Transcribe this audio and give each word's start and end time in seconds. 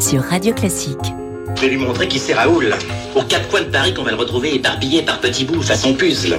sur 0.00 0.22
Radio 0.22 0.54
Classique. 0.54 0.98
Je 1.56 1.60
vais 1.60 1.68
lui 1.68 1.76
montrer 1.76 2.08
qui 2.08 2.18
c'est 2.18 2.32
Raoul. 2.32 2.74
Aux 3.14 3.22
quatre 3.22 3.48
coins 3.48 3.60
de 3.60 3.66
Paris 3.66 3.92
qu'on 3.92 4.02
va 4.02 4.10
le 4.10 4.16
retrouver 4.16 4.54
éparpillé 4.54 5.02
par 5.02 5.20
petits 5.20 5.44
bouts 5.44 5.62
façon 5.62 5.94
puzzle. 5.94 6.38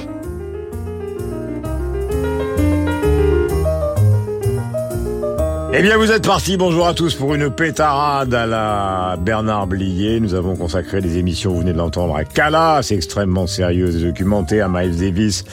Eh 5.73 5.81
bien, 5.81 5.95
vous 5.95 6.11
êtes 6.11 6.27
partis. 6.27 6.57
Bonjour 6.57 6.85
à 6.85 6.93
tous 6.93 7.16
pour 7.16 7.34
une 7.34 7.49
pétarade 7.49 8.34
à 8.34 8.45
la 8.45 9.16
Bernard 9.17 9.67
Blier. 9.67 10.20
Nous 10.20 10.34
avons 10.34 10.57
consacré 10.57 10.99
des 10.99 11.17
émissions, 11.17 11.52
vous 11.52 11.61
venez 11.61 11.71
de 11.71 11.77
l'entendre, 11.77 12.13
à 12.13 12.25
Cala, 12.25 12.81
c'est 12.84 12.95
extrêmement 12.95 13.47
sérieux 13.47 13.95
et 13.95 14.03
documenté, 14.03 14.59
à 14.59 14.67
Miles 14.67 14.97
Davis, 14.97 15.45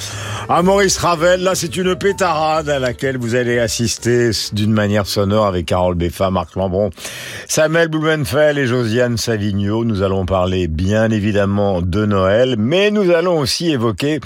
à 0.48 0.60
Maurice 0.62 0.98
Ravel. 0.98 1.44
Là, 1.44 1.54
c'est 1.54 1.76
une 1.76 1.94
pétarade 1.94 2.68
à 2.68 2.80
laquelle 2.80 3.16
vous 3.16 3.36
allez 3.36 3.60
assister 3.60 4.30
d'une 4.52 4.72
manière 4.72 5.06
sonore 5.06 5.46
avec 5.46 5.66
Carole 5.66 5.94
Beffa, 5.94 6.32
Marc 6.32 6.56
Lambron, 6.56 6.90
Samuel 7.46 7.86
Blumenfeld 7.86 8.58
et 8.58 8.66
Josiane 8.66 9.18
Savigno. 9.18 9.84
Nous 9.84 10.02
allons 10.02 10.26
parler 10.26 10.66
bien 10.66 11.12
évidemment 11.12 11.80
de 11.80 12.06
Noël, 12.06 12.56
mais 12.58 12.90
nous 12.90 13.12
allons 13.12 13.38
aussi 13.38 13.70
évoquer 13.70 14.18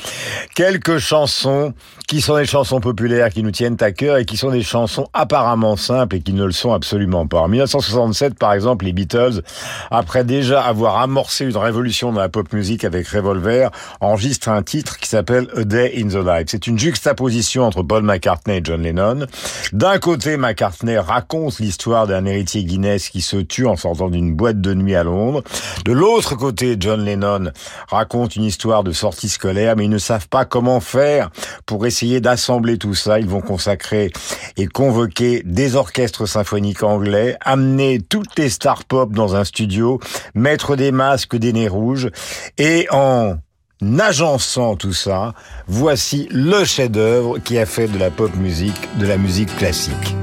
quelques 0.55 0.97
chansons 0.97 1.75
qui 2.09 2.21
sont 2.21 2.37
des 2.37 2.45
chansons 2.45 2.81
populaires 2.81 3.31
qui 3.31 3.43
nous 3.43 3.51
tiennent 3.51 3.77
à 3.81 3.93
cœur 3.93 4.19
et 4.19 4.25
qui 4.25 4.37
sont 4.37 4.51
des 4.51 4.63
chansons 4.63 5.07
apparemment 5.13 5.77
simples 5.83 6.17
et 6.17 6.21
qui 6.21 6.33
ne 6.33 6.45
le 6.45 6.53
sont 6.53 6.73
absolument 6.73 7.27
pas. 7.27 7.41
En 7.41 7.49
1967, 7.49 8.39
par 8.39 8.53
exemple, 8.53 8.85
les 8.85 8.93
Beatles, 8.93 9.43
après 9.91 10.25
déjà 10.25 10.63
avoir 10.63 10.99
amorcé 10.99 11.45
une 11.45 11.57
révolution 11.57 12.13
dans 12.13 12.21
la 12.21 12.29
pop 12.29 12.53
musique 12.53 12.85
avec 12.85 13.09
Revolver, 13.09 13.71
enregistrent 14.01 14.49
un 14.49 14.63
titre 14.63 14.99
qui 14.99 15.09
s'appelle 15.09 15.49
A 15.57 15.65
Day 15.65 15.93
in 15.97 16.09
the 16.09 16.25
Life. 16.25 16.47
C'est 16.49 16.67
une 16.67 16.79
juxtaposition 16.79 17.65
entre 17.65 17.83
Paul 17.83 18.03
McCartney 18.03 18.59
et 18.59 18.61
John 18.63 18.83
Lennon. 18.83 19.27
D'un 19.73 19.99
côté, 19.99 20.37
McCartney 20.37 20.99
raconte 20.99 21.59
l'histoire 21.59 22.07
d'un 22.07 22.25
héritier 22.25 22.65
Guinness 22.65 23.09
qui 23.11 23.21
se 23.21 23.37
tue 23.37 23.67
en 23.67 23.77
sortant 23.77 24.09
d'une 24.09 24.35
boîte 24.35 24.61
de 24.61 24.75
nuit 24.75 24.95
à 24.95 25.05
Londres. 25.05 25.43
De 25.85 25.93
l'autre 25.93 26.37
côté, 26.37 26.77
John 26.79 27.05
Lennon 27.05 27.51
raconte 27.89 28.37
une 28.37 28.45
histoire 28.45 28.85
de 28.85 28.93
sortie 28.93 29.29
scolaire, 29.29 29.77
mais 29.77 29.85
ils 29.85 29.91
ne 29.91 29.99
savent 29.99 30.29
pas 30.29 30.45
comment 30.45 30.81
faire 30.81 31.31
pour 31.67 31.87
essayer 31.87 32.21
d'assembler 32.21 32.79
tout 32.79 32.95
ça. 32.95 33.19
Ils 33.19 33.29
vont 33.29 33.41
consacrer 33.41 34.13
et 34.57 34.67
convoquer 34.67 35.43
des 35.45 35.72
orchestres 35.75 36.27
symphoniques 36.27 36.83
anglais, 36.83 37.37
amener 37.41 38.01
toutes 38.01 38.39
les 38.39 38.49
stars 38.49 38.85
pop 38.85 39.13
dans 39.13 39.37
un 39.37 39.45
studio, 39.45 40.01
mettre 40.35 40.77
des 40.77 40.93
masques, 40.93 41.37
des 41.37 41.53
nez 41.53 41.69
rouges, 41.69 42.11
et 42.59 42.87
en 42.91 43.37
agençant 43.99 44.77
tout 44.77 44.93
ça, 44.93 45.35
voici 45.67 46.29
le 46.31 46.65
chef-d'œuvre 46.65 47.39
qui 47.39 47.59
a 47.59 47.67
fait 47.67 47.89
de 47.89 47.99
la 47.99 48.11
pop 48.11 48.35
musique, 48.37 48.89
de 48.99 49.07
la 49.07 49.17
musique 49.17 49.55
classique. 49.57 50.15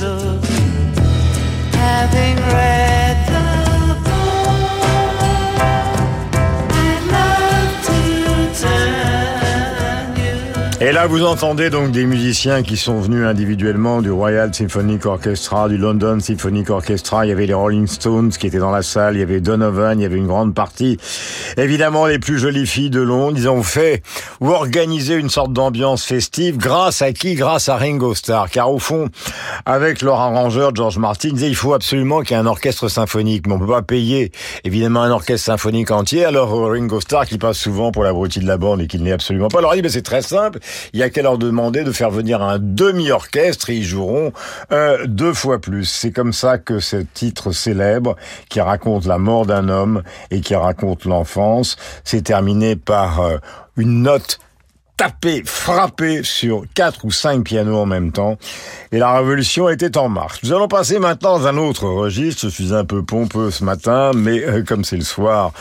Had 0.00 0.08
to 0.08 0.24
look, 0.24 0.44
having 1.74 2.36
read 2.36 2.79
vous 11.06 11.24
entendez 11.24 11.70
donc 11.70 11.92
des 11.92 12.04
musiciens 12.04 12.62
qui 12.62 12.76
sont 12.76 13.00
venus 13.00 13.24
individuellement 13.24 14.02
du 14.02 14.10
Royal 14.10 14.52
Symphonic 14.52 15.06
Orchestra, 15.06 15.68
du 15.68 15.78
London 15.78 16.18
Symphonic 16.20 16.68
Orchestra. 16.68 17.24
Il 17.24 17.30
y 17.30 17.32
avait 17.32 17.46
les 17.46 17.54
Rolling 17.54 17.86
Stones 17.86 18.30
qui 18.30 18.46
étaient 18.46 18.58
dans 18.58 18.70
la 18.70 18.82
salle. 18.82 19.16
Il 19.16 19.20
y 19.20 19.22
avait 19.22 19.40
Donovan. 19.40 19.98
Il 19.98 20.02
y 20.02 20.04
avait 20.04 20.18
une 20.18 20.26
grande 20.26 20.54
partie. 20.54 20.98
Évidemment, 21.56 22.06
les 22.06 22.18
plus 22.18 22.38
jolies 22.38 22.66
filles 22.66 22.90
de 22.90 23.00
Londres. 23.00 23.36
Ils 23.38 23.48
ont 23.48 23.62
fait 23.62 24.02
ou 24.40 24.50
organisé 24.50 25.14
une 25.14 25.30
sorte 25.30 25.52
d'ambiance 25.52 26.04
festive. 26.04 26.58
Grâce 26.58 27.02
à 27.02 27.12
qui? 27.12 27.34
Grâce 27.34 27.68
à 27.68 27.76
Ringo 27.76 28.14
Starr. 28.14 28.50
Car 28.50 28.70
au 28.70 28.78
fond, 28.78 29.08
avec 29.64 30.02
leur 30.02 30.20
arrangeur 30.20 30.74
George 30.74 30.98
Martin, 30.98 31.30
il 31.34 31.56
faut 31.56 31.72
absolument 31.72 32.20
qu'il 32.20 32.32
y 32.32 32.34
ait 32.34 32.42
un 32.42 32.46
orchestre 32.46 32.88
symphonique. 32.88 33.46
Mais 33.46 33.54
on 33.54 33.58
peut 33.58 33.66
pas 33.66 33.82
payer, 33.82 34.32
évidemment, 34.64 35.02
un 35.02 35.10
orchestre 35.10 35.46
symphonique 35.46 35.90
entier. 35.92 36.24
Alors 36.24 36.50
Ringo 36.68 37.00
Starr, 37.00 37.26
qui 37.26 37.38
passe 37.38 37.58
souvent 37.58 37.90
pour 37.90 38.04
l'abruti 38.04 38.40
de 38.40 38.46
la 38.46 38.58
bande 38.58 38.82
et 38.82 38.86
qu'il 38.86 39.02
n'est 39.02 39.12
absolument 39.12 39.48
pas, 39.48 39.60
leur 39.60 39.74
dit, 39.74 39.82
mais 39.82 39.88
c'est 39.88 40.02
très 40.02 40.22
simple 40.22 40.58
il 40.92 41.00
y 41.00 41.02
a 41.02 41.10
qu'à 41.10 41.22
leur 41.22 41.38
demander 41.38 41.84
de 41.84 41.92
faire 41.92 42.10
venir 42.10 42.42
un 42.42 42.58
demi-orchestre 42.58 43.70
et 43.70 43.76
ils 43.76 43.84
joueront 43.84 44.32
euh, 44.72 45.06
deux 45.06 45.32
fois 45.32 45.60
plus. 45.60 45.84
C'est 45.84 46.12
comme 46.12 46.32
ça 46.32 46.58
que 46.58 46.80
ce 46.80 46.96
titre 46.96 47.52
célèbre 47.52 48.16
qui 48.48 48.60
raconte 48.60 49.06
la 49.06 49.18
mort 49.18 49.46
d'un 49.46 49.68
homme 49.68 50.02
et 50.30 50.40
qui 50.40 50.54
raconte 50.54 51.04
l'enfance 51.04 51.76
s'est 52.04 52.22
terminé 52.22 52.76
par 52.76 53.20
euh, 53.20 53.36
une 53.76 54.02
note 54.02 54.38
tapé, 55.00 55.42
frappé 55.46 56.20
sur 56.22 56.64
quatre 56.74 57.06
ou 57.06 57.10
cinq 57.10 57.44
pianos 57.44 57.78
en 57.78 57.86
même 57.86 58.12
temps. 58.12 58.36
Et 58.92 58.98
la 58.98 59.16
révolution 59.16 59.70
était 59.70 59.96
en 59.96 60.10
marche. 60.10 60.42
Nous 60.42 60.52
allons 60.52 60.68
passer 60.68 60.98
maintenant 60.98 61.38
dans 61.38 61.46
un 61.46 61.56
autre 61.56 61.88
registre. 61.88 62.42
Je 62.42 62.48
suis 62.50 62.74
un 62.74 62.84
peu 62.84 63.02
pompeux 63.02 63.50
ce 63.50 63.64
matin, 63.64 64.10
mais 64.14 64.44
euh, 64.44 64.62
comme 64.62 64.84
c'est 64.84 64.98
le 64.98 65.02
soir, 65.02 65.54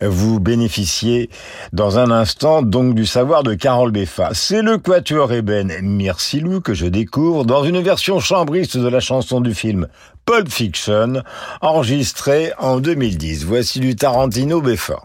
vous 0.00 0.40
bénéficiez 0.40 1.30
dans 1.72 2.00
un 2.00 2.10
instant 2.10 2.62
donc 2.62 2.96
du 2.96 3.06
savoir 3.06 3.44
de 3.44 3.54
Carole 3.54 3.92
Beffa. 3.92 4.30
C'est 4.32 4.60
le 4.60 4.76
quatuor 4.76 5.32
Eben 5.32 5.70
Mircilou 5.82 6.60
que 6.60 6.74
je 6.74 6.86
découvre 6.86 7.44
dans 7.44 7.62
une 7.62 7.80
version 7.80 8.18
chambriste 8.18 8.76
de 8.76 8.88
la 8.88 8.98
chanson 8.98 9.40
du 9.40 9.54
film 9.54 9.86
Pulp 10.26 10.50
Fiction, 10.50 11.22
enregistrée 11.60 12.52
en 12.58 12.80
2010. 12.80 13.44
Voici 13.44 13.78
du 13.78 13.94
Tarantino 13.94 14.60
Beffa. 14.60 15.00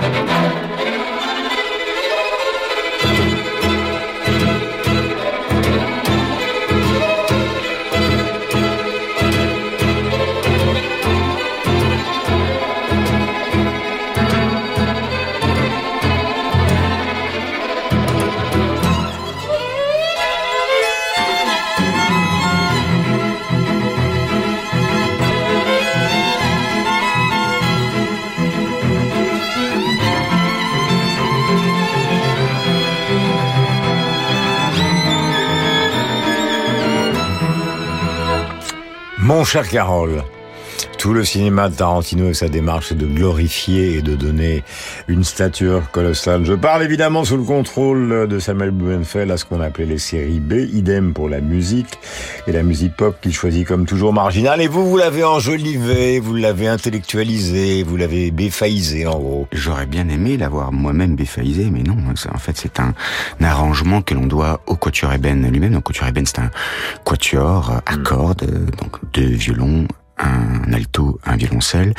Thank 0.00 0.62
you. 0.62 0.67
Mon 39.28 39.44
cher 39.44 39.68
Carole, 39.68 40.24
tout 40.98 41.14
le 41.14 41.24
cinéma 41.24 41.68
de 41.68 41.76
Tarantino 41.76 42.28
et 42.28 42.34
sa 42.34 42.48
démarche, 42.48 42.88
c'est 42.88 42.98
de 42.98 43.06
glorifier 43.06 43.94
et 43.98 44.02
de 44.02 44.16
donner 44.16 44.64
une 45.06 45.22
stature 45.22 45.90
colossale. 45.92 46.44
Je 46.44 46.54
parle 46.54 46.82
évidemment 46.82 47.24
sous 47.24 47.36
le 47.36 47.44
contrôle 47.44 48.26
de 48.26 48.38
Samuel 48.40 48.72
Blumenfeld 48.72 49.30
à 49.30 49.36
ce 49.36 49.44
qu'on 49.44 49.60
appelait 49.60 49.86
les 49.86 49.98
séries 49.98 50.40
B, 50.40 50.54
idem 50.54 51.14
pour 51.14 51.28
la 51.28 51.40
musique 51.40 52.00
et 52.48 52.52
la 52.52 52.64
musique 52.64 52.96
pop 52.96 53.16
qu'il 53.20 53.32
choisit 53.32 53.66
comme 53.66 53.86
toujours 53.86 54.12
marginale. 54.12 54.60
Et 54.60 54.66
vous, 54.66 54.88
vous 54.88 54.96
l'avez 54.96 55.22
enjolivé, 55.22 56.18
vous 56.18 56.34
l'avez 56.34 56.66
intellectualisé, 56.66 57.84
vous 57.84 57.96
l'avez 57.96 58.32
béfaïsé 58.32 59.06
en 59.06 59.18
gros. 59.18 59.48
J'aurais 59.52 59.86
bien 59.86 60.08
aimé 60.08 60.36
l'avoir 60.36 60.72
moi-même 60.72 61.14
béfaïsé, 61.14 61.70
mais 61.70 61.84
non. 61.84 61.96
En 62.34 62.38
fait, 62.38 62.56
c'est 62.56 62.80
un, 62.80 62.92
un 63.40 63.44
arrangement 63.44 64.02
que 64.02 64.14
l'on 64.14 64.26
doit 64.26 64.62
au 64.66 64.74
Quatuor 64.74 65.12
Eben 65.12 65.48
lui-même. 65.48 65.74
Donc, 65.74 65.84
Quatuor 65.84 66.08
Eben, 66.08 66.26
c'est 66.26 66.40
un 66.40 66.50
quatuor 67.04 67.80
à 67.86 67.96
cordes, 67.98 68.42
euh, 68.42 68.66
donc 68.82 68.98
deux 69.12 69.28
violons, 69.28 69.86
un 70.18 70.72
alto, 70.72 71.20
un 71.24 71.36
violoncelle. 71.36 71.94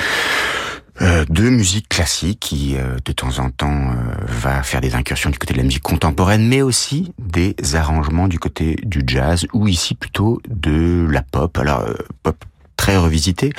Euh, 1.01 1.23
de 1.29 1.49
musique 1.49 1.87
classique 1.87 2.41
qui 2.41 2.75
euh, 2.75 2.97
de 3.05 3.13
temps 3.13 3.39
en 3.39 3.51
temps 3.51 3.91
euh, 3.91 3.93
va 4.27 4.63
faire 4.63 4.81
des 4.81 4.95
incursions 4.95 5.29
du 5.29 5.37
côté 5.37 5.53
de 5.53 5.59
la 5.59 5.63
musique 5.63 5.81
contemporaine, 5.83 6.45
mais 6.45 6.61
aussi 6.61 7.13
des 7.17 7.55
arrangements 7.73 8.27
du 8.27 8.37
côté 8.37 8.77
du 8.83 9.03
jazz 9.07 9.47
ou 9.53 9.69
ici 9.69 9.95
plutôt 9.95 10.41
de 10.49 11.07
la 11.09 11.21
pop. 11.21 11.57
Alors 11.57 11.81
euh, 11.81 11.93
pop 12.21 12.43
très 12.75 12.97
revisité. 12.97 13.53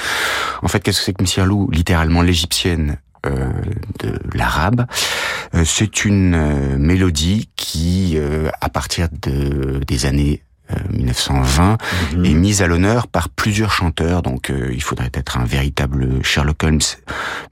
En 0.62 0.69
fait, 0.69 0.81
qu'est-ce 0.81 0.99
que 0.99 1.05
c'est 1.07 1.12
que 1.15 1.23
Monsieur 1.23 1.45
Lou 1.45 1.71
Littéralement 1.71 2.21
l'égyptienne 2.21 2.99
euh, 3.25 3.51
de 4.01 4.19
l'arabe? 4.35 4.85
Euh, 5.55 5.65
c'est 5.65 6.05
une 6.05 6.77
mélodie 6.77 7.49
qui, 7.57 8.19
à 8.61 8.69
partir 8.69 9.09
de, 9.23 9.81
des 9.87 10.07
années 10.07 10.43
euh, 10.71 10.97
1920, 10.97 11.79
est 12.25 12.35
mise 12.35 12.63
à 12.63 12.67
l'honneur 12.67 13.07
par 13.07 13.29
plusieurs 13.29 13.73
chanteurs. 13.73 14.23
Donc, 14.23 14.51
euh, 14.51 14.71
il 14.73 14.83
faudrait 14.83 15.11
être 15.15 15.39
un 15.39 15.45
véritable 15.45 16.23
Sherlock 16.23 16.63
Holmes, 16.63 16.81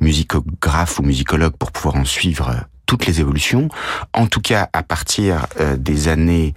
musicographe 0.01 0.99
ou 0.99 1.03
musicologue 1.03 1.57
pour 1.57 1.73
pouvoir 1.73 1.97
en 1.97 2.05
suivre 2.05 2.51
euh, 2.51 2.61
toutes 2.89 3.07
les 3.07 3.21
évolutions. 3.21 3.69
En 4.15 4.27
tout 4.27 4.41
cas, 4.41 4.69
à 4.73 4.83
partir 4.83 5.47
euh, 5.61 5.77
des 5.77 6.09
années 6.09 6.55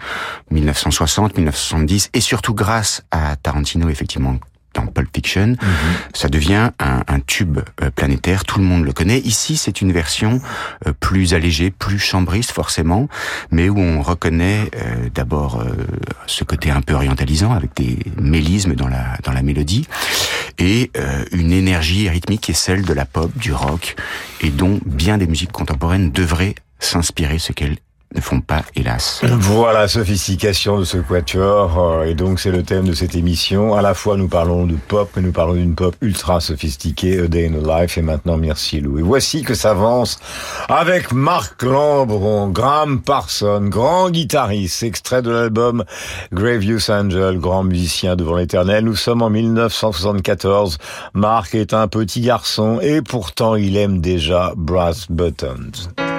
1960, 0.50 1.36
1970, 1.38 2.10
et 2.14 2.22
surtout 2.22 2.56
grâce 2.56 3.04
à 3.12 3.36
Tarantino, 3.36 3.90
effectivement, 3.90 4.38
dans 4.74 4.88
Pulp 4.88 5.10
Fiction, 5.14 5.56
ça 6.14 6.30
devient 6.30 6.72
un, 6.80 7.04
un 7.08 7.20
tube 7.20 7.60
euh, 7.82 7.90
planétaire. 7.92 8.46
Tout 8.46 8.60
le 8.60 8.66
monde 8.66 8.86
le 8.86 8.94
connaît. 8.94 9.20
Ici, 9.20 9.58
c'est 9.58 9.82
une 9.82 9.92
version 9.92 10.42
euh, 10.88 10.94
plus 11.00 11.34
allégée, 11.34 11.72
plus 11.72 12.00
chambriste 12.00 12.52
forcément, 12.52 13.08
mais 13.52 13.70
où 13.70 13.80
on 13.80 14.02
reconnaît 14.02 14.70
euh, 14.76 15.10
d'abord 15.14 15.60
euh, 15.62 15.74
ce 16.28 16.44
côté 16.44 16.72
un 16.72 16.82
peu 16.82 16.94
orientalisant 16.94 17.52
avec 17.52 17.76
des 17.76 18.00
mélismes 18.20 18.76
dans 18.76 18.88
la 18.88 19.18
dans 19.24 19.32
la 19.34 19.42
mélodie 19.42 19.88
et 20.58 20.92
euh, 20.98 21.26
une 21.32 21.52
énergie 21.52 22.10
rythmique 22.10 22.42
qui 22.42 22.52
est 22.52 22.56
celle 22.56 22.84
de 22.84 22.94
la 22.94 23.06
pop, 23.06 23.32
du 23.38 23.54
rock 23.54 23.96
et 24.42 24.50
dont 24.50 24.80
bien 24.86 25.18
des 25.18 25.28
musiques 25.28 25.52
contemporaines 25.52 26.12
devraient 26.12 26.56
s'inspirer, 26.80 27.40
ce 27.40 27.54
qu'elles 27.54 27.78
ne 28.14 28.22
font 28.22 28.42
pas, 28.42 28.64
hélas. 28.76 29.22
Voilà, 29.24 29.88
sophistication 29.88 30.80
de 30.80 30.84
ce 30.84 30.98
quatuor, 30.98 31.80
euh, 31.80 32.06
et 32.06 32.14
donc 32.14 32.40
c'est 32.40 32.52
le 32.52 32.64
thème 32.64 32.86
de 32.86 32.94
cette 32.94 33.16
émission. 33.16 33.74
À 33.76 33.82
la 33.82 33.94
fois 33.94 34.18
nous 34.18 34.28
parlons 34.28 34.66
de 34.66 34.76
pop, 34.76 35.10
mais 35.16 35.22
nous 35.22 35.32
parlons 35.32 35.54
d'une 35.54 35.76
pop 35.76 35.96
ultra 36.02 36.42
sophistiquée, 36.42 37.20
A 37.20 37.28
Day 37.28 37.48
in 37.48 37.60
the 37.60 37.66
Life, 37.66 37.98
et 37.98 38.02
maintenant 38.02 38.38
Merci 38.38 38.82
Lou. 38.82 39.00
Et 39.00 39.02
voici 39.02 39.44
que 39.44 39.54
s'avance 39.54 40.20
avec 40.68 41.14
Marc 41.14 41.64
Lambron, 41.64 42.50
Graham 42.50 43.02
Parson, 43.02 43.62
grand 43.68 44.10
guitariste, 44.10 44.84
extrait 44.84 45.22
de 45.22 45.32
l'album 45.32 45.84
Gravious 46.34 46.92
Angel, 46.92 47.40
grand 47.40 47.64
musicien 47.64 48.16
devant 48.16 48.36
l'éternel. 48.36 48.84
Nous 48.86 48.96
sommes 48.96 49.22
en 49.22 49.30
1974. 49.30 50.78
Marc 51.14 51.56
est 51.56 51.74
un 51.74 51.88
petit 51.88 52.22
garçon, 52.22 52.80
et 52.82 53.02
pourtant 53.02 53.56
il 53.56 53.78
aime 53.78 54.02
déjà 54.02 54.54
Brass 54.56 55.08
Buttons. 55.10 56.11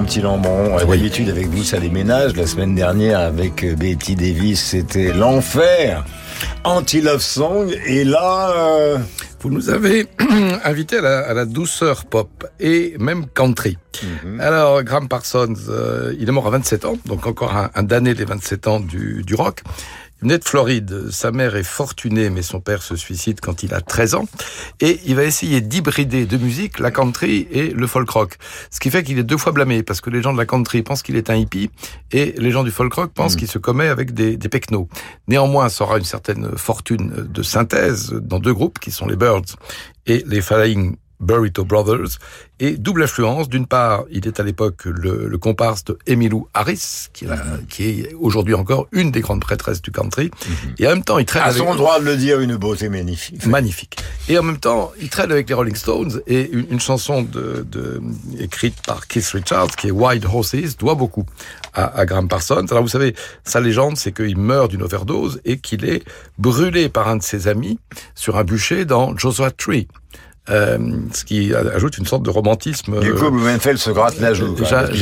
Mon 0.00 0.06
petit 0.06 0.20
Lambron. 0.20 0.78
Euh, 0.78 0.84
D'habitude, 0.84 1.28
avec 1.28 1.48
vous, 1.48 1.62
ça 1.62 1.78
déménage. 1.78 2.34
La 2.34 2.46
semaine 2.46 2.74
dernière, 2.74 3.20
avec 3.20 3.62
euh, 3.64 3.74
Betty 3.74 4.14
Davis, 4.14 4.60
c'était 4.62 5.12
l'enfer. 5.12 6.04
Anti-love 6.64 7.20
song. 7.20 7.70
Et 7.86 8.04
là, 8.04 8.50
euh, 8.56 8.98
Vous 9.40 9.50
nous 9.50 9.68
avez 9.68 10.06
invité 10.64 10.98
à 10.98 11.00
la, 11.02 11.18
à 11.20 11.34
la 11.34 11.44
douceur 11.44 12.06
pop 12.06 12.46
et 12.58 12.94
même 12.98 13.26
country. 13.26 13.76
Alors, 14.38 14.82
Graham 14.82 15.08
Parsons, 15.08 15.54
euh, 15.68 16.14
il 16.18 16.28
est 16.28 16.32
mort 16.32 16.46
à 16.46 16.50
27 16.50 16.84
ans, 16.86 16.96
donc 17.04 17.26
encore 17.26 17.54
un, 17.54 17.70
un 17.74 17.82
damné 17.82 18.14
des 18.14 18.24
27 18.24 18.66
ans 18.68 18.80
du, 18.80 19.22
du 19.26 19.34
rock. 19.34 19.60
Il 20.20 20.26
venait 20.26 20.38
de 20.38 20.44
Floride. 20.44 21.10
Sa 21.10 21.30
mère 21.30 21.56
est 21.56 21.62
fortunée, 21.62 22.28
mais 22.28 22.42
son 22.42 22.60
père 22.60 22.82
se 22.82 22.94
suicide 22.94 23.40
quand 23.40 23.62
il 23.62 23.72
a 23.72 23.80
13 23.80 24.16
ans. 24.16 24.28
Et 24.80 25.00
il 25.06 25.16
va 25.16 25.24
essayer 25.24 25.62
d'hybrider 25.62 26.26
deux 26.26 26.36
musiques, 26.36 26.78
la 26.78 26.90
country 26.90 27.48
et 27.50 27.70
le 27.70 27.86
folk 27.86 28.10
rock. 28.10 28.36
Ce 28.70 28.80
qui 28.80 28.90
fait 28.90 29.02
qu'il 29.02 29.18
est 29.18 29.24
deux 29.24 29.38
fois 29.38 29.52
blâmé, 29.52 29.82
parce 29.82 30.02
que 30.02 30.10
les 30.10 30.20
gens 30.20 30.34
de 30.34 30.38
la 30.38 30.44
country 30.44 30.82
pensent 30.82 31.02
qu'il 31.02 31.16
est 31.16 31.30
un 31.30 31.36
hippie, 31.36 31.70
et 32.12 32.34
les 32.36 32.50
gens 32.50 32.64
du 32.64 32.70
folk 32.70 32.92
rock 32.92 33.12
pensent 33.14 33.34
qu'il 33.34 33.48
se 33.48 33.58
commet 33.58 33.88
avec 33.88 34.12
des, 34.12 34.36
des 34.36 34.48
pecnos. 34.50 34.88
Néanmoins, 35.26 35.70
ça 35.70 35.84
aura 35.84 35.96
une 35.96 36.04
certaine 36.04 36.50
fortune 36.54 37.26
de 37.26 37.42
synthèse 37.42 38.12
dans 38.12 38.40
deux 38.40 38.52
groupes, 38.52 38.78
qui 38.78 38.90
sont 38.90 39.06
les 39.06 39.16
Birds 39.16 39.56
et 40.06 40.22
les 40.26 40.42
Flying 40.42 40.96
Burrito 41.20 41.64
Brothers, 41.64 42.18
et 42.58 42.76
double 42.76 43.02
influence. 43.04 43.48
D'une 43.48 43.66
part, 43.66 44.04
il 44.10 44.26
est 44.26 44.40
à 44.40 44.42
l'époque 44.42 44.84
le, 44.84 45.28
le 45.28 45.38
comparse 45.38 45.84
de 45.84 45.98
Emmylou 46.08 46.48
Harris, 46.54 47.08
qui, 47.12 47.24
est 47.24 47.28
la- 47.28 47.44
qui 47.68 47.84
est 47.84 48.14
aujourd'hui 48.18 48.54
encore 48.54 48.86
une 48.92 49.10
des 49.10 49.20
grandes 49.20 49.40
prêtresses 49.40 49.82
du 49.82 49.90
country, 49.90 50.30
et 50.78 50.86
en 50.86 50.90
même 50.90 51.04
temps, 51.04 51.18
il 51.18 51.24
traîne 51.26 51.42
à 51.42 51.46
avec... 51.46 51.58
son 51.62 51.74
droit 51.74 52.00
de 52.00 52.04
le 52.04 52.16
dire, 52.16 52.40
une 52.40 52.56
beauté 52.56 52.88
magnifique. 52.88 53.46
Magnifique. 53.46 53.96
Et 54.28 54.38
en 54.38 54.42
même 54.42 54.58
temps, 54.58 54.92
il 55.00 55.08
traîne 55.10 55.30
avec 55.32 55.48
les 55.48 55.54
Rolling 55.54 55.76
Stones 55.76 56.20
et 56.26 56.50
une, 56.50 56.66
une 56.70 56.80
chanson 56.80 57.22
de, 57.22 57.66
de, 57.70 58.00
écrite 58.38 58.76
par 58.86 59.06
Keith 59.06 59.26
Richards, 59.28 59.76
qui 59.76 59.88
est 59.88 59.90
Wild 59.92 60.24
Horses, 60.24 60.76
doit 60.78 60.94
beaucoup 60.94 61.24
à, 61.74 61.84
à 61.98 62.04
Graham 62.06 62.28
Parsons. 62.28 62.66
Alors 62.70 62.82
vous 62.82 62.88
savez, 62.88 63.14
sa 63.44 63.60
légende, 63.60 63.96
c'est 63.96 64.12
qu'il 64.12 64.36
meurt 64.38 64.70
d'une 64.70 64.82
overdose 64.82 65.40
et 65.44 65.58
qu'il 65.58 65.84
est 65.84 66.02
brûlé 66.38 66.88
par 66.88 67.08
un 67.08 67.16
de 67.16 67.22
ses 67.22 67.48
amis 67.48 67.78
sur 68.14 68.36
un 68.36 68.44
bûcher 68.44 68.84
dans 68.84 69.16
Joshua 69.16 69.50
Tree. 69.50 69.86
Euh, 70.48 70.78
ce 71.12 71.24
qui 71.24 71.54
ajoute 71.54 71.98
une 71.98 72.06
sorte 72.06 72.22
de 72.22 72.30
romantisme. 72.30 72.98
Du 73.00 73.12
coup, 73.14 73.26
euh, 73.26 73.30
Blumenfeld 73.30 73.78
se 73.78 73.90
gratte 73.90 74.18
la 74.20 74.32
joue. 74.34 74.56
Jeanne- 74.64 74.92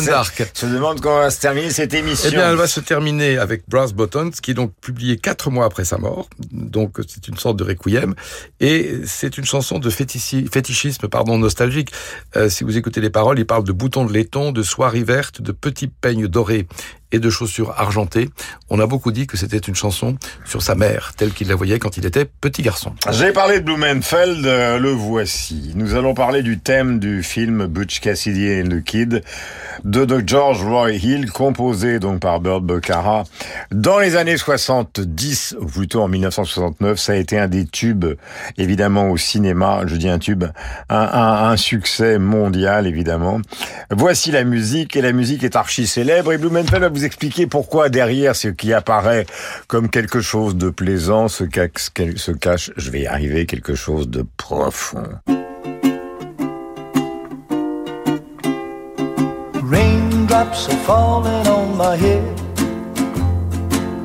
se- 0.00 0.06
d'Arc. 0.06 0.50
Se 0.52 0.66
demande 0.66 1.00
comment 1.00 1.18
va 1.20 1.30
se 1.30 1.40
terminer 1.40 1.70
cette 1.70 1.94
émission. 1.94 2.28
Eh 2.32 2.34
bien, 2.34 2.50
elle 2.50 2.56
va 2.56 2.66
se 2.66 2.80
terminer 2.80 3.38
avec 3.38 3.62
Brass 3.68 3.94
Buttons, 3.94 4.30
qui 4.30 4.50
est 4.50 4.54
donc 4.54 4.72
publié 4.80 5.16
quatre 5.16 5.50
mois 5.50 5.64
après 5.64 5.84
sa 5.84 5.96
mort. 5.98 6.28
Donc, 6.50 6.98
c'est 7.08 7.28
une 7.28 7.36
sorte 7.38 7.56
de 7.56 7.64
requiem. 7.64 8.14
Et 8.60 8.96
c'est 9.06 9.38
une 9.38 9.44
chanson 9.44 9.78
de 9.78 9.88
fétici- 9.90 10.48
fétichisme, 10.52 11.08
pardon, 11.08 11.38
nostalgique. 11.38 11.90
Euh, 12.36 12.48
si 12.50 12.64
vous 12.64 12.76
écoutez 12.76 13.00
les 13.00 13.10
paroles, 13.10 13.38
il 13.38 13.46
parle 13.46 13.64
de 13.64 13.72
boutons 13.72 14.04
de 14.04 14.12
laiton, 14.12 14.52
de 14.52 14.62
soieries 14.62 15.04
vertes, 15.04 15.40
de 15.40 15.52
petits 15.52 15.88
peignes 15.88 16.26
dorés 16.26 16.66
et 17.14 17.20
de 17.20 17.30
chaussures 17.30 17.74
argentées. 17.76 18.28
On 18.70 18.80
a 18.80 18.86
beaucoup 18.86 19.12
dit 19.12 19.26
que 19.26 19.36
c'était 19.36 19.58
une 19.58 19.74
chanson 19.74 20.16
sur 20.44 20.62
sa 20.62 20.74
mère, 20.74 21.12
telle 21.16 21.32
qu'il 21.32 21.48
la 21.48 21.54
voyait 21.54 21.78
quand 21.78 21.96
il 21.96 22.04
était 22.06 22.24
petit 22.24 22.62
garçon. 22.62 22.92
J'ai 23.12 23.32
parlé 23.32 23.60
de 23.60 23.64
Blumenfeld, 23.64 24.44
euh, 24.44 24.78
le 24.78 24.90
voici. 24.90 25.72
Nous 25.76 25.94
allons 25.94 26.14
parler 26.14 26.42
du 26.42 26.58
thème 26.58 26.98
du 26.98 27.22
film 27.22 27.66
Butch 27.66 28.00
Cassidy 28.00 28.60
and 28.60 28.68
the 28.68 28.82
Kid 28.82 29.22
de, 29.84 30.22
George 30.26 30.62
Roy 30.62 30.92
Hill, 30.92 31.30
composé 31.30 31.98
donc 31.98 32.20
par 32.20 32.40
Burt 32.40 32.62
Bacharach. 32.62 33.26
Dans 33.70 33.98
les 33.98 34.16
années 34.16 34.36
70, 34.36 35.56
ou 35.60 35.66
plutôt 35.66 36.02
en 36.02 36.08
1969, 36.08 36.98
ça 36.98 37.12
a 37.12 37.16
été 37.16 37.38
un 37.38 37.48
des 37.48 37.66
tubes, 37.66 38.06
évidemment 38.58 39.10
au 39.10 39.16
cinéma, 39.16 39.82
je 39.86 39.96
dis 39.96 40.08
un 40.08 40.18
tube, 40.18 40.44
un 40.88 41.56
succès 41.56 42.18
mondial 42.18 42.86
évidemment. 42.86 43.40
Voici 43.90 44.30
la 44.30 44.44
musique, 44.44 44.96
et 44.96 45.02
la 45.02 45.12
musique 45.12 45.44
est 45.44 45.56
archi 45.56 45.86
célèbre, 45.86 46.32
et 46.32 46.38
Blumenfeld 46.38 46.82
va 46.82 46.88
vous 46.88 47.03
expliquer 47.04 47.46
pourquoi 47.46 47.88
derrière 47.88 48.34
ce 48.34 48.48
qui 48.48 48.72
apparaît 48.72 49.26
comme 49.68 49.88
quelque 49.88 50.20
chose 50.20 50.56
de 50.56 50.70
plaisant 50.70 51.28
se 51.28 51.44
cache, 51.44 51.90
se 52.16 52.32
cache 52.32 52.70
je 52.76 52.90
vais 52.90 53.02
y 53.02 53.06
arriver, 53.06 53.46
quelque 53.46 53.74
chose 53.74 54.08
de 54.08 54.24
profond. 54.36 55.20
Raindrops 59.62 60.68
are 60.68 60.76
falling 60.84 61.46
on 61.46 61.76
my 61.76 61.96
head. 61.96 62.40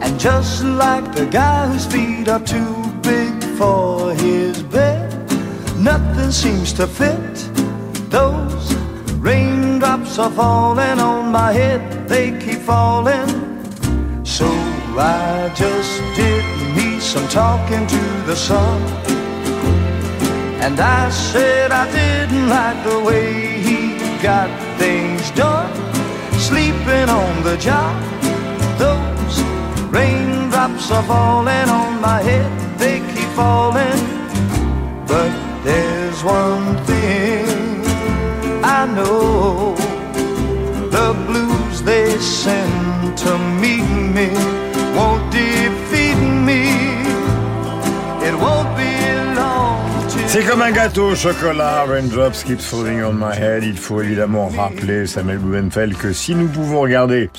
And 0.01 0.19
just 0.19 0.63
like 0.63 1.13
the 1.13 1.25
guy 1.25 1.67
whose 1.67 1.85
feet 1.85 2.27
are 2.27 2.43
too 2.43 2.75
big 3.01 3.43
for 3.57 4.13
his 4.13 4.63
bed, 4.63 5.11
nothing 5.77 6.31
seems 6.31 6.73
to 6.73 6.87
fit. 6.87 7.35
Those 8.09 8.73
raindrops 9.19 9.58
are 9.89 10.29
falling 10.29 10.99
on 10.99 11.31
my 11.31 11.51
head, 11.51 12.07
they 12.07 12.37
keep 12.39 12.59
falling. 12.59 13.27
So 14.23 14.45
I 14.95 15.51
just 15.55 15.99
did 16.15 16.43
me 16.75 16.99
some 16.99 17.27
talking 17.27 17.87
to 17.87 18.03
the 18.27 18.35
sun. 18.35 18.79
And 20.61 20.79
I 20.79 21.09
said 21.09 21.71
I 21.71 21.85
didn't 21.91 22.49
like 22.49 22.83
the 22.83 22.99
way 22.99 23.33
he 23.67 23.97
got 24.21 24.49
things 24.77 25.31
done. 25.31 25.73
Sleeping 26.37 27.09
on 27.09 27.43
the 27.43 27.57
job, 27.57 27.95
those 28.77 29.35
raindrops 29.89 30.91
are 30.91 31.03
falling 31.03 31.67
on 31.81 31.99
my 31.99 32.21
head, 32.21 32.51
they 32.77 32.99
keep 33.13 33.29
falling. 33.29 34.01
But 35.07 35.31
there's 35.63 36.23
one 36.23 36.77
thing 36.85 37.48
I 38.71 38.85
know 38.85 39.75
the 40.95 41.13
blues 41.27 41.81
they 41.81 42.17
send 42.19 43.17
to 43.17 43.37
meet 43.61 43.89
me 44.15 44.29
won't 44.95 45.31
defeat 45.31 46.19
me. 46.47 46.61
It 48.27 48.35
won't 48.39 48.69
be 48.77 48.89
C'est 50.27 50.43
comme 50.43 50.61
un 50.61 50.69
gâteau 50.69 51.13
au 51.13 51.15
chocolat, 51.15 51.85
Raindrops 51.87 52.43
keeps 52.43 52.63
falling 52.63 53.03
on 53.03 53.13
my 53.13 53.33
head. 53.35 53.63
Il 53.63 53.75
faut 53.75 53.99
évidemment 53.99 54.47
rappeler, 54.47 55.07
Samuel 55.07 55.39
Blumenfeld, 55.39 55.97
que 55.97 56.13
si 56.13 56.35
nous 56.35 56.47
pouvons 56.47 56.81
regarder 56.81 57.31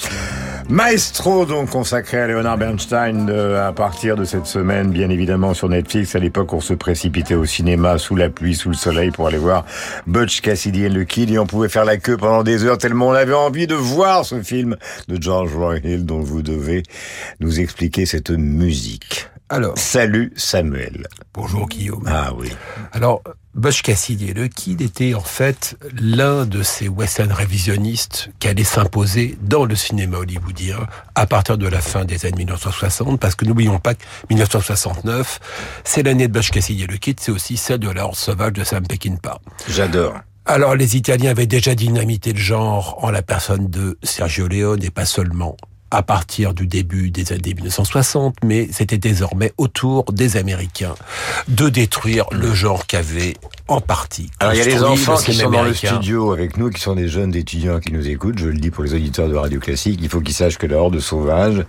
Maestro, 0.71 1.47
donc 1.47 1.71
consacré 1.71 2.21
à 2.21 2.27
Leonard 2.29 2.57
Bernstein 2.57 3.29
à 3.29 3.73
partir 3.73 4.15
de 4.15 4.25
cette 4.25 4.47
semaine, 4.47 4.91
bien 4.91 5.11
évidemment 5.11 5.53
sur 5.53 5.69
Netflix. 5.69 6.15
À 6.15 6.21
l'époque, 6.21 6.53
on 6.53 6.61
se 6.61 6.75
précipitait 6.75 7.35
au 7.35 7.45
cinéma 7.45 7.99
sous 7.99 8.15
la 8.15 8.31
pluie, 8.31 8.55
sous 8.55 8.69
le 8.69 8.77
soleil 8.77 9.11
pour 9.11 9.27
aller 9.27 9.39
voir 9.39 9.67
Butch 10.07 10.41
Cassidy 10.41 10.87
and 10.87 10.95
the 10.95 11.05
Kid 11.05 11.31
et 11.33 11.39
on 11.41 11.47
pouvait 11.47 11.69
faire 11.69 11.85
la 11.85 11.97
queue 11.97 12.17
pendant 12.17 12.45
des 12.45 12.65
heures 12.65 12.79
tellement 12.79 13.09
on 13.09 13.13
avait 13.13 13.35
envie 13.35 13.67
de 13.67 13.75
voir 13.75 14.25
ce 14.25 14.43
film 14.43 14.77
de 15.09 15.21
George 15.21 15.55
Roy 15.57 15.79
Hill 15.79 16.07
dont 16.07 16.21
vous 16.21 16.43
devez 16.43 16.85
nous 17.41 17.59
expliquer 17.59 18.07
cette 18.07 18.31
musique. 18.31 19.29
Alors, 19.53 19.77
Salut 19.77 20.33
Samuel. 20.37 21.09
bonjour 21.35 21.69
Guillaume. 21.69 22.05
Ah 22.07 22.31
oui. 22.37 22.51
Alors, 22.93 23.21
Bush 23.57 23.83
Cassidy 23.83 24.29
et 24.29 24.33
le 24.33 24.47
Kid 24.47 24.81
était 24.81 25.13
en 25.15 25.21
fait 25.21 25.77
l'un 26.01 26.47
de 26.47 26.63
ces 26.63 26.87
western 26.87 27.33
révisionnistes 27.33 28.31
qui 28.39 28.47
allait 28.47 28.63
s'imposer 28.63 29.37
dans 29.43 29.65
le 29.65 29.75
cinéma 29.75 30.19
hollywoodien 30.19 30.79
à 31.17 31.27
partir 31.27 31.59
de 31.59 31.67
la 31.67 31.81
fin 31.81 32.05
des 32.05 32.27
années 32.27 32.37
1960, 32.45 33.19
parce 33.19 33.35
que 33.35 33.45
n'oublions 33.45 33.81
pas 33.81 33.95
que 33.95 34.05
1969, 34.31 35.41
c'est 35.83 36.05
l'année 36.05 36.29
de 36.29 36.33
Bush 36.33 36.53
Cassidy 36.53 36.85
et 36.85 36.87
le 36.87 36.97
Kid, 36.99 37.19
c'est 37.19 37.33
aussi 37.33 37.57
celle 37.57 37.81
de 37.81 37.91
la 37.91 38.05
Horde 38.05 38.15
sauvage 38.15 38.53
de 38.53 38.63
Sam 38.63 38.87
Peckinpah. 38.87 39.41
J'adore. 39.69 40.15
Alors, 40.47 40.77
les 40.77 40.97
Italiens 40.97 41.33
avaient 41.33 41.47
déjà 41.47 41.75
dynamité 41.75 42.33
le 42.33 42.39
genre 42.39 42.99
en 43.03 43.11
la 43.11 43.23
personne 43.23 43.69
de 43.69 43.99
Sergio 44.05 44.47
Leone 44.47 44.83
et 44.85 44.91
pas 44.91 45.05
seulement 45.07 45.57
à 45.91 46.03
partir 46.03 46.55
du 46.55 46.67
début 46.67 47.11
des 47.11 47.33
années 47.33 47.55
1960, 47.55 48.37
mais 48.45 48.69
c'était 48.71 48.99
désormais 48.99 49.53
autour 49.59 50.05
des 50.13 50.37
Américains 50.37 50.95
de 51.49 51.69
détruire 51.69 52.27
le 52.31 52.55
genre 52.55 52.87
qu'avait 52.87 53.35
en 53.71 53.81
partie. 53.81 54.31
Alors 54.41 54.55
il 54.55 54.59
y 54.59 54.63
a 54.63 54.65
les 54.65 54.83
enfants 54.83 55.17
le 55.17 55.25
qui 55.25 55.35
sont 55.35 55.51
dans 55.51 55.63
le 55.63 55.75
studio 55.75 56.33
avec 56.33 56.57
nous, 56.57 56.71
qui 56.71 56.81
sont 56.81 56.95
des 56.95 57.09
jeunes 57.09 57.35
étudiants 57.35 57.79
qui 57.79 57.93
nous 57.93 58.09
écoutent. 58.09 58.39
Je 58.39 58.49
le 58.49 58.59
dis 58.59 58.71
pour 58.71 58.85
les 58.85 58.95
auditeurs 58.95 59.29
de 59.29 59.37
Radio 59.37 59.61
Classique, 59.61 60.01
il 60.03 60.09
faut 60.09 60.21
qu'ils 60.21 60.35
sachent 60.35 60.59
que 60.59 60.67
la 60.67 60.77
Horde 60.77 60.99
sauvage, 60.99 61.65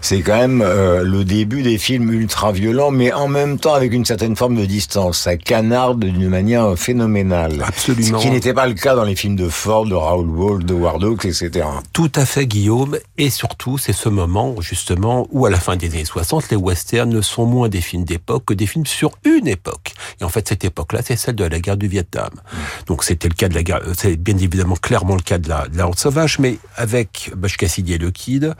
c'est 0.00 0.20
quand 0.20 0.36
même 0.36 0.62
euh, 0.62 1.02
le 1.02 1.24
début 1.24 1.62
des 1.62 1.78
films 1.78 2.12
ultra 2.12 2.52
violents, 2.52 2.90
mais 2.90 3.12
en 3.12 3.28
même 3.28 3.58
temps 3.58 3.74
avec 3.74 3.92
une 3.92 4.04
certaine 4.04 4.36
forme 4.36 4.56
de 4.56 4.66
distance. 4.66 5.18
Ça 5.20 5.36
canarde 5.36 6.00
d'une 6.04 6.28
manière 6.28 6.78
phénoménale. 6.78 7.64
Absolument. 7.66 8.18
Ce 8.18 8.22
qui 8.22 8.30
n'était 8.30 8.54
pas 8.54 8.66
le 8.66 8.74
cas 8.74 8.94
dans 8.94 9.04
les 9.04 9.16
films 9.16 9.36
de 9.36 9.48
Ford, 9.48 9.86
de 9.86 9.94
Raoul 9.94 10.28
Walsh, 10.28 10.64
de 10.64 10.74
Ward 10.74 10.98
etc. 11.24 11.66
Tout 11.92 12.12
à 12.14 12.26
fait, 12.26 12.46
Guillaume. 12.46 12.98
Et 13.16 13.30
surtout, 13.30 13.78
c'est 13.78 13.92
ce 13.92 14.08
moment, 14.08 14.60
justement, 14.60 15.26
où 15.30 15.46
à 15.46 15.50
la 15.50 15.58
fin 15.58 15.76
des 15.76 15.88
années 15.88 16.04
60, 16.04 16.50
les 16.50 16.56
westerns 16.56 17.10
ne 17.10 17.20
sont 17.20 17.46
moins 17.46 17.68
des 17.68 17.80
films 17.80 18.04
d'époque 18.04 18.44
que 18.46 18.54
des 18.54 18.66
films 18.66 18.86
sur 18.86 19.12
une 19.24 19.46
époque. 19.46 19.94
Et 20.20 20.24
en 20.24 20.28
fait, 20.28 20.48
cette 20.48 20.64
époque-là, 20.64 21.00
c'est 21.04 21.16
celle 21.16 21.36
de 21.38 21.44
la 21.44 21.60
guerre 21.60 21.76
du 21.76 21.88
Vietnam. 21.88 22.30
Donc, 22.86 23.04
c'était 23.04 23.28
le 23.28 23.34
cas 23.34 23.48
de 23.48 23.54
la 23.54 23.62
guerre, 23.62 23.80
c'est 23.96 24.16
bien 24.16 24.36
évidemment 24.36 24.76
clairement 24.76 25.14
le 25.14 25.22
cas 25.22 25.38
de 25.38 25.48
la, 25.48 25.68
de 25.68 25.80
Horde 25.80 25.98
sauvage, 25.98 26.38
mais 26.38 26.58
avec 26.76 27.32
Bush 27.36 27.56
Cassidy 27.56 27.94
et 27.94 27.98
le 27.98 28.10
Kid, 28.10 28.54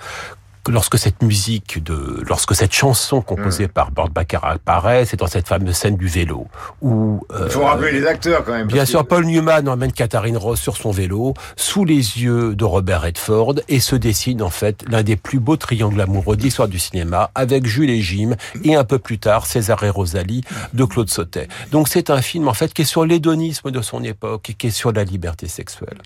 lorsque 0.69 0.99
cette 0.99 1.23
musique 1.23 1.83
de, 1.83 2.23
lorsque 2.29 2.55
cette 2.55 2.73
chanson 2.73 3.21
composée 3.23 3.69
par 3.69 3.91
Burt 3.91 4.11
Bacharach 4.13 4.57
apparaît, 4.57 5.05
c'est 5.05 5.17
dans 5.19 5.27
cette 5.27 5.49
fameuse 5.49 5.75
scène 5.77 5.97
du 5.97 6.07
vélo 6.07 6.47
où 6.83 7.21
Il 7.45 7.51
faut 7.51 7.61
euh, 7.63 7.65
rappeler 7.67 7.93
les 7.93 8.07
acteurs 8.07 8.45
quand 8.45 8.53
même. 8.53 8.67
Bien 8.69 8.85
sûr, 8.85 9.03
que- 9.03 9.09
Paul 9.09 9.25
Newman 9.27 9.69
emmène 9.69 9.93
Katharine 9.93 10.37
Ross 10.37 10.61
sur 10.61 10.77
son 10.77 10.91
vélo, 10.91 11.35
sous 11.57 11.85
les 11.85 11.95
yeux 12.23 12.55
de 12.55 12.65
Robert 12.65 13.03
Redford, 13.03 13.55
et 13.69 13.81
se 13.81 13.97
dessine 13.97 14.43
en 14.43 14.51
fait 14.51 14.85
l'un 14.89 15.03
des 15.03 15.17
plus 15.17 15.41
beaux 15.41 15.57
triangles 15.57 16.01
amoureux 16.01 16.37
de 16.37 16.43
l'histoire 16.43 16.69
du 16.69 16.79
cinéma, 16.79 17.31
avec 17.35 17.67
Jules 17.67 17.91
et 17.91 18.01
Jim, 18.01 18.35
et 18.65 18.75
un 18.77 18.85
peu 18.85 18.99
plus 18.99 19.19
tard 19.19 19.47
César 19.47 19.83
et 19.85 19.91
Rosalie 19.91 20.43
de 20.75 20.85
Claude 20.85 21.11
Sautet. 21.11 21.49
Donc 21.73 21.89
c'est 21.89 22.11
un 22.11 22.21
film 22.23 22.49
en 22.49 22.55
fait 22.55 22.73
qui 22.75 22.83
est 22.83 22.85
sur 22.85 23.05
l'hédonisme 23.07 23.71
de 23.71 23.81
son 23.83 24.03
époque, 24.05 24.51
et 24.51 24.55
qui 24.55 24.69
est 24.69 24.71
sur 24.71 24.93
la 24.93 25.05
liberté 25.05 25.49
sexuelle. 25.49 25.99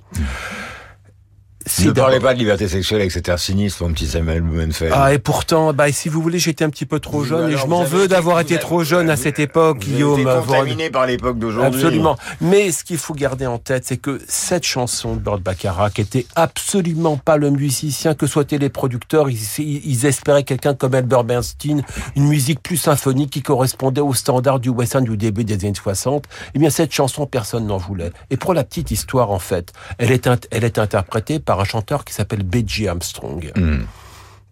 Ne 1.85 1.91
parlez 1.93 2.21
pas 2.21 2.35
de 2.35 2.39
liberté 2.39 2.69
sexuelle 2.69 3.01
avec 3.01 3.13
cet 3.13 3.29
air 3.29 3.39
sinistre, 3.39 3.83
mon 3.85 3.93
petit 3.93 4.07
Samuel 4.07 4.41
Blumenfeld. 4.41 4.93
Ah, 4.95 5.13
et 5.15 5.19
pourtant, 5.19 5.73
bah, 5.73 5.91
si 5.93 6.09
vous 6.09 6.21
voulez, 6.23 6.39
j'étais 6.39 6.65
un 6.65 6.71
petit 6.71 6.87
peu 6.87 6.99
trop 7.01 7.25
jeune, 7.25 7.51
et 7.51 7.57
je 7.57 7.67
m'en 7.67 7.81
avez 7.83 7.89
veux 7.91 7.99
été- 8.05 8.09
d'avoir 8.09 8.41
été 8.41 8.55
avez- 8.55 8.63
trop 8.63 8.83
jeune 8.85 9.11
à 9.11 9.17
cette 9.17 9.39
époque, 9.39 9.79
Vous 9.79 9.85
avez 9.85 9.93
Guillaume. 9.95 10.21
été 10.21 10.31
Vous- 10.31 10.41
contaminé 10.47 10.91
par 10.91 11.07
l'époque 11.07 11.39
d'aujourd'hui. 11.39 11.81
Absolument. 11.81 12.17
Mais 12.41 12.71
ce 12.73 12.85
qu'il 12.85 12.99
faut 12.99 13.15
garder 13.15 13.47
en 13.47 13.59
tête, 13.59 13.85
c'est 13.87 13.97
que 13.97 14.21
cette 14.29 14.65
chanson 14.65 15.15
de 15.15 15.21
Burt 15.21 15.41
Bacharach 15.41 15.99
était 15.99 16.27
absolument 16.35 17.17
pas 17.17 17.37
le 17.37 17.51
musicien 17.51 18.15
que 18.15 18.27
souhaitaient 18.27 18.59
les 18.59 18.69
producteurs. 18.69 19.29
Ils, 19.31 19.39
ils 19.59 20.07
espéraient 20.07 20.43
quelqu'un 20.45 20.75
comme 20.75 20.95
Albert 20.95 21.25
Bernstein, 21.25 21.83
une 22.17 22.27
musique 22.29 22.63
plus 22.63 22.77
symphonique 22.77 23.31
qui 23.31 23.43
correspondait 23.43 24.01
aux 24.01 24.15
standards 24.15 24.61
du 24.61 24.69
western 24.69 25.05
du 25.05 25.17
début 25.17 25.45
des 25.45 25.65
années 25.65 25.75
60. 25.75 26.25
Eh 26.55 26.59
bien, 26.59 26.71
cette 26.71 26.93
chanson, 26.93 27.27
personne 27.27 27.67
n'en 27.67 27.77
voulait. 27.79 28.13
Et 28.31 28.37
pour 28.37 28.55
la 28.55 28.65
petite 28.65 28.91
histoire, 28.91 29.31
en 29.31 29.39
fait, 29.39 29.73
elle 29.99 30.11
est, 30.13 30.29
elle 30.51 30.65
est 30.65 30.79
interprétée 30.79 31.39
par 31.39 31.52
un 31.61 31.65
chanteur 31.65 32.05
qui 32.05 32.13
s'appelle 32.15 32.43
B.G. 32.43 32.89
Armstrong 32.89 33.53
Hmm. 33.57 33.85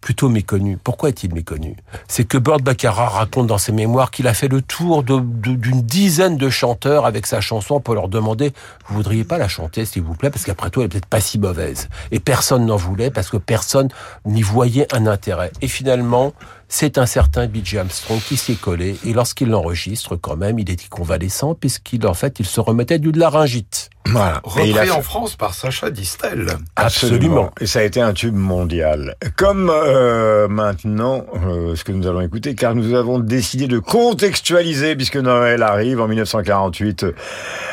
plutôt 0.01 0.31
méconnu. 0.31 0.79
Pourquoi 0.83 1.11
est-il 1.11 1.35
méconnu? 1.35 1.77
C'est 2.09 2.25
que 2.25 2.39
Burt 2.39 2.63
Bacharach 2.63 3.13
raconte 3.13 3.47
dans 3.49 3.59
ses 3.59 3.71
mémoires 3.73 4.11
qu'il 4.11 4.27
a 4.29 4.33
fait 4.35 4.49
le 4.49 4.63
tour 4.63 5.03
d'une 5.03 5.83
dizaine 5.83 6.39
de 6.39 6.49
chanteurs 6.49 7.05
avec 7.05 7.27
sa 7.27 7.43
chanson 7.43 7.81
pour 7.81 7.95
leur 7.95 8.09
demander 8.09 8.53
vous 8.89 8.95
voudriez 8.95 9.25
pas 9.25 9.37
la 9.37 9.47
chanter 9.49 9.85
s'il 9.85 10.03
vous 10.03 10.15
plaît 10.15 10.31
parce 10.31 10.47
qu'après 10.47 10.71
tout 10.71 10.81
elle 10.81 10.87
est 10.87 10.89
peut-être 10.89 11.05
pas 11.05 11.21
si 11.21 11.39
mauvaise. 11.39 11.91
Et 12.13 12.19
personne 12.21 12.65
n'en 12.65 12.77
voulait 12.77 13.11
parce 13.11 13.29
que 13.29 13.37
personne 13.37 13.89
n'y 14.25 14.41
voyait 14.41 14.87
un 14.95 15.07
intérêt. 15.07 15.53
Et 15.61 15.69
finalement 15.69 16.33
c'est 16.69 16.97
un 16.97 17.07
certain 17.07 17.47
B.J. 17.47 17.79
Armstrong 17.79 18.21
qui 18.21 18.37
s'y 18.39 18.53
est 18.53 18.61
collé 18.61 18.97
et 19.05 19.13
lorsqu'il 19.13 19.49
l'enregistre, 19.49 20.15
quand 20.17 20.37
même, 20.37 20.59
il 20.61 20.71
est 20.71 20.89
convalescent 20.89 21.55
puisqu'il 21.55 22.07
en 22.07 22.15
fait 22.15 22.39
il 22.41 22.47
se 22.47 22.61
remettait 22.61 23.01
du 23.01 23.11
laryngite. 23.13 23.91
Voilà. 24.07 24.41
Et 24.59 24.71
il 24.71 24.79
a 24.79 24.83
Repris 24.83 24.91
en 24.91 25.03
France 25.03 25.37
par 25.37 25.55
Sacha 25.55 25.91
Distel. 25.91 26.47
Absolument. 26.75 27.51
Et 27.61 27.67
ça 27.67 27.81
a 27.81 27.83
été 27.83 28.01
un 28.01 28.13
tube 28.13 28.35
mondial. 28.35 29.15
Comme 29.37 29.71
euh, 29.73 30.49
maintenant, 30.49 31.25
euh, 31.47 31.77
ce 31.77 31.85
que 31.85 31.93
nous 31.93 32.07
allons 32.07 32.21
écouter, 32.21 32.55
car 32.55 32.75
nous 32.75 32.95
avons 32.95 33.19
décidé 33.19 33.69
de 33.69 33.79
contextualiser, 33.79 34.97
puisque 34.97 35.17
Noël 35.17 35.63
arrive 35.63 36.01
en 36.01 36.09
1948, 36.09 37.07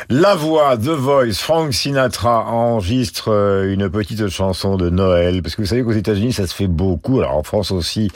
la 0.10 0.36
voix 0.36 0.78
The 0.78 0.90
Voice, 0.90 1.40
Frank 1.40 1.74
Sinatra 1.74 2.46
enregistre 2.46 3.32
euh, 3.32 3.74
une 3.74 3.90
petite 3.90 4.28
chanson 4.30 4.78
de 4.78 4.90
Noël, 4.90 5.42
parce 5.42 5.56
que 5.56 5.62
vous 5.62 5.68
savez 5.68 5.84
qu'aux 5.84 5.92
États-Unis 5.92 6.34
ça 6.34 6.46
se 6.46 6.54
fait 6.54 6.68
beaucoup, 6.68 7.20
alors 7.20 7.38
en 7.38 7.44
France 7.44 7.72
aussi, 7.72 8.12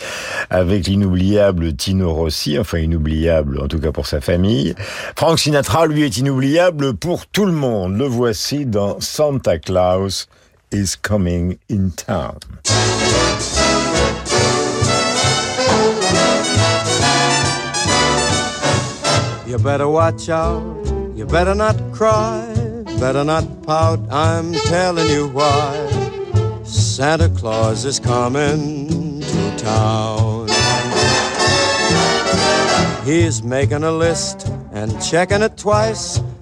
avec 0.50 0.88
l'inoubliable 0.88 1.75
Tino 1.75 2.13
Rossi, 2.13 2.60
enfin 2.60 2.77
inoubliable 2.77 3.60
en 3.60 3.68
tout 3.68 3.80
cas 3.80 3.91
pour 3.91 4.06
sa 4.06 4.22
famille. 4.22 4.75
Frank 5.15 5.39
Sinatra, 5.39 5.88
lui, 5.88 6.03
est 6.03 6.18
inoubliable 6.18 6.94
pour 6.94 7.25
tout 7.25 7.46
le 7.46 7.51
monde. 7.51 8.00
Le 8.01 8.08
voici 8.08 8.65
dans 8.65 9.00
Santa 9.00 9.60
Claus 9.60 10.25
is 10.72 10.96
coming 10.96 11.60
in 11.70 11.91
town. 11.91 12.39
You 19.46 19.60
better 19.60 19.88
watch 19.88 20.29
out, 20.29 20.63
you 21.15 21.27
better 21.27 21.53
not 21.53 21.75
cry, 21.91 22.51
better 23.00 23.24
not 23.24 23.46
pout, 23.67 24.00
I'm 24.10 24.51
telling 24.65 25.08
you 25.08 25.27
why. 25.27 25.72
Santa 26.63 27.29
Claus 27.29 27.86
is 27.86 28.00
coming 28.00 29.22
to 29.22 29.58
town. 29.58 30.48
He's 33.05 33.43
making 33.43 33.84
a 33.84 33.91
list 33.91 34.48
and 34.74 34.91
checking 35.03 35.43
it 35.43 35.55
twice, 35.55 36.20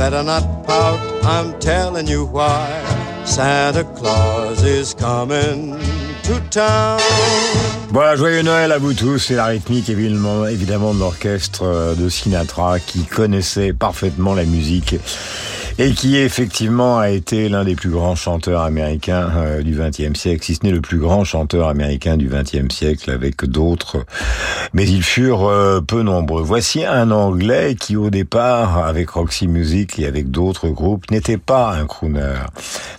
better 0.00 0.22
not 0.22 0.64
pout. 0.66 0.98
I'm 1.22 1.52
telling 1.60 2.06
you 2.08 2.24
why. 2.24 2.66
Santa 3.26 3.84
Claus 3.84 4.64
is 4.64 4.94
coming 4.94 5.78
to 6.22 6.40
town. 6.48 6.98
Voilà, 7.90 8.16
joyeux 8.16 8.40
Noël 8.40 8.72
à 8.72 8.78
vous 8.78 8.94
tous. 8.94 9.18
C'est 9.18 9.34
la 9.34 9.46
rythmique 9.46 9.90
évidemment, 9.90 10.46
évidemment 10.46 10.94
de 10.94 11.00
l'orchestre 11.00 11.64
euh, 11.64 11.94
de 11.94 12.08
Sinatra 12.08 12.80
qui 12.80 13.04
connaissait 13.04 13.74
parfaitement 13.74 14.32
la 14.32 14.44
musique 14.44 14.94
et 15.82 15.92
qui 15.92 16.18
effectivement 16.18 16.98
a 16.98 17.08
été 17.08 17.48
l'un 17.48 17.64
des 17.64 17.74
plus 17.74 17.88
grands 17.88 18.14
chanteurs 18.14 18.60
américains 18.60 19.30
euh, 19.34 19.62
du 19.62 19.72
XXe 19.72 20.12
siècle, 20.12 20.44
si 20.44 20.54
ce 20.54 20.60
n'est 20.62 20.72
le 20.72 20.82
plus 20.82 20.98
grand 20.98 21.24
chanteur 21.24 21.68
américain 21.68 22.18
du 22.18 22.28
XXe 22.28 22.68
siècle 22.70 23.10
avec 23.10 23.46
d'autres, 23.46 24.04
mais 24.74 24.86
ils 24.86 25.02
furent 25.02 25.48
euh, 25.48 25.80
peu 25.80 26.02
nombreux. 26.02 26.42
Voici 26.42 26.84
un 26.84 27.10
Anglais 27.10 27.76
qui 27.80 27.96
au 27.96 28.10
départ, 28.10 28.84
avec 28.86 29.08
Roxy 29.08 29.48
Music 29.48 29.98
et 29.98 30.04
avec 30.04 30.30
d'autres 30.30 30.68
groupes, 30.68 31.10
n'était 31.10 31.38
pas 31.38 31.72
un 31.72 31.86
crooner. 31.86 32.34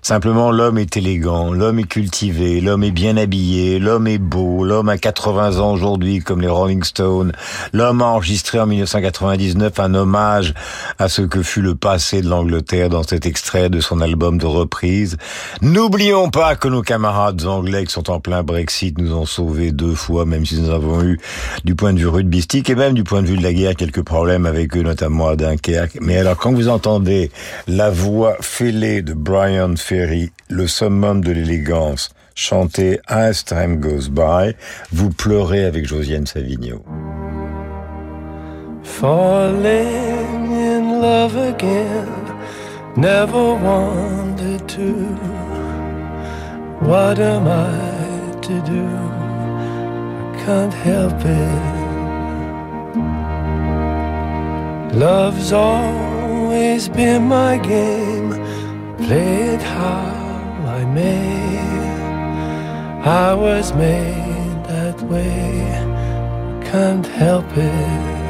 Simplement 0.01 0.49
l'homme 0.49 0.79
est 0.79 0.97
élégant, 0.97 1.53
l'homme 1.53 1.77
est 1.77 1.87
cultivé, 1.87 2.61
l'homme 2.61 2.83
est 2.83 2.89
bien 2.89 3.15
habillé, 3.15 3.77
l'homme 3.77 4.07
est 4.07 4.17
beau, 4.17 4.63
l'homme 4.63 4.89
a 4.89 4.97
80 4.97 5.59
ans 5.59 5.71
aujourd'hui 5.71 6.17
comme 6.17 6.41
les 6.41 6.47
Rolling 6.47 6.81
Stones, 6.81 7.31
l'homme 7.73 8.01
a 8.01 8.05
enregistré 8.05 8.59
en 8.59 8.65
1999 8.65 9.79
un 9.79 9.93
hommage 9.93 10.55
à 10.97 11.09
ce 11.09 11.21
que 11.21 11.43
fut 11.43 11.61
le 11.61 11.75
passé 11.75 12.23
de 12.23 12.27
l'Angleterre 12.27 12.70
dans 12.71 13.03
cet 13.03 13.25
extrait 13.25 13.69
de 13.69 13.79
son 13.79 14.01
album 14.01 14.37
de 14.37 14.45
reprise. 14.45 15.17
N'oublions 15.61 16.29
pas 16.29 16.55
que 16.55 16.67
nos 16.67 16.81
camarades 16.81 17.45
anglais 17.45 17.85
qui 17.85 17.91
sont 17.91 18.09
en 18.09 18.19
plein 18.19 18.43
Brexit 18.43 18.97
nous 18.97 19.13
ont 19.13 19.25
sauvés 19.25 19.71
deux 19.71 19.93
fois, 19.93 20.25
même 20.25 20.45
si 20.45 20.59
nous 20.59 20.69
avons 20.69 21.03
eu 21.03 21.19
du 21.65 21.75
point 21.75 21.93
de 21.93 21.99
vue 21.99 22.07
rugbystique 22.07 22.69
et 22.69 22.75
même 22.75 22.93
du 22.93 23.03
point 23.03 23.21
de 23.21 23.27
vue 23.27 23.37
de 23.37 23.43
la 23.43 23.53
guerre 23.53 23.75
quelques 23.75 24.03
problèmes 24.03 24.45
avec 24.45 24.75
eux, 24.77 24.83
notamment 24.83 25.27
à 25.27 25.35
Dunkerque. 25.35 25.97
Mais 26.01 26.17
alors 26.17 26.37
quand 26.37 26.53
vous 26.53 26.69
entendez 26.69 27.31
la 27.67 27.89
voix 27.89 28.37
fêlée 28.39 29.01
de 29.01 29.13
Brian 29.13 29.75
Ferry, 29.75 30.31
le 30.47 30.67
summum 30.67 31.23
de 31.23 31.31
l'élégance, 31.31 32.09
chanter 32.35 32.99
As 33.07 33.43
Time 33.43 33.79
Goes 33.79 34.09
By, 34.09 34.55
vous 34.91 35.09
pleurez 35.09 35.65
avec 35.65 35.85
Josiane 35.85 36.25
Savigno. 36.25 36.83
Falling 38.83 40.51
in 40.51 41.01
love 41.01 41.37
again, 41.37 42.20
never 42.97 43.55
wanted 43.55 44.67
to. 44.67 44.93
What 46.81 47.19
am 47.19 47.47
I 47.47 48.41
to 48.41 48.61
do? 48.61 48.85
I 48.85 50.43
can't 50.45 50.73
help 50.73 51.13
it. 51.25 51.81
Love's 54.95 55.53
always 55.53 56.89
been 56.89 57.23
my 57.23 57.57
game, 57.57 58.31
play 58.97 59.53
it 59.53 59.61
how 59.61 60.03
I 60.67 60.83
may. 60.85 61.59
I 63.03 63.33
was 63.33 63.73
made 63.73 64.65
that 64.65 65.01
way, 65.01 65.63
can't 66.69 67.07
help 67.07 67.45
it. 67.55 68.20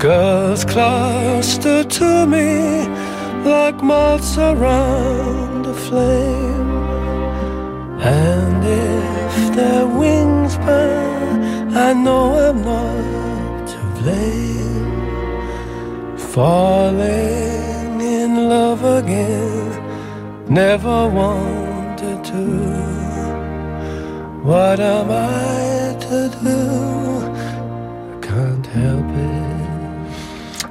Girls 0.00 0.64
cluster 0.64 1.84
to 1.84 2.26
me 2.26 2.88
like 3.44 3.82
moths 3.82 4.38
around 4.38 5.66
a 5.66 5.74
flame. 5.74 6.70
And 8.00 8.64
if 8.64 9.54
their 9.54 9.86
wings 9.86 10.56
burn, 10.56 11.76
I 11.76 11.92
know 11.92 12.32
I'm 12.48 12.62
not 12.64 13.68
to 13.68 13.80
blame. 14.00 14.96
Falling 16.16 18.00
in 18.00 18.48
love 18.48 18.82
again, 18.82 19.68
never 20.48 21.08
wanted 21.08 22.24
to. 22.24 22.46
What 24.48 24.80
am 24.80 25.10
I 25.10 25.69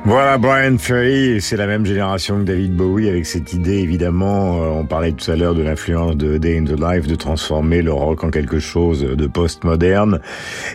Voilà 0.09 0.39
Brian 0.39 0.79
Ferry, 0.79 1.39
c'est 1.39 1.55
la 1.55 1.67
même 1.67 1.85
génération 1.85 2.39
que 2.39 2.45
David 2.45 2.75
Bowie 2.75 3.07
avec 3.07 3.27
cette 3.27 3.53
idée 3.53 3.77
évidemment, 3.77 4.55
euh, 4.55 4.69
on 4.69 4.83
parlait 4.83 5.11
tout 5.11 5.29
à 5.29 5.35
l'heure 5.35 5.53
de 5.53 5.61
l'influence 5.61 6.17
de 6.17 6.39
Day 6.39 6.57
in 6.57 6.63
the 6.63 6.79
Life, 6.79 7.05
de 7.05 7.13
transformer 7.13 7.83
le 7.83 7.93
rock 7.93 8.23
en 8.23 8.31
quelque 8.31 8.57
chose 8.57 9.01
de 9.01 9.27
postmoderne 9.27 10.19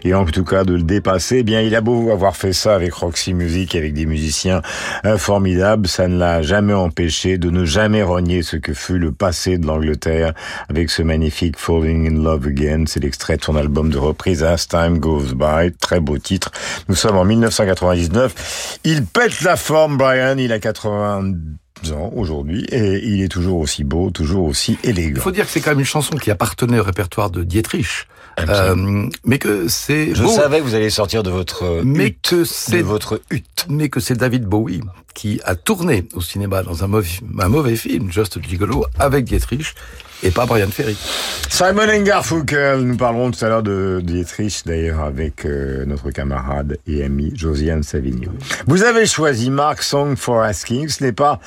et 0.05 0.15
en 0.15 0.25
tout 0.25 0.45
cas 0.45 0.63
de 0.63 0.75
le 0.75 0.85
dépasser. 0.85 1.39
Eh 1.39 1.43
bien, 1.43 1.63
il 1.63 1.75
a 1.75 1.81
beau 1.81 2.13
avoir 2.13 2.37
fait 2.37 2.53
ça 2.53 2.77
avec 2.77 2.93
Roxy 2.93 3.35
Music, 3.35 3.75
avec 3.75 3.93
des 3.93 4.07
musiciens 4.07 4.63
euh, 5.05 5.19
formidables, 5.19 5.89
ça 5.89 6.07
ne 6.07 6.17
l'a 6.17 6.41
jamais 6.43 6.73
empêché 6.73 7.37
de 7.37 7.51
ne 7.51 7.65
jamais 7.65 8.05
renier 8.05 8.43
ce 8.43 8.57
que 8.57 8.73
fut 8.73 8.99
le 8.99 9.11
passé 9.11 9.59
de 9.59 9.67
l'Angleterre 9.67 10.33
avec 10.69 10.91
ce 10.91 11.03
magnifique 11.03 11.59
Falling 11.59 12.07
in 12.07 12.23
Love 12.23 12.47
Again. 12.47 12.85
C'est 12.87 13.03
l'extrait 13.03 13.37
de 13.37 13.43
son 13.43 13.57
album 13.57 13.91
de 13.91 13.99
reprise 13.99 14.45
As 14.45 14.69
Time 14.69 15.01
Goes 15.01 15.35
By, 15.35 15.73
très 15.73 15.99
beau 15.99 16.19
titre. 16.19 16.53
Nous 16.89 16.95
sommes 16.95 17.17
en 17.17 17.25
1999. 17.25 18.79
Il 18.85 19.05
pète 19.29 19.41
la 19.43 19.57
forme, 19.57 19.97
Brian. 19.97 20.37
Il 20.39 20.53
a 20.53 20.59
80 20.59 21.33
ans 21.93 22.11
aujourd'hui 22.15 22.65
et 22.71 23.05
il 23.07 23.23
est 23.23 23.29
toujours 23.29 23.59
aussi 23.59 23.85
beau, 23.85 24.11
toujours 24.11 24.47
aussi 24.47 24.79
Il 24.85 24.91
élégant. 24.91 25.21
faut 25.21 25.31
dire 25.31 25.45
que 25.47 25.51
c'est 25.51 25.61
quand 25.61 25.71
même 25.73 25.81
une 25.81 25.85
chanson 25.87 26.17
qui 26.17 26.31
appartenait 26.31 26.79
au 26.79 26.83
répertoire 26.85 27.31
de 27.31 27.43
Dietrich. 27.43 28.07
Absolument. 28.37 29.03
Euh, 29.05 29.09
mais 29.25 29.39
que 29.39 29.69
c'est 29.69 30.15
Je 30.15 30.23
beau. 30.23 30.29
savais 30.29 30.59
que 30.59 30.65
vous 30.65 30.75
alliez 30.75 30.91
sortir 30.91 31.23
de 31.23 31.31
votre 31.31 31.83
Mais 31.85 32.07
hutte, 32.09 32.21
que 32.31 32.45
c'est 32.45 32.79
de 32.79 32.83
votre 32.83 33.21
hutte. 33.31 33.67
mais 33.69 33.89
que 33.89 34.01
c'est 34.01 34.17
David 34.17 34.45
Bowie 34.45 34.81
qui 35.15 35.41
a 35.45 35.55
tourné 35.55 36.07
au 36.15 36.21
cinéma 36.21 36.63
dans 36.63 36.85
un 36.85 36.89
mauvais, 36.89 37.09
un 37.39 37.49
mauvais 37.49 37.77
film, 37.77 38.11
Just 38.11 38.43
Gigolo, 38.43 38.85
avec 38.99 39.25
Dietrich, 39.25 39.75
et 40.23 40.31
pas 40.31 40.47
Brian 40.47 40.69
Ferry. 40.69 40.97
Simon 41.49 41.89
and 41.89 42.03
Garfunkel, 42.03 42.81
nous 42.81 42.97
parlerons 42.97 43.31
tout 43.31 43.45
à 43.45 43.49
l'heure 43.49 43.63
de 43.63 44.01
Dietrich 44.03 44.63
d'ailleurs 44.65 45.01
avec 45.01 45.45
euh, 45.45 45.85
notre 45.87 46.11
camarade 46.11 46.79
et 46.87 47.05
ami 47.05 47.33
Josiane 47.35 47.83
Savigno. 47.83 48.31
Vous 48.67 48.83
avez 48.83 49.07
choisi 49.07 49.51
Mark 49.51 49.83
Song 49.83 50.17
for 50.17 50.43
Asking, 50.43 50.89
ce 50.89 51.05
n'est 51.05 51.13
pas 51.13 51.41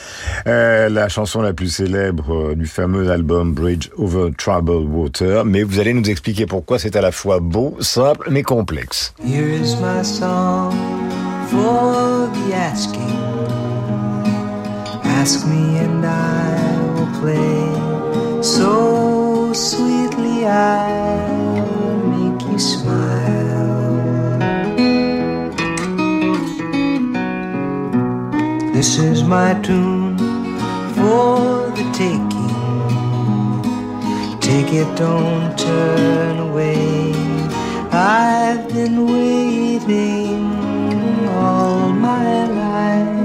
euh, 0.48 0.90
la 0.90 1.10
chanson 1.10 1.42
la 1.42 1.54
plus 1.54 1.70
célèbre 1.70 2.52
euh, 2.52 2.56
du 2.56 2.68
fameux 2.68 3.10
album 3.10 3.54
Bridge 3.54 3.90
Over 3.98 4.32
Troubled 4.38 4.88
Water, 4.90 5.44
mais 5.44 5.64
vous 5.64 5.80
allez 5.80 5.94
nous 5.94 6.10
expliquer 6.10 6.46
pourquoi 6.46 6.78
c'est 6.80 6.96
à 6.96 7.02
la 7.02 7.12
fois 7.12 7.40
beau, 7.40 7.76
simple 7.80 8.28
mais 8.30 8.44
complexe. 8.44 9.14
Here 9.26 9.50
is 9.50 9.76
my 9.82 10.04
song 10.04 10.72
for 11.50 12.30
the 12.32 12.54
asking. 12.54 13.37
Ask 15.30 15.46
me 15.46 15.78
and 15.80 16.06
I 16.06 16.56
will 16.94 17.12
play 17.20 18.42
so 18.42 19.52
sweetly 19.52 20.46
I'll 20.46 21.98
make 22.16 22.42
you 22.50 22.58
smile. 22.58 24.38
This 28.72 29.00
is 29.00 29.24
my 29.24 29.54
tune 29.68 30.18
for 30.96 31.72
the 31.76 31.86
taking. 31.92 32.54
Take 34.40 34.72
it, 34.72 34.90
don't 34.96 35.60
turn 35.60 36.40
away. 36.40 37.12
I've 37.92 38.70
been 38.70 39.06
waiting 39.06 40.48
all 41.28 41.90
my 41.90 42.46
life. 42.48 43.17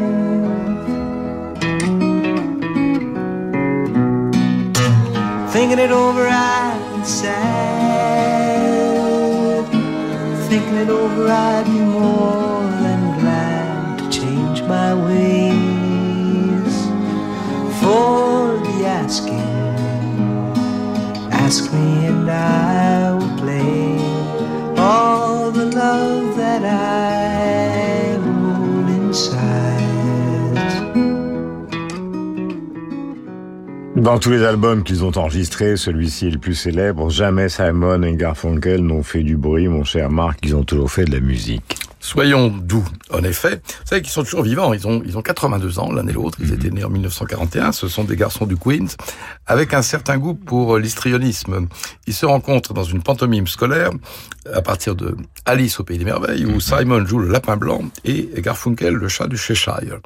Thinking 5.73 5.91
it 5.91 5.95
over, 5.95 6.29
I'm 6.29 7.03
sad. 7.03 7.33
Thinking 10.51 10.75
it 10.75 10.91
over, 10.91 11.29
I'd 11.31 11.65
be 11.65 11.81
more 11.81 12.61
than 12.83 13.19
glad 13.21 13.99
to 13.99 14.11
change 14.11 14.61
my 14.65 14.93
ways 14.95 16.77
for 17.81 18.59
the 18.67 18.85
asking. 18.85 19.41
Ask 21.33 21.73
me 21.73 22.05
and 22.05 22.31
I 22.31 22.72
Dans 34.03 34.19
tous 34.19 34.31
les 34.31 34.43
albums 34.43 34.83
qu'ils 34.83 35.05
ont 35.05 35.17
enregistrés, 35.17 35.77
celui-ci 35.77 36.27
est 36.27 36.31
le 36.31 36.39
plus 36.39 36.57
célèbre. 36.57 37.09
Jamais 37.09 37.49
Simon 37.49 38.03
et 38.03 38.17
Garfunkel 38.17 38.81
n'ont 38.81 39.05
fait 39.05 39.23
du 39.23 39.37
bruit, 39.37 39.69
mon 39.69 39.85
cher 39.85 40.11
Marc. 40.11 40.41
Ils 40.43 40.57
ont 40.57 40.65
toujours 40.65 40.91
fait 40.91 41.05
de 41.05 41.13
la 41.13 41.21
musique. 41.21 41.82
Soyons 42.03 42.49
doux, 42.49 42.85
en 43.13 43.23
effet. 43.23 43.63
Vous 43.65 43.87
savez 43.87 44.03
qu'ils 44.03 44.11
sont 44.11 44.25
toujours 44.25 44.43
vivants. 44.43 44.73
Ils 44.75 44.89
ont, 44.89 45.05
ils 45.07 45.17
ont 45.17 45.23
82 45.23 45.79
ans, 45.79 45.93
l'un 45.93 46.05
et 46.09 46.13
l'autre. 46.13 46.37
Ils 46.41 46.53
étaient 46.53 46.71
nés 46.71 46.83
en 46.83 46.91
1941. 46.91 47.71
Ce 47.71 47.87
sont 47.87 48.03
des 48.03 48.17
garçons 48.17 48.45
du 48.45 48.57
Queens, 48.57 48.89
avec 49.47 49.73
un 49.73 49.83
certain 49.83 50.19
goût 50.19 50.35
pour 50.35 50.79
l'histrionisme. 50.79 51.69
Ils 52.09 52.13
se 52.13 52.27
rencontrent 52.27 52.75
dans 52.75 52.83
une 52.83 53.05
pantomime 53.05 53.47
scolaire, 53.47 53.91
à 54.53 54.63
partir 54.63 54.97
de 54.97 55.17
Alice 55.47 55.79
au 55.79 55.85
Pays 55.85 55.97
des 55.97 56.05
Merveilles, 56.05 56.45
où 56.45 56.59
Simon 56.59 57.07
joue 57.07 57.21
le 57.21 57.29
lapin 57.29 57.57
blanc 57.57 57.83
et 58.05 58.31
Garfunkel 58.39 58.95
le 58.95 59.07
chat 59.07 59.29
du 59.29 59.37
Cheshire. 59.37 60.01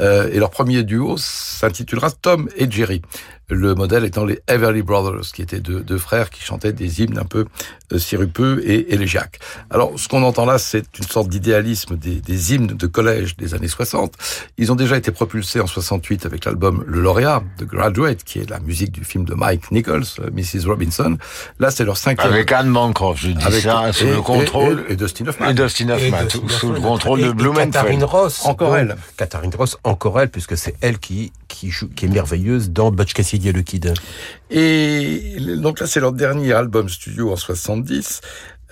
Euh, 0.00 0.30
et 0.32 0.38
leur 0.38 0.48
premier 0.48 0.82
duo 0.82 1.16
s'intitulera 1.18 2.10
Tom 2.10 2.48
et 2.56 2.70
Jerry. 2.70 3.02
Le 3.50 3.74
modèle 3.74 4.04
étant 4.04 4.24
les 4.24 4.40
Everly 4.48 4.82
Brothers, 4.82 5.32
qui 5.34 5.42
étaient 5.42 5.60
deux, 5.60 5.80
deux 5.80 5.98
frères 5.98 6.30
qui 6.30 6.42
chantaient 6.42 6.72
des 6.72 7.02
hymnes 7.02 7.18
un 7.18 7.24
peu 7.26 7.44
euh, 7.92 7.98
sirupeux 7.98 8.62
et 8.64 8.94
élégiaques. 8.94 9.38
Alors, 9.70 9.92
ce 9.96 10.08
qu'on 10.08 10.22
entend 10.22 10.46
là, 10.46 10.56
c'est 10.58 10.84
une 10.98 11.04
sorte 11.04 11.28
d'idéalisme 11.28 11.96
des, 11.96 12.20
des 12.22 12.54
hymnes 12.54 12.68
de 12.68 12.86
collège 12.86 13.36
des 13.36 13.52
années 13.54 13.68
60. 13.68 14.14
Ils 14.56 14.72
ont 14.72 14.76
déjà 14.76 14.96
été 14.96 15.10
propulsés 15.10 15.60
en 15.60 15.66
68 15.66 16.24
avec 16.24 16.46
l'album 16.46 16.84
Le 16.86 17.02
Lauréat 17.02 17.42
de 17.58 17.64
Graduate, 17.66 18.24
qui 18.24 18.38
est 18.38 18.48
la 18.48 18.60
musique 18.60 18.92
du 18.92 19.04
film 19.04 19.24
de 19.26 19.34
Mike 19.34 19.70
Nichols, 19.70 20.04
euh, 20.20 20.30
Mrs. 20.32 20.66
Robinson. 20.66 21.18
Là, 21.58 21.70
c'est 21.70 21.84
leur 21.84 21.98
cinquième. 21.98 22.32
Avec 22.32 22.50
Anne 22.50 22.72
Bancroft, 22.72 23.20
je 23.22 23.28
dis 23.32 23.44
Avec- 23.44 23.62
ça, 23.62 23.92
sous 23.92 24.06
et- 24.06 24.10
le 24.12 24.22
contrôle. 24.22 24.84
et- 24.88 24.92
et 24.94 24.96
Dustin 24.96 25.26
Hoffman. 25.26 25.50
Et 25.50 25.54
Dustin 25.54 25.90
Hoffman, 25.90 26.28
sous, 26.30 26.72
le 26.72 26.78
de- 26.78 26.82
contrôle 26.82 27.20
et- 27.20 27.24
de 27.24 27.28
et 27.30 27.34
Blumenfeld. 27.34 27.72
Catherine 27.72 28.04
Ross. 28.04 28.40
Encore 28.46 28.74
elle. 28.76 28.96
Catherine 29.18 29.54
Ross, 29.54 29.76
encore 29.84 30.18
elle, 30.20 30.30
puisque 30.30 30.56
c'est 30.56 30.74
elle 30.80 30.98
qui, 30.98 31.30
qui, 31.48 31.70
joue, 31.70 31.88
qui 31.94 32.06
est 32.06 32.08
merveilleuse 32.08 32.70
dans 32.70 32.90
Butch 32.90 33.12
Cassidy 33.12 33.33
et 33.46 33.52
le 33.52 33.62
Kid. 33.62 33.92
Et 34.50 35.36
donc 35.58 35.80
là, 35.80 35.86
c'est 35.86 36.00
leur 36.00 36.12
dernier 36.12 36.52
album 36.52 36.88
studio 36.88 37.32
en 37.32 37.36
70, 37.36 38.20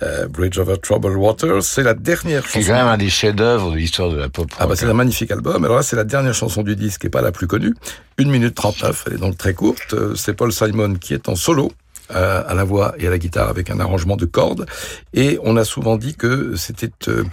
euh, 0.01 0.27
Bridge 0.27 0.57
Over 0.57 0.77
Troubled 0.81 1.15
Waters. 1.15 1.63
C'est 1.63 1.83
la 1.83 1.93
dernière 1.93 2.43
C'est 2.47 2.59
chanson. 2.61 2.67
quand 2.71 2.77
même 2.77 2.87
un 2.87 2.97
des 2.97 3.09
chefs-d'œuvre 3.09 3.71
de 3.71 3.77
l'histoire 3.77 4.09
de 4.09 4.17
la 4.17 4.29
pop 4.29 4.49
rock. 4.51 4.59
Ah 4.59 4.67
bah 4.67 4.75
c'est 4.75 4.85
un 4.85 4.93
magnifique 4.93 5.31
album. 5.31 5.63
Alors 5.65 5.77
là, 5.77 5.83
c'est 5.83 5.95
la 5.95 6.03
dernière 6.03 6.33
chanson 6.33 6.63
du 6.63 6.75
disque 6.75 7.05
et 7.05 7.09
pas 7.09 7.21
la 7.21 7.31
plus 7.31 7.47
connue. 7.47 7.73
1 8.19 8.25
minute 8.25 8.55
39, 8.55 9.03
elle 9.07 9.13
est 9.13 9.17
donc 9.17 9.37
très 9.37 9.53
courte. 9.53 9.93
Euh, 9.93 10.15
C'est 10.15 10.33
Paul 10.33 10.51
Simon 10.53 10.95
qui 10.95 11.13
est 11.13 11.29
en 11.29 11.35
solo. 11.35 11.71
euh, 12.13 12.43
à 12.45 12.53
la 12.53 12.65
voix 12.65 12.93
et 12.99 13.07
à 13.07 13.09
la 13.09 13.17
guitare 13.17 13.47
avec 13.47 13.69
un 13.69 13.79
arrangement 13.79 14.17
de 14.17 14.25
cordes 14.25 14.65
et 15.13 15.39
on 15.41 15.55
a 15.55 15.63
souvent 15.63 15.95
dit 15.95 16.15
que 16.15 16.53
c'était 16.57 16.91
euh, 17.07 17.23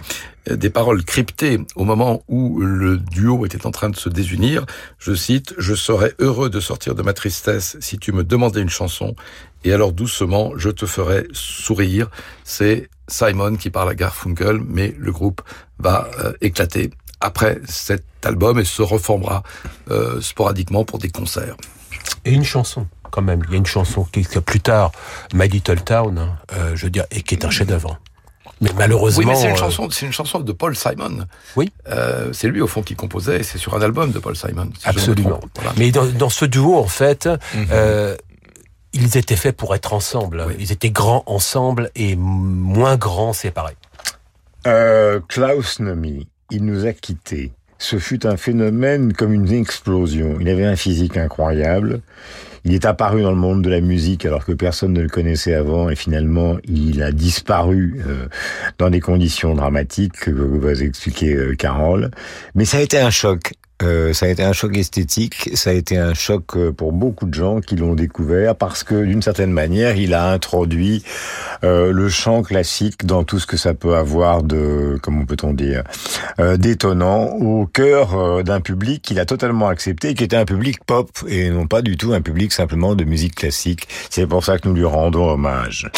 des 0.49 0.69
paroles 0.69 1.03
cryptées 1.03 1.59
au 1.75 1.83
moment 1.83 2.23
où 2.27 2.59
le 2.61 2.97
duo 2.97 3.45
était 3.45 3.65
en 3.65 3.71
train 3.71 3.89
de 3.89 3.95
se 3.95 4.09
désunir. 4.09 4.65
Je 4.97 5.13
cite 5.13 5.53
Je 5.57 5.75
serais 5.75 6.13
heureux 6.19 6.49
de 6.49 6.59
sortir 6.59 6.95
de 6.95 7.01
ma 7.03 7.13
tristesse 7.13 7.77
si 7.79 7.97
tu 7.99 8.11
me 8.11 8.23
demandais 8.23 8.61
une 8.61 8.69
chanson 8.69 9.15
et 9.63 9.73
alors 9.73 9.91
doucement 9.91 10.53
je 10.55 10.69
te 10.69 10.85
ferai 10.85 11.27
sourire. 11.33 12.09
C'est 12.43 12.89
Simon 13.07 13.55
qui 13.55 13.69
parle 13.69 13.89
à 13.89 13.95
Garfunkel, 13.95 14.59
mais 14.65 14.95
le 14.97 15.11
groupe 15.11 15.41
va 15.79 16.09
euh, 16.19 16.33
éclater 16.41 16.91
après 17.19 17.59
cet 17.67 18.03
album 18.23 18.59
et 18.59 18.65
se 18.65 18.81
reformera 18.81 19.43
euh, 19.89 20.21
sporadiquement 20.21 20.85
pour 20.85 20.97
des 20.97 21.09
concerts. 21.09 21.55
Et 22.25 22.31
une 22.31 22.43
chanson, 22.43 22.87
quand 23.11 23.21
même. 23.21 23.41
Il 23.47 23.51
y 23.51 23.55
a 23.55 23.57
une 23.57 23.65
chanson 23.65 24.03
qui, 24.05 24.25
qui 24.25 24.39
plus 24.41 24.59
tard, 24.59 24.91
My 25.33 25.47
Little 25.47 25.81
Town, 25.81 26.17
hein, 26.17 26.37
euh, 26.53 26.75
je 26.75 26.85
veux 26.85 26.89
dire, 26.89 27.05
et 27.11 27.21
qui 27.21 27.35
est 27.35 27.45
un 27.45 27.49
chef-d'œuvre. 27.49 27.99
Mais 28.61 28.69
malheureusement. 28.77 29.19
Oui, 29.19 29.25
mais 29.25 29.35
c'est 29.35 29.47
une 29.47 29.53
euh, 29.53 29.57
chanson, 29.57 29.89
c'est 29.89 30.05
une 30.05 30.13
chanson 30.13 30.39
de 30.39 30.51
Paul 30.51 30.75
Simon. 30.75 31.25
Oui. 31.55 31.71
Euh, 31.89 32.31
c'est 32.31 32.47
lui 32.47 32.61
au 32.61 32.67
fond 32.67 32.83
qui 32.83 32.95
composait. 32.95 33.39
et 33.39 33.43
C'est 33.43 33.57
sur 33.57 33.75
un 33.75 33.81
album 33.81 34.11
de 34.11 34.19
Paul 34.19 34.35
Simon. 34.35 34.69
si 34.79 34.87
Absolument. 34.87 35.39
Voilà. 35.55 35.73
Mais 35.77 35.91
dans, 35.91 36.05
dans 36.05 36.29
ce 36.29 36.45
duo, 36.45 36.77
en 36.77 36.87
fait, 36.87 37.27
euh, 37.71 38.15
ils 38.93 39.17
étaient 39.17 39.35
faits 39.35 39.57
pour 39.57 39.73
être 39.73 39.93
ensemble. 39.93 40.45
Ils 40.59 40.71
étaient 40.71 40.91
grands 40.91 41.23
ensemble 41.25 41.89
et 41.95 42.15
moins 42.15 42.97
grands 42.97 43.33
séparés. 43.33 43.75
Euh, 44.67 45.19
Klaus 45.27 45.79
Nomi, 45.79 46.27
il 46.51 46.63
nous 46.65 46.85
a 46.85 46.93
quittés. 46.93 47.51
Ce 47.79 47.97
fut 47.97 48.27
un 48.27 48.37
phénomène 48.37 49.13
comme 49.13 49.33
une 49.33 49.51
explosion. 49.51 50.37
Il 50.39 50.47
avait 50.49 50.65
un 50.65 50.75
physique 50.75 51.17
incroyable. 51.17 52.01
Il 52.63 52.73
est 52.73 52.85
apparu 52.85 53.23
dans 53.23 53.31
le 53.31 53.37
monde 53.37 53.63
de 53.63 53.69
la 53.69 53.81
musique 53.81 54.25
alors 54.25 54.45
que 54.45 54.51
personne 54.51 54.93
ne 54.93 55.01
le 55.01 55.09
connaissait 55.09 55.53
avant 55.53 55.89
et 55.89 55.95
finalement 55.95 56.57
il 56.65 57.01
a 57.01 57.11
disparu 57.11 58.01
euh, 58.07 58.27
dans 58.77 58.89
des 58.89 58.99
conditions 58.99 59.55
dramatiques 59.55 60.19
que 60.21 60.31
va 60.31 60.71
expliquer 60.71 61.35
euh, 61.35 61.55
Carole. 61.55 62.11
Mais 62.55 62.65
ça 62.65 62.77
a 62.77 62.81
été 62.81 62.99
un 62.99 63.09
choc. 63.09 63.53
Euh, 63.81 64.13
ça 64.13 64.25
a 64.25 64.29
été 64.29 64.43
un 64.43 64.53
choc 64.53 64.77
esthétique, 64.77 65.49
ça 65.55 65.71
a 65.71 65.73
été 65.73 65.97
un 65.97 66.13
choc 66.13 66.55
euh, 66.55 66.71
pour 66.71 66.91
beaucoup 66.91 67.25
de 67.25 67.33
gens 67.33 67.61
qui 67.61 67.75
l'ont 67.75 67.95
découvert 67.95 68.55
parce 68.55 68.83
que 68.83 69.03
d'une 69.03 69.21
certaine 69.21 69.51
manière, 69.51 69.95
il 69.95 70.13
a 70.13 70.31
introduit 70.31 71.03
euh, 71.63 71.91
le 71.91 72.09
chant 72.09 72.43
classique 72.43 73.05
dans 73.05 73.23
tout 73.23 73.39
ce 73.39 73.47
que 73.47 73.57
ça 73.57 73.73
peut 73.73 73.95
avoir 73.95 74.43
de, 74.43 74.99
comment 75.01 75.25
peut-on 75.25 75.53
dire, 75.53 75.83
d'étonnant 76.57 77.25
au 77.25 77.65
cœur 77.65 78.43
d'un 78.43 78.61
public 78.61 79.01
qu'il 79.01 79.19
a 79.19 79.25
totalement 79.25 79.67
accepté, 79.67 80.13
qui 80.13 80.23
était 80.23 80.35
un 80.35 80.45
public 80.45 80.83
pop 80.85 81.09
et 81.27 81.49
non 81.49 81.67
pas 81.67 81.81
du 81.81 81.97
tout 81.97 82.13
un 82.13 82.21
public 82.21 82.51
simplement 82.51 82.95
de 82.95 83.03
musique 83.03 83.35
classique. 83.35 83.87
C'est 84.09 84.27
pour 84.27 84.43
ça 84.43 84.57
que 84.57 84.67
nous 84.67 84.73
lui 84.73 84.85
rendons 84.85 85.29
hommage. 85.29 85.89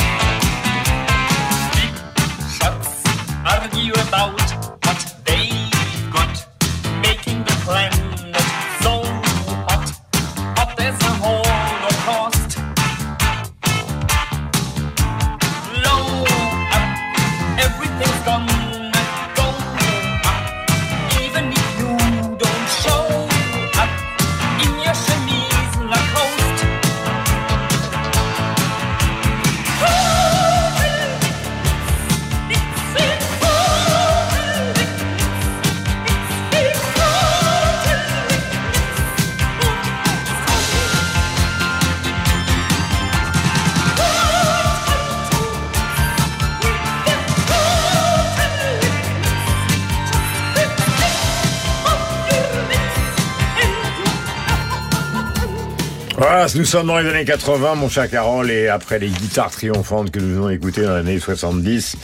Nous 56.56 56.66
sommes 56.66 56.88
dans 56.88 57.00
les 57.00 57.10
années 57.10 57.26
80, 57.26 57.76
mon 57.76 57.90
cher 57.90 58.10
Carole, 58.10 58.52
et 58.52 58.68
après 58.68 59.00
les 59.00 59.10
guitares 59.10 59.50
triomphantes 59.50 60.12
que 60.12 60.20
nous 60.20 60.38
avons 60.38 60.50
écoutées 60.50 60.84
dans 60.84 60.94
les 60.94 61.00
années 61.00 61.20
70, 61.20 61.96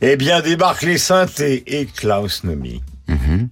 eh 0.00 0.16
bien, 0.16 0.40
débarquent 0.40 0.82
les 0.82 0.96
synthés 0.98 1.62
et 1.66 1.84
Klaus 1.86 2.42
Nomi. 2.44 2.82
Mhm. 3.08 3.48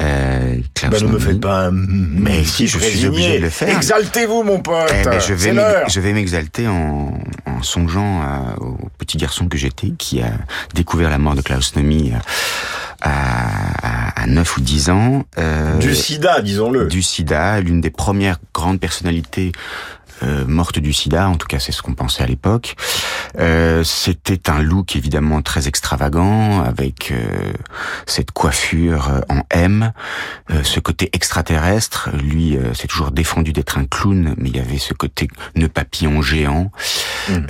Euh, 0.00 0.56
Klaus 0.74 1.00
Ben, 1.00 1.06
ne 1.08 1.12
me 1.12 1.18
faites 1.18 1.40
pas 1.40 1.66
un... 1.66 1.70
Mais 1.72 2.44
si, 2.44 2.66
je 2.66 2.78
suis 2.78 3.06
obligé 3.06 3.38
de 3.38 3.42
le 3.44 3.50
faire. 3.50 3.74
Exaltez-vous, 3.76 4.42
mon 4.42 4.60
pote. 4.60 4.92
Eh 4.94 5.04
ben, 5.04 5.18
je 5.20 5.32
vais 5.34 5.54
je 5.88 6.00
m'exalter 6.00 6.66
en, 6.68 7.18
en 7.46 7.62
songeant 7.62 8.20
à- 8.22 8.56
au 8.58 8.78
petit 8.98 9.16
garçon 9.16 9.48
que 9.48 9.56
j'étais, 9.56 9.90
qui 9.98 10.20
a 10.20 10.32
découvert 10.74 11.08
la 11.10 11.18
mort 11.18 11.34
de 11.34 11.42
Klaus 11.42 11.76
Nomi 11.76 12.12
à, 13.02 14.12
à, 14.16 14.22
à 14.22 14.26
9 14.26 14.56
ou 14.56 14.60
10 14.60 14.90
ans. 14.90 15.24
Euh, 15.38 15.76
Du 15.78 15.94
sida, 15.94 16.40
disons-le. 16.40 16.86
Du 16.88 17.02
sida, 17.02 17.60
l'une 17.60 17.80
des 17.80 17.90
premières 17.90 18.38
grandes 18.54 18.80
personnalités 18.80 19.52
euh, 20.22 20.44
mortes 20.46 20.78
du 20.78 20.92
sida, 20.92 21.28
en 21.28 21.34
tout 21.36 21.48
cas 21.48 21.58
c'est 21.58 21.72
ce 21.72 21.82
qu'on 21.82 21.94
pensait 21.94 22.22
à 22.22 22.26
l'époque. 22.26 22.76
Euh, 23.40 23.82
C'était 23.82 24.48
un 24.50 24.62
look 24.62 24.94
évidemment 24.94 25.42
très 25.42 25.66
extravagant, 25.66 26.62
avec 26.62 27.10
euh, 27.10 27.52
cette 28.06 28.30
coiffure 28.30 29.08
euh, 29.10 29.20
en 29.28 29.40
M, 29.50 29.92
euh, 30.52 30.62
ce 30.62 30.78
côté 30.78 31.10
extraterrestre. 31.12 32.10
Lui 32.22 32.56
euh, 32.56 32.72
s'est 32.72 32.86
toujours 32.86 33.10
défendu 33.10 33.52
d'être 33.52 33.78
un 33.78 33.84
clown, 33.84 34.34
mais 34.38 34.50
il 34.50 34.56
y 34.56 34.60
avait 34.60 34.78
ce 34.78 34.94
côté 34.94 35.26
nœud 35.56 35.68
papillon 35.68 36.22
géant, 36.22 36.70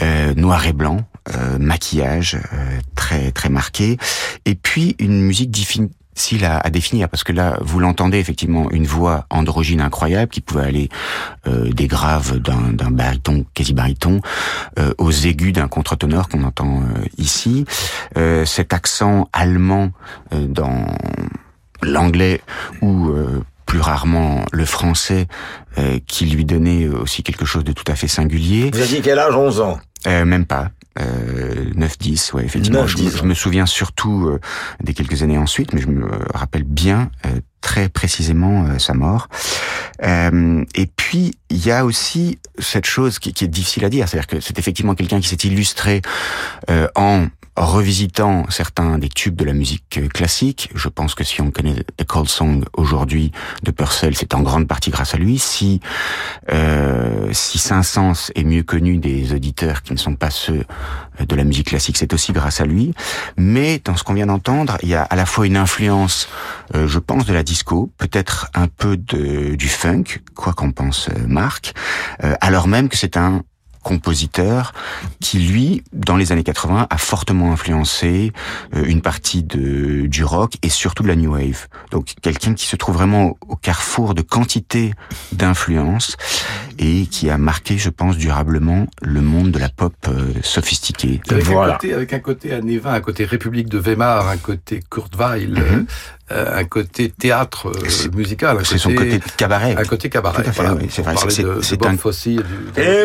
euh, 0.01 0.33
noir 0.35 0.65
et 0.67 0.73
blanc, 0.73 1.01
euh, 1.35 1.58
maquillage 1.58 2.37
euh, 2.52 2.78
très 2.94 3.30
très 3.32 3.48
marqué, 3.48 3.96
et 4.44 4.54
puis 4.54 4.96
une 4.98 5.20
musique 5.22 5.50
difficile 5.50 5.90
à, 6.44 6.58
à 6.58 6.68
définir 6.68 7.08
parce 7.08 7.24
que 7.24 7.32
là 7.32 7.56
vous 7.62 7.80
l'entendez 7.80 8.18
effectivement 8.18 8.70
une 8.70 8.85
voix 8.87 9.24
androgyne 9.30 9.80
incroyable 9.80 10.30
qui 10.30 10.42
pouvait 10.42 10.66
aller 10.66 10.88
euh, 11.46 11.70
des 11.72 11.87
graves 11.87 12.38
d'un 12.38 12.72
d'un 12.72 12.90
baryton 12.90 13.46
quasi 13.54 13.72
baryton 13.72 14.20
euh, 14.78 14.92
aux 14.98 15.11
aigus 15.11 15.52
d'un 15.54 15.68
contre-tenor 15.68 16.28
qu'on 16.28 16.44
entend 16.44 16.82
euh, 16.82 17.04
ici 17.16 17.64
Euh, 18.18 18.44
cet 18.44 18.74
accent 18.74 19.28
allemand 19.32 19.90
euh, 20.35 20.46
dans 20.46 20.87
l'anglais 21.82 22.40
ou 22.82 23.08
euh, 23.08 23.42
plus 23.66 23.80
rarement 23.80 24.44
le 24.52 24.66
français 24.66 25.26
euh, 25.78 25.98
qui 26.06 26.26
lui 26.26 26.44
donnait 26.44 26.88
aussi 26.88 27.22
quelque 27.22 27.46
chose 27.46 27.64
de 27.64 27.72
tout 27.72 27.85
à 27.90 27.94
fait 27.94 28.06
singulier. 28.08 28.70
Vous 28.72 28.80
aviez 28.80 29.00
quel 29.00 29.18
âge? 29.18 29.35
11 29.35 29.61
ans 29.62 29.80
euh, 30.06 30.24
Même 30.26 30.44
pas. 30.44 30.70
Euh, 31.00 31.72
9-10, 31.74 32.35
ouais, 32.35 32.44
effectivement. 32.44 32.83
9, 32.83 32.90
je, 32.90 32.96
10 32.96 33.16
je 33.18 33.22
me 33.24 33.35
souviens 33.35 33.66
surtout 33.66 34.28
euh, 34.28 34.40
des 34.83 34.94
quelques 34.94 35.22
années 35.22 35.38
ensuite, 35.38 35.72
mais 35.72 35.81
je 35.81 35.88
me 35.88 36.07
rappelle 36.35 36.64
bien 36.64 37.11
euh, 37.26 37.40
très 37.62 37.88
précisément 37.88 38.66
euh, 38.66 38.78
sa 38.78 38.92
mort. 38.92 39.28
Euh, 40.02 40.64
et 40.74 40.87
puis, 40.87 41.33
il 41.48 41.64
y 41.64 41.70
a 41.70 41.85
aussi 41.87 42.38
cette 42.59 42.87
chose 42.87 43.18
qui, 43.18 43.33
qui 43.33 43.44
est 43.44 43.48
difficile 43.48 43.85
à 43.85 43.88
dire, 43.88 44.09
c'est-à-dire 44.09 44.26
que 44.26 44.40
c'est 44.40 44.59
effectivement 44.59 44.94
quelqu'un 44.94 45.20
qui 45.20 45.28
s'est 45.28 45.48
illustré 45.48 46.02
euh, 46.68 46.88
en 46.94 47.26
revisitant 47.64 48.44
certains 48.48 48.98
des 48.98 49.09
tubes 49.09 49.37
de 49.37 49.44
la 49.44 49.53
musique 49.53 49.98
euh, 49.98 50.09
classique. 50.09 50.70
Je 50.75 50.88
pense 50.88 51.14
que 51.14 51.25
si 51.25 51.40
on 51.40 51.51
connaît 51.51 51.85
The 51.96 52.05
Cold 52.05 52.29
Song 52.29 52.64
aujourd'hui 52.75 53.33
de 53.62 53.70
Purcell, 53.70 54.14
c'est 54.16 54.35
en 54.35 54.40
grande 54.40 54.68
partie 54.68 54.90
grâce 54.90 55.14
à 55.14 55.18
lui. 55.18 55.38
Si 55.38 55.81
euh, 56.51 57.29
si 57.33 57.59
Saint-Saëns 57.59 58.33
est 58.35 58.44
mieux 58.44 58.62
connu 58.62 58.98
des 58.98 59.33
auditeurs 59.33 59.83
qui 59.83 59.92
ne 59.92 59.98
sont 59.98 60.16
pas 60.16 60.31
ceux 60.31 60.64
de 61.18 61.37
la 61.37 61.44
musique 61.44 61.68
classique, 61.68 61.96
c'est 61.96 62.12
aussi 62.12 62.33
grâce 62.33 62.61
à 62.61 62.66
lui. 62.66 62.94
Mais 63.37 63.81
dans 63.85 63.96
ce 63.96 64.05
qu'on 64.05 64.14
vient 64.14 64.27
d'entendre, 64.27 64.79
il 64.83 64.88
y 64.88 64.94
a 64.94 65.03
à 65.03 65.16
la 65.16 65.27
fois 65.27 65.46
une 65.46 65.57
influence, 65.57 66.29
euh, 66.75 66.87
je 66.87 66.98
pense, 66.98 67.27
de 67.27 67.33
la 67.33 67.42
disco, 67.42 67.90
peut-être 67.98 68.48
un 68.55 68.68
peu 68.68 68.96
de, 68.96 69.55
du 69.55 69.68
funk, 69.68 70.05
quoi 70.35 70.53
qu'en 70.53 70.70
pense 70.70 71.09
euh, 71.09 71.27
Marc, 71.27 71.75
euh, 72.25 72.35
alors 72.40 72.68
même 72.68 72.88
que 72.88 72.96
c'est 72.96 73.16
un 73.16 73.42
compositeur 73.83 74.73
qui 75.21 75.38
lui 75.38 75.83
dans 75.92 76.16
les 76.16 76.33
années 76.33 76.42
80 76.42 76.87
a 76.88 76.99
fortement 76.99 77.53
influencé 77.53 78.33
euh, 78.75 78.85
une 78.85 79.03
partie 79.03 79.42
de 79.42 80.07
du 80.07 80.25
rock 80.25 80.55
et 80.62 80.68
surtout 80.68 81.03
de 81.03 81.09
la 81.09 81.16
new 81.16 81.33
wave. 81.33 81.68
Donc 81.90 82.14
quelqu'un 82.23 82.55
qui 82.55 82.66
se 82.66 82.77
trouve 82.77 82.95
vraiment 82.95 83.37
au, 83.49 83.57
carrefour 83.57 84.14
de 84.14 84.23
quantité 84.23 84.92
d'influences 85.33 86.16
et 86.79 87.07
qui 87.07 87.31
a 87.31 87.38
marqué 87.38 87.79
je 87.79 87.90
pense 87.90 88.16
durablement 88.16 88.87
le 89.01 89.21
monde 89.21 89.51
de 89.51 89.59
la 89.59 89.68
pop 89.68 89.95
euh, 90.09 90.33
sophistiquée. 90.42 91.21
Avec, 91.31 91.49
un 91.49 91.73
côté, 91.73 91.95
avec 91.95 92.12
un 92.12 92.18
côté 92.21 92.53
années 92.53 92.79
20, 92.79 92.92
un 92.92 93.01
côté 93.01 93.25
République 93.25 93.68
de 93.68 93.79
Weimar, 93.79 94.29
un 94.29 94.37
côté 94.37 94.83
Kurt 94.90 95.14
Weill, 95.16 95.59
euh, 95.59 95.83
un 96.33 96.64
côté 96.64 97.11
théâtre 97.11 97.68
euh, 97.68 98.11
musical. 98.16 98.59
un 98.59 98.64
c'est 98.64 98.79
son 98.79 98.95
côté 98.95 99.21
cabaret 99.37 99.75
Un 99.79 99.85
côté 99.85 100.09
cabaret. 100.09 100.42
Tout 100.42 100.49
à 100.51 100.53
fait, 100.53 100.62
voilà. 100.62 100.77
oui, 100.77 100.87
c'est 100.90 101.03
vrai, 101.03 101.14
c'est- 101.29 101.42
de, 101.42 101.59
c'est 101.62 101.77
de 101.77 101.81
Bob 101.83 101.92
un- 101.92 101.97
Fosse 101.97 102.27
et 102.27 102.37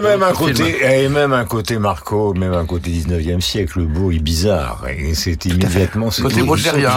même 0.01 0.19
de 0.19 0.23
un 0.23 0.31
côté, 0.33 1.03
et 1.03 1.09
même 1.09 1.33
un 1.33 1.45
côté 1.45 1.79
Marco, 1.79 2.33
même 2.33 2.53
un 2.53 2.65
côté 2.65 2.89
19e 2.91 3.41
siècle, 3.41 3.81
beau 3.81 4.11
et 4.11 4.19
bizarre. 4.19 4.83
Et 4.97 5.13
c'est 5.13 5.45
immédiatement 5.45 6.11
ce 6.11 6.21
Il 6.21 6.27
est- 6.27 6.29
qui- 6.29 6.39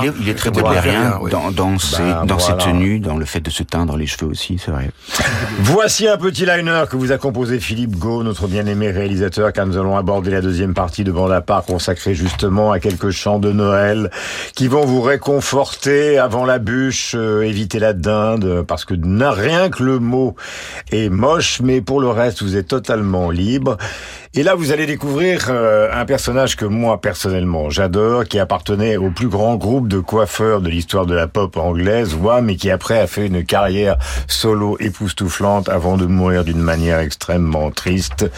Il 0.03 0.09
est, 0.09 0.12
il 0.21 0.29
est 0.29 0.35
très 0.35 0.51
baudelairien 0.51 1.19
dans, 1.31 1.51
dans, 1.51 1.79
ses, 1.79 1.99
Ben, 1.99 2.25
dans 2.27 2.37
voilà. 2.37 2.61
ses 2.61 2.66
tenues, 2.71 3.01
dans 3.01 3.16
le 3.16 3.25
fait 3.25 3.40
de 3.40 3.51
se 3.51 3.62
teindre 3.62 3.97
les 3.97 4.07
cheveux 4.07 4.31
aussi, 4.31 4.59
c'est 4.64 4.71
vrai. 4.71 4.90
Voici 5.61 6.07
un 6.09 6.16
petit 6.16 6.45
liner 6.47 6.85
que 6.90 6.97
vous 6.97 7.12
a 7.12 7.19
composé 7.19 7.61
Philippe 7.61 7.97
Gau, 7.97 8.23
notre 8.23 8.47
bien-aimé 8.47 8.90
réalisateur, 8.90 9.53
car 9.53 9.66
nous 9.66 9.77
allons 9.77 9.97
aborder 9.97 10.31
la 10.31 10.40
deuxième 10.40 10.75
partie 10.75 11.05
de 11.05 11.12
Bande 11.12 11.33
à 11.33 11.40
part 11.40 11.64
consacrée 11.64 12.14
justement 12.14 12.73
à 12.73 12.81
quelques 12.81 13.11
chants 13.11 13.38
de 13.38 13.53
Noël 13.53 14.11
qui 14.55 14.69
vont 14.69 14.85
vous 14.85 15.01
réconforter 15.01 16.19
avant 16.20 16.44
la 16.44 16.59
bûche, 16.59 17.14
euh, 17.16 17.42
éviter 17.42 17.78
la 17.78 17.92
dinde, 17.92 18.44
euh, 18.44 18.62
parce 18.62 18.85
que 18.85 18.94
rien 19.30 19.70
que 19.70 19.83
le 19.83 19.98
mot 19.98 20.37
est 20.92 21.09
moche, 21.09 21.61
mais 21.61 21.80
pour 21.80 22.00
le 22.00 22.09
reste, 22.09 22.42
vous 22.42 22.56
êtes 22.56 22.68
totalement 22.68 23.30
libre. 23.30 23.76
Et 24.33 24.44
là, 24.44 24.54
vous 24.54 24.70
allez 24.70 24.87
découvrir 24.87 25.46
euh, 25.48 25.90
un 25.92 26.04
personnage 26.04 26.54
que 26.54 26.64
moi, 26.64 27.00
personnellement, 27.00 27.68
j'adore, 27.68 28.24
qui 28.24 28.38
appartenait 28.38 28.96
au 28.96 29.11
plus 29.11 29.26
grand 29.26 29.56
groupe 29.56 29.88
de 29.88 29.98
coiffeurs 29.98 30.61
de 30.61 30.68
l'histoire 30.68 31.04
de 31.04 31.14
la 31.14 31.26
pop 31.26 31.56
anglaise, 31.56 32.14
Wham, 32.14 32.48
et 32.48 32.54
qui 32.54 32.70
après 32.70 33.00
a 33.00 33.09
fait 33.09 33.26
une 33.26 33.44
carrière 33.44 33.96
solo 34.28 34.76
époustouflante 34.78 35.68
avant 35.68 35.96
de 35.96 36.06
mourir 36.06 36.44
d'une 36.44 36.61
manière 36.61 37.00
extrêmement 37.00 37.72
triste. 37.72 38.30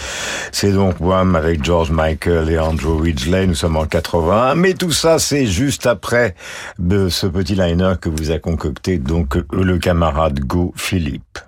C'est 0.50 0.72
donc 0.72 0.94
Wham 0.98 1.36
avec 1.36 1.62
George 1.62 1.90
Michael 1.90 2.48
et 2.48 2.58
Andrew 2.58 2.98
Ridgeley, 2.98 3.46
nous 3.46 3.54
sommes 3.54 3.76
en 3.76 3.84
81, 3.84 4.54
mais 4.54 4.72
tout 4.72 4.92
ça, 4.92 5.18
c'est 5.18 5.44
juste 5.44 5.86
après 5.86 6.34
de 6.78 7.10
ce 7.10 7.26
petit 7.26 7.54
que 8.01 8.09
vous 8.09 8.33
a 8.33 8.38
concocté 8.38 8.98
donc 8.98 9.37
euh, 9.37 9.46
le 9.53 9.79
camarade 9.79 10.40
Go 10.40 10.72
Philippe. 10.77 11.38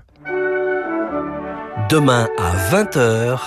Demain 1.88 2.28
à 2.38 2.72
20h, 2.72 3.38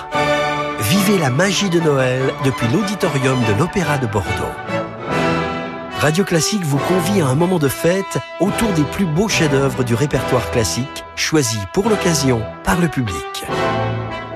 vivez 0.81 1.17
la 1.17 1.29
magie 1.29 1.69
de 1.69 1.79
Noël 1.79 2.21
depuis 2.43 2.67
l'auditorium 2.67 3.39
de 3.47 3.57
l'Opéra 3.57 3.97
de 3.97 4.07
Bordeaux. 4.07 4.53
Radio 5.99 6.25
Classique 6.25 6.63
vous 6.63 6.77
convie 6.77 7.21
à 7.21 7.27
un 7.27 7.35
moment 7.35 7.57
de 7.57 7.69
fête 7.69 8.19
autour 8.41 8.73
des 8.73 8.83
plus 8.83 9.05
beaux 9.05 9.29
chefs-d'œuvre 9.29 9.85
du 9.85 9.95
répertoire 9.95 10.51
classique, 10.51 11.05
choisis 11.15 11.61
pour 11.73 11.87
l'occasion 11.89 12.41
par 12.65 12.81
le 12.81 12.89
public. 12.89 13.45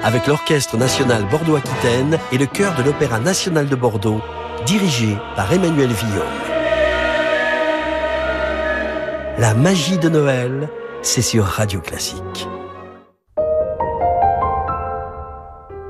Avec 0.03 0.25
l'Orchestre 0.25 0.77
national 0.77 1.25
Bordeaux-Aquitaine 1.29 2.17
et 2.31 2.37
le 2.37 2.45
chœur 2.45 2.75
de 2.75 2.83
l'Opéra 2.83 3.19
national 3.19 3.67
de 3.67 3.75
Bordeaux, 3.75 4.21
dirigé 4.65 5.17
par 5.35 5.51
Emmanuel 5.51 5.89
Villaume. 5.91 6.50
La 9.37 9.53
magie 9.53 9.97
de 9.97 10.09
Noël, 10.09 10.69
c'est 11.01 11.21
sur 11.21 11.45
Radio 11.45 11.79
Classique. 11.79 12.47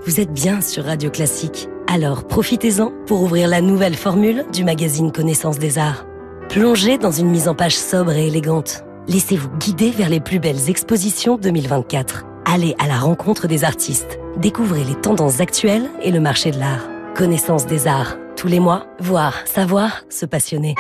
Vous 0.06 0.20
êtes 0.20 0.32
bien 0.32 0.62
sur 0.62 0.86
Radio 0.86 1.10
Classique. 1.10 1.68
Alors 1.88 2.28
profitez-en 2.28 2.92
pour 3.08 3.24
ouvrir 3.24 3.48
la 3.48 3.62
nouvelle 3.62 3.96
formule 3.96 4.46
du 4.54 4.64
magazine 4.64 5.12
Connaissance 5.12 5.58
des 5.58 5.80
Arts. 5.80 6.06
Plongez 6.50 6.98
dans 6.98 7.12
une 7.12 7.30
mise 7.30 7.48
en 7.48 7.56
page 7.56 7.76
sobre 7.76 8.12
et 8.12 8.28
élégante. 8.28 8.84
Laissez-vous 9.08 9.50
guider 9.58 9.90
vers 9.90 10.10
les 10.10 10.20
plus 10.20 10.40
belles 10.40 10.70
expositions 10.70 11.38
2024. 11.38 12.26
Allez 12.46 12.76
à 12.80 12.88
la 12.88 13.00
rencontre 13.00 13.48
des 13.48 13.64
artistes. 13.64 14.20
Découvrez 14.38 14.84
les 14.84 14.96
tendances 14.96 15.40
actuelles 15.40 15.90
et 16.04 16.12
le 16.12 16.20
marché 16.20 16.52
de 16.52 16.60
l'art. 16.60 16.88
Connaissance 17.16 17.66
des 17.66 17.88
Arts. 17.88 18.18
Tous 18.36 18.48
les 18.48 18.60
mois, 18.60 18.86
voir, 19.00 19.36
savoir, 19.46 20.04
se 20.10 20.26
passionner. 20.26 20.76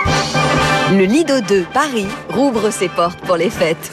Le 0.91 1.06
Lido 1.06 1.39
2 1.39 1.67
Paris 1.73 2.08
rouvre 2.30 2.69
ses 2.69 2.89
portes 2.89 3.19
pour 3.21 3.38
les 3.38 3.49
fêtes. 3.49 3.91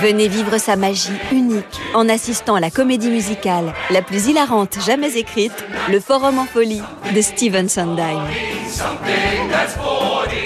Venez 0.00 0.26
vivre 0.26 0.56
sa 0.56 0.74
magie 0.74 1.12
unique 1.30 1.78
en 1.92 2.08
assistant 2.08 2.54
à 2.54 2.60
la 2.60 2.70
comédie 2.70 3.10
musicale 3.10 3.74
la 3.90 4.00
plus 4.00 4.28
hilarante 4.28 4.78
jamais 4.86 5.18
écrite, 5.18 5.64
le 5.90 6.00
Forum 6.00 6.38
en 6.38 6.46
folie 6.46 6.80
de 7.14 7.20
Steven 7.20 7.68
Sondheim. 7.68 8.22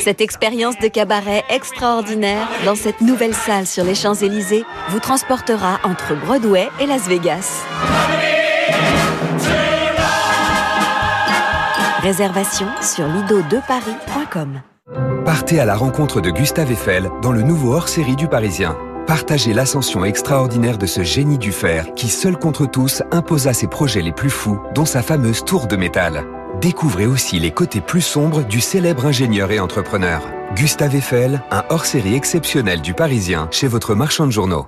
Cette 0.00 0.20
expérience 0.20 0.79
de 0.79 0.88
cabaret 0.88 1.44
extraordinaire 1.48 2.48
dans 2.64 2.74
cette 2.74 3.00
nouvelle 3.00 3.35
salle 3.35 3.68
sur 3.68 3.85
les 3.85 3.94
Champs-Élysées 3.94 4.64
vous 4.88 4.98
transportera 5.00 5.79
entre 5.85 6.14
Broadway 6.16 6.68
et 6.81 6.87
Las 6.87 7.07
Vegas. 7.07 7.62
Réservation 12.03 12.66
sur 12.83 13.07
lido2paris.com. 13.07 14.61
Partez 15.24 15.59
à 15.59 15.64
la 15.64 15.76
rencontre 15.76 16.20
de 16.20 16.30
Gustave 16.30 16.70
Eiffel 16.70 17.11
dans 17.22 17.33
le 17.33 17.42
nouveau 17.42 17.74
hors-série 17.74 18.16
du 18.16 18.28
Parisien. 18.28 18.76
Partagez 19.07 19.52
l'ascension 19.52 20.04
extraordinaire 20.04 20.78
de 20.78 20.87
ce 20.87 21.02
génie 21.02 21.38
du 21.38 21.52
fer 21.52 21.92
qui, 21.94 22.09
seul 22.09 22.38
contre 22.38 22.66
tous, 22.66 23.02
imposa 23.11 23.52
ses 23.52 23.66
projets 23.66 24.02
les 24.02 24.12
plus 24.12 24.30
fous, 24.30 24.61
dont 24.74 24.87
sa 24.87 25.02
fameuse 25.02 25.44
tour 25.44 25.66
de 25.66 25.76
métal. 25.76 26.24
Découvrez 26.61 27.07
aussi 27.07 27.38
les 27.38 27.50
côtés 27.50 27.80
plus 27.80 28.00
sombres 28.00 28.44
du 28.44 28.61
célèbre 28.61 29.07
ingénieur 29.07 29.50
et 29.50 29.61
entrepreneur. 29.61 30.22
Gustave 30.54 30.94
Eiffel, 30.94 31.42
un 31.50 31.64
hors-série 31.68 32.14
exceptionnel 32.14 32.80
du 32.80 32.94
Parisien 32.94 33.48
chez 33.50 33.66
votre 33.66 33.94
marchand 33.94 34.26
de 34.26 34.33
journaux. 34.33 34.66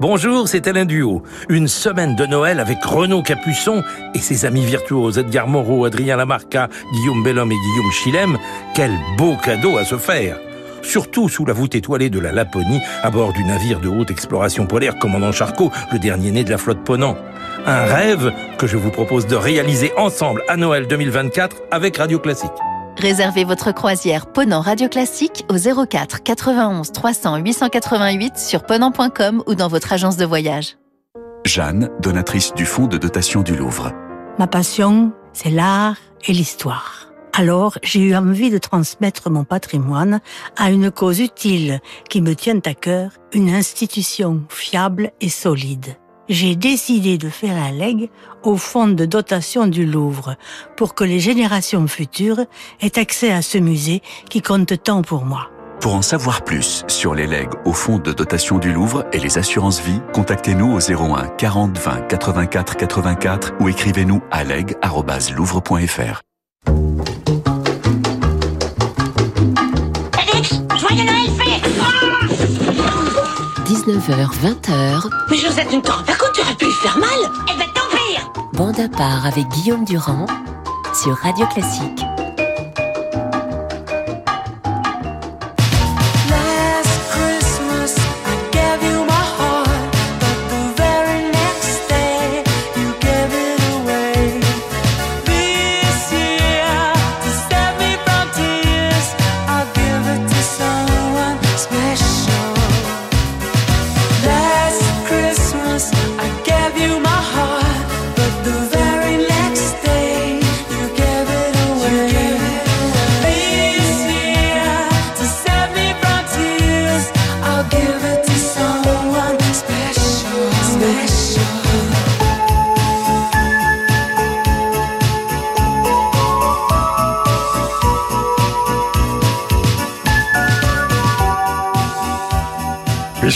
Bonjour, 0.00 0.48
c'est 0.48 0.66
Alain 0.66 0.86
Duo. 0.86 1.22
Une 1.50 1.68
semaine 1.68 2.16
de 2.16 2.24
Noël 2.24 2.58
avec 2.58 2.82
Renaud 2.82 3.20
Capuçon 3.22 3.82
et 4.14 4.18
ses 4.18 4.46
amis 4.46 4.64
virtuoses 4.64 5.18
Edgar 5.18 5.46
Moreau, 5.46 5.84
Adrien 5.84 6.16
Lamarca, 6.16 6.70
Guillaume 6.94 7.22
Bellhomme 7.22 7.52
et 7.52 7.54
Guillaume 7.54 7.92
Chilem. 7.92 8.38
Quel 8.74 8.92
beau 9.18 9.36
cadeau 9.44 9.76
à 9.76 9.84
se 9.84 9.98
faire 9.98 10.38
Surtout 10.80 11.28
sous 11.28 11.44
la 11.44 11.52
voûte 11.52 11.74
étoilée 11.74 12.08
de 12.08 12.18
la 12.18 12.32
Laponie, 12.32 12.80
à 13.02 13.10
bord 13.10 13.34
du 13.34 13.44
navire 13.44 13.78
de 13.80 13.88
haute 13.88 14.10
exploration 14.10 14.64
polaire 14.64 14.98
commandant 14.98 15.32
Charcot, 15.32 15.70
le 15.92 15.98
dernier 15.98 16.30
né 16.30 16.44
de 16.44 16.50
la 16.50 16.56
flotte 16.56 16.82
Ponant. 16.82 17.18
Un 17.66 17.84
rêve 17.84 18.32
que 18.56 18.66
je 18.66 18.78
vous 18.78 18.90
propose 18.90 19.26
de 19.26 19.36
réaliser 19.36 19.92
ensemble 19.98 20.42
à 20.48 20.56
Noël 20.56 20.86
2024 20.86 21.56
avec 21.70 21.98
Radio 21.98 22.18
Classique. 22.18 22.50
Réservez 22.96 23.44
votre 23.44 23.72
croisière 23.72 24.26
Ponant 24.26 24.60
Radio 24.60 24.88
Classique 24.88 25.44
au 25.48 25.86
04 25.86 26.22
91 26.22 26.92
300 26.92 27.36
888 27.38 28.36
sur 28.36 28.64
ponant.com 28.64 29.42
ou 29.46 29.54
dans 29.54 29.68
votre 29.68 29.92
agence 29.92 30.16
de 30.16 30.24
voyage. 30.24 30.76
Jeanne, 31.46 31.88
donatrice 32.00 32.52
du 32.54 32.66
fonds 32.66 32.86
de 32.86 32.98
dotation 32.98 33.42
du 33.42 33.56
Louvre. 33.56 33.92
Ma 34.38 34.46
passion, 34.46 35.12
c'est 35.32 35.50
l'art 35.50 35.96
et 36.26 36.32
l'histoire. 36.32 37.06
Alors, 37.32 37.78
j'ai 37.82 38.00
eu 38.00 38.14
envie 38.14 38.50
de 38.50 38.58
transmettre 38.58 39.30
mon 39.30 39.44
patrimoine 39.44 40.20
à 40.56 40.70
une 40.70 40.90
cause 40.90 41.20
utile 41.20 41.80
qui 42.08 42.20
me 42.20 42.34
tient 42.34 42.60
à 42.66 42.74
cœur, 42.74 43.12
une 43.32 43.50
institution 43.50 44.42
fiable 44.48 45.12
et 45.20 45.28
solide. 45.28 45.96
J'ai 46.30 46.54
décidé 46.54 47.18
de 47.18 47.28
faire 47.28 47.56
un 47.56 47.72
leg 47.72 48.08
au 48.44 48.56
fonds 48.56 48.86
de 48.86 49.04
dotation 49.04 49.66
du 49.66 49.84
Louvre 49.84 50.36
pour 50.76 50.94
que 50.94 51.02
les 51.02 51.18
générations 51.18 51.88
futures 51.88 52.46
aient 52.80 53.00
accès 53.00 53.32
à 53.32 53.42
ce 53.42 53.58
musée 53.58 54.00
qui 54.28 54.40
compte 54.40 54.80
tant 54.80 55.02
pour 55.02 55.24
moi. 55.24 55.50
Pour 55.80 55.92
en 55.92 56.02
savoir 56.02 56.44
plus 56.44 56.84
sur 56.86 57.16
les 57.16 57.26
legs 57.26 57.50
au 57.64 57.72
fonds 57.72 57.98
de 57.98 58.12
dotation 58.12 58.58
du 58.58 58.72
Louvre 58.72 59.06
et 59.12 59.18
les 59.18 59.38
assurances 59.38 59.80
vie, 59.80 60.00
contactez-nous 60.12 60.72
au 60.72 60.78
01 60.78 61.26
40 61.36 61.76
20 61.76 62.06
84 62.06 62.76
84 62.76 63.54
ou 63.58 63.68
écrivez-nous 63.68 64.22
à 64.30 64.44
leg.louvre.fr. 64.44 66.20
19h, 73.70 74.28
20h, 74.42 75.08
Mais 75.30 75.36
Josette, 75.36 75.72
une 75.72 75.80
temps, 75.80 76.02
par 76.04 76.18
contre, 76.18 76.32
tu 76.32 76.40
aurais 76.40 76.56
pu 76.56 76.64
lui 76.64 76.72
faire 76.72 76.98
mal? 76.98 77.08
Ben, 77.56 77.66
tant 77.72 77.82
pire 77.88 78.32
bande 78.52 78.80
à 78.80 78.88
part 78.88 79.24
avec 79.26 79.46
Guillaume 79.50 79.84
Durand 79.84 80.26
sur 80.92 81.14
Radio 81.18 81.46
Classique. 81.46 82.02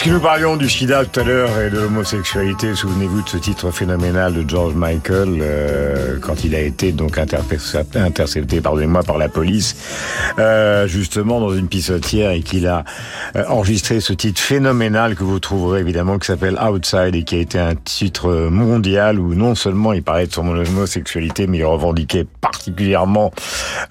Puisque 0.04 0.16
nous 0.16 0.20
parlions 0.20 0.58
du 0.58 0.68
sida 0.68 1.02
tout 1.06 1.20
à 1.20 1.22
l'heure 1.22 1.58
et 1.62 1.70
de 1.70 1.78
l'homosexualité, 1.78 2.74
souvenez-vous 2.74 3.22
de 3.22 3.28
ce 3.30 3.38
titre 3.38 3.70
phénoménal 3.70 4.34
de 4.34 4.46
George 4.46 4.74
Michael 4.74 5.38
euh, 5.40 6.18
quand 6.20 6.44
il 6.44 6.54
a 6.54 6.60
été 6.60 6.92
donc 6.92 7.16
intercepté, 7.16 8.60
pardonnez-moi, 8.60 9.02
par 9.02 9.16
la 9.16 9.30
police, 9.30 9.74
euh, 10.38 10.86
justement 10.86 11.40
dans 11.40 11.54
une 11.54 11.68
pissotière 11.68 12.32
et 12.32 12.42
qu'il 12.42 12.66
a 12.66 12.84
euh, 13.34 13.44
enregistré 13.48 14.00
ce 14.00 14.12
titre 14.12 14.42
phénoménal 14.42 15.14
que 15.14 15.24
vous 15.24 15.40
trouverez 15.40 15.80
évidemment 15.80 16.18
qui 16.18 16.26
s'appelle 16.26 16.58
Outside 16.62 17.14
et 17.14 17.24
qui 17.24 17.36
a 17.36 17.38
été 17.38 17.58
un 17.58 17.74
titre 17.74 18.48
mondial 18.50 19.18
où 19.18 19.34
non 19.34 19.54
seulement 19.54 19.94
il 19.94 20.02
parlait 20.02 20.26
de 20.26 20.34
son 20.34 20.46
homosexualité 20.46 21.46
mais 21.46 21.56
il 21.56 21.64
revendiquait 21.64 22.26
particulièrement 22.42 23.32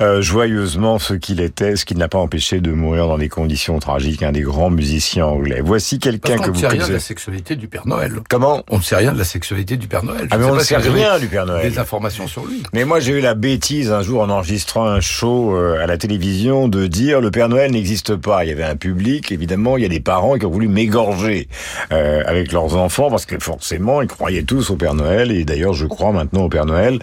euh, 0.01 0.21
joyeusement 0.21 0.99
ce 0.99 1.13
qu'il 1.13 1.41
était, 1.41 1.75
ce 1.75 1.85
qui 1.85 1.95
ne 1.95 1.99
l'a 1.99 2.07
pas 2.07 2.17
empêché 2.17 2.59
de 2.59 2.71
mourir 2.71 3.07
dans 3.07 3.17
des 3.17 3.29
conditions 3.29 3.79
tragiques, 3.79 4.23
un 4.23 4.31
des 4.31 4.41
grands 4.41 4.69
musiciens 4.69 5.25
anglais. 5.25 5.61
Voici 5.63 5.99
quelqu'un 6.03 6.35
que 6.37 6.41
qu'on 6.45 6.51
ne 6.51 6.57
sait 6.57 6.67
rien 6.67 6.87
de 6.87 6.93
la 6.93 6.99
sexualité 6.99 7.55
du 7.55 7.67
Père 7.67 7.87
Noël. 7.87 8.13
Comment 8.29 8.63
On 8.69 8.77
ne 8.77 8.81
sait 8.83 8.95
rien 8.95 9.13
de 9.13 9.17
la 9.17 9.23
sexualité 9.23 9.77
du 9.77 9.87
Père 9.87 10.03
Noël. 10.03 10.27
Ah, 10.29 10.35
Je 10.35 10.37
mais 10.37 10.43
sais 10.45 10.51
on 10.51 10.55
ne 10.55 10.59
sait 10.59 10.81
si 10.81 10.89
rien 10.89 11.19
du 11.19 11.27
Père 11.27 11.45
Noël. 11.45 11.69
Des 11.71 11.79
informations 11.79 12.27
sur 12.27 12.45
lui. 12.45 12.61
Mais 12.73 12.85
moi, 12.85 12.99
j'ai 12.99 13.13
eu 13.13 13.21
la 13.21 13.33
bêtise 13.33 13.91
un 13.91 14.01
jour 14.01 14.21
en 14.21 14.29
enregistrant 14.29 14.85
un 14.85 14.99
show 14.99 15.55
euh, 15.55 15.81
à 15.83 15.87
la 15.87 15.97
télévision 15.97 16.67
de 16.67 16.87
dire 16.87 17.21
le 17.21 17.31
Père 17.31 17.49
Noël 17.49 17.71
n'existe 17.71 18.15
pas. 18.15 18.43
Il 18.45 18.49
y 18.49 18.51
avait 18.51 18.63
un 18.63 18.75
public, 18.75 19.31
évidemment, 19.31 19.77
il 19.77 19.83
y 19.83 19.85
a 19.85 19.89
des 19.89 19.99
parents 19.99 20.37
qui 20.37 20.45
ont 20.45 20.51
voulu 20.51 20.67
m'égorger 20.67 21.47
euh, 21.91 22.21
avec 22.25 22.51
leurs 22.51 22.75
enfants 22.75 23.09
parce 23.09 23.25
que 23.25 23.39
forcément, 23.39 24.01
ils 24.01 24.07
croyaient 24.07 24.43
tous 24.43 24.69
au 24.69 24.75
Père 24.75 24.93
Noël 24.93 25.31
et 25.31 25.45
d'ailleurs, 25.45 25.73
je 25.73 25.85
crois 25.85 26.11
maintenant 26.11 26.43
au 26.43 26.49
Père 26.49 26.65
Noël 26.65 26.99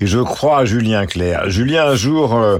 et 0.00 0.06
je 0.06 0.18
crois 0.18 0.58
à 0.58 0.64
Julien 0.64 1.06
Clerc. 1.06 1.48
Julien, 1.48 1.86
un 1.86 1.94
jour... 1.96 2.34
euh, 2.36 2.58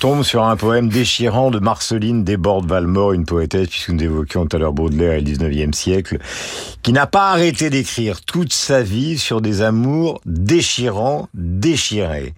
tombe 0.00 0.22
sur 0.22 0.44
un 0.44 0.56
poème 0.56 0.88
déchirant 0.88 1.50
de 1.50 1.58
Marceline 1.58 2.24
Desbordes-Valmore, 2.24 3.12
une 3.12 3.26
poétesse, 3.26 3.68
puisque 3.68 3.90
nous 3.90 4.02
évoquions 4.02 4.46
tout 4.46 4.56
à 4.56 4.58
l'heure 4.58 4.72
Baudelaire 4.72 5.12
et 5.12 5.20
le 5.20 5.30
19e 5.30 5.74
siècle, 5.74 6.16
qui 6.82 6.94
n'a 6.94 7.06
pas 7.06 7.32
arrêté 7.32 7.68
d'écrire 7.68 8.22
toute 8.22 8.54
sa 8.54 8.82
vie 8.82 9.18
sur 9.18 9.42
des 9.42 9.60
amours 9.60 10.22
déchirants, 10.24 11.28
déchirés. 11.34 12.32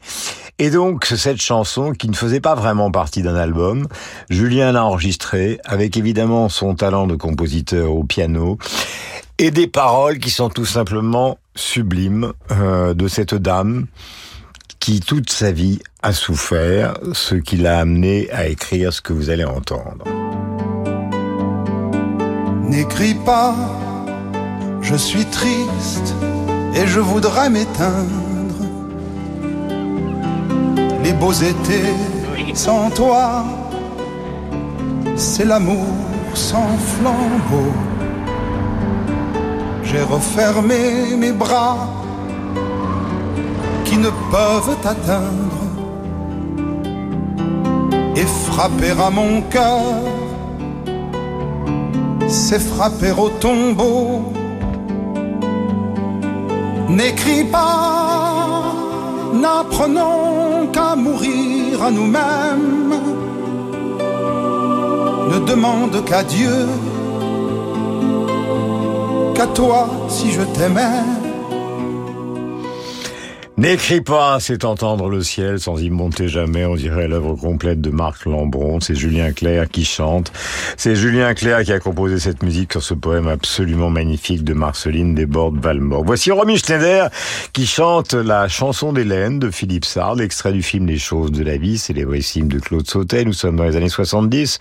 Et 0.59 0.71
donc, 0.71 1.05
cette 1.05 1.41
chanson, 1.41 1.93
qui 1.93 2.09
ne 2.09 2.17
faisait 2.17 2.41
pas 2.41 2.57
vraiment 2.57 2.91
partie 2.91 3.23
d'un 3.23 3.37
album, 3.37 3.87
Julien 4.29 4.73
l'a 4.73 4.85
enregistrée, 4.85 5.61
avec 5.65 5.97
évidemment 5.97 6.49
son 6.49 6.75
talent 6.75 7.07
de 7.07 7.15
compositeur 7.15 7.95
au 7.95 8.03
piano, 8.03 8.59
et 9.39 9.53
des 9.53 9.69
paroles 9.69 10.19
qui 10.19 10.31
sont 10.31 10.49
tout 10.49 10.67
simplement 10.67 11.39
sublimes 11.55 12.33
euh, 12.51 12.93
de 12.93 13.07
cette 13.07 13.37
dame 13.37 13.87
qui 14.83 14.99
toute 14.99 15.31
sa 15.31 15.53
vie 15.53 15.79
a 16.03 16.13
souffert, 16.13 16.95
ce 17.13 17.37
qui 17.37 17.57
l'a 17.57 17.79
amené 17.79 18.29
à 18.33 18.49
écrire 18.49 18.93
ce 18.93 19.01
que 19.01 19.13
vous 19.13 19.31
allez 19.31 19.45
entendre. 19.45 20.05
N'écris 22.65 23.15
pas, 23.15 23.55
je 24.81 24.97
suis 24.97 25.25
triste 25.27 26.17
et 26.75 26.85
je 26.89 26.99
voudrais 26.99 27.49
m'éteindre. 27.49 28.67
Les 31.05 31.13
beaux 31.13 31.33
étés 31.33 31.95
sans 32.53 32.91
toi, 32.91 33.45
c'est 35.15 35.45
l'amour 35.45 35.95
sans 36.35 36.77
flambeau. 36.77 37.73
J'ai 39.85 40.03
refermé 40.03 41.15
mes 41.17 41.31
bras 41.31 42.02
qui 43.93 43.99
ne 43.99 44.09
peuvent 44.31 44.75
t'atteindre 44.81 45.63
et 48.17 48.25
frapper 48.25 48.95
à 48.99 49.11
mon 49.11 49.43
cœur 49.43 49.83
c'est 52.27 52.59
frapper 52.59 53.13
au 53.13 53.29
tombeau. 53.29 54.33
N'écris 56.89 57.45
pas, 57.45 58.63
n'apprenons 59.35 60.69
qu'à 60.73 60.97
mourir 60.97 61.83
à 61.83 61.91
nous-mêmes. 61.91 62.95
Ne 65.31 65.39
demande 65.41 66.03
qu'à 66.07 66.23
Dieu, 66.23 66.67
qu'à 69.35 69.47
toi 69.49 69.89
si 70.09 70.31
je 70.33 70.43
t'aimais. 70.55 71.22
N'écris 73.63 74.01
pas, 74.01 74.41
c'est 74.41 74.65
entendre 74.65 75.09
le 75.09 75.23
ciel 75.23 75.61
sans 75.61 75.81
y 75.81 75.89
monter 75.89 76.27
jamais. 76.27 76.65
On 76.65 76.75
dirait 76.75 77.07
l'œuvre 77.07 77.37
complète 77.37 77.81
de 77.81 77.91
Marc 77.91 78.25
Lambron. 78.25 78.81
C'est 78.81 78.97
Julien 78.97 79.31
Clerc 79.31 79.69
qui 79.69 79.85
chante. 79.85 80.33
C'est 80.77 80.97
Julien 80.97 81.33
Clerc 81.33 81.63
qui 81.63 81.73
a 81.73 81.79
composé 81.79 82.19
cette 82.19 82.43
musique 82.43 82.73
sur 82.73 82.83
ce 82.83 82.93
poème 82.93 83.29
absolument 83.29 83.89
magnifique 83.89 84.43
de 84.43 84.53
Marceline 84.53 85.15
Desbordes-Valmore. 85.15 86.03
Voici 86.05 86.33
Romy 86.33 86.59
Schneider 86.59 87.09
qui 87.53 87.69
chante 87.69 88.15
la 88.15 88.49
chanson 88.49 88.93
d'Hélène 88.93 89.39
de 89.39 89.49
Philippe 89.49 89.85
Sard, 89.85 90.21
extrait 90.21 90.53
du 90.53 90.65
film 90.65 90.89
Les 90.89 90.99
choses 90.99 91.31
de 91.31 91.45
la 91.45 91.57
vie, 91.57 91.79
célébrissime 91.79 92.49
de 92.49 92.59
Claude 92.59 92.89
Sautet. 92.89 93.25
Nous 93.25 93.33
sommes 93.33 93.55
dans 93.55 93.65
les 93.65 93.77
années 93.77 93.89
70 93.89 94.59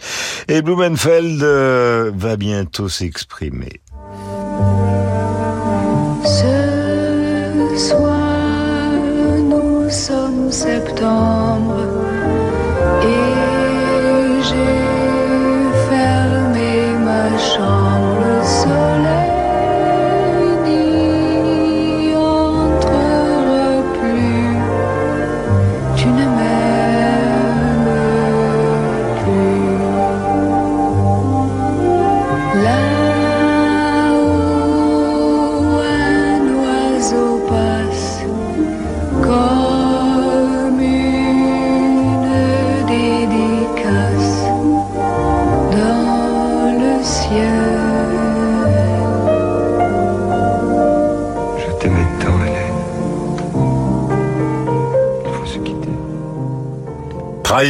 et 0.47 0.61
Blumenfeld 0.61 1.41
euh, 1.41 2.11
va 2.13 2.35
bientôt 2.35 2.87
s'exprimer. 2.87 3.81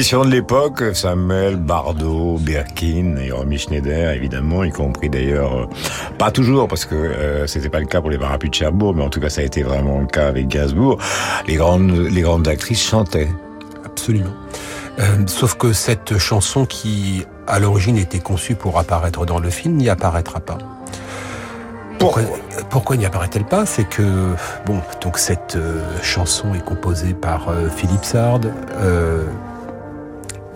Tradition 0.01 0.25
de 0.25 0.31
l'époque, 0.31 0.83
Samuel, 0.95 1.57
Bardot, 1.57 2.39
Birkin 2.39 3.17
et 3.17 3.31
Romy 3.31 3.59
Schneider, 3.59 4.09
évidemment, 4.13 4.63
y 4.63 4.71
compris 4.71 5.11
d'ailleurs, 5.11 5.55
euh, 5.55 5.65
pas 6.17 6.31
toujours, 6.31 6.67
parce 6.67 6.85
que 6.85 6.95
euh, 6.95 7.45
c'était 7.45 7.69
pas 7.69 7.79
le 7.79 7.85
cas 7.85 8.01
pour 8.01 8.09
les 8.09 8.17
Parapluies 8.17 8.49
de 8.49 8.55
Cherbourg, 8.55 8.95
mais 8.95 9.03
en 9.03 9.11
tout 9.11 9.19
cas, 9.19 9.29
ça 9.29 9.41
a 9.41 9.43
été 9.43 9.61
vraiment 9.61 9.99
le 9.99 10.07
cas 10.07 10.27
avec 10.29 10.47
Gainsbourg. 10.47 10.97
Les 11.45 11.53
grandes, 11.53 11.91
les 11.91 12.21
grandes 12.21 12.47
actrices 12.47 12.81
chantaient. 12.81 13.29
Absolument. 13.85 14.33
Euh, 14.97 15.03
sauf 15.27 15.53
que 15.53 15.71
cette 15.71 16.17
chanson 16.17 16.65
qui, 16.65 17.23
à 17.45 17.59
l'origine, 17.59 17.99
était 17.99 18.17
conçue 18.17 18.55
pour 18.55 18.79
apparaître 18.79 19.27
dans 19.27 19.37
le 19.37 19.51
film, 19.51 19.75
n'y 19.75 19.87
apparaîtra 19.87 20.39
pas. 20.39 20.57
Pourquoi, 21.99 22.23
pourquoi? 22.71 22.95
N'y 22.95 23.05
apparaît-elle 23.05 23.45
pas? 23.45 23.67
C'est 23.67 23.87
que, 23.87 24.33
bon, 24.65 24.79
donc 25.03 25.19
cette 25.19 25.57
euh, 25.57 25.79
chanson 26.01 26.55
est 26.55 26.65
composée 26.65 27.13
par 27.13 27.49
euh, 27.49 27.69
Philippe 27.69 28.03
Sard, 28.03 28.39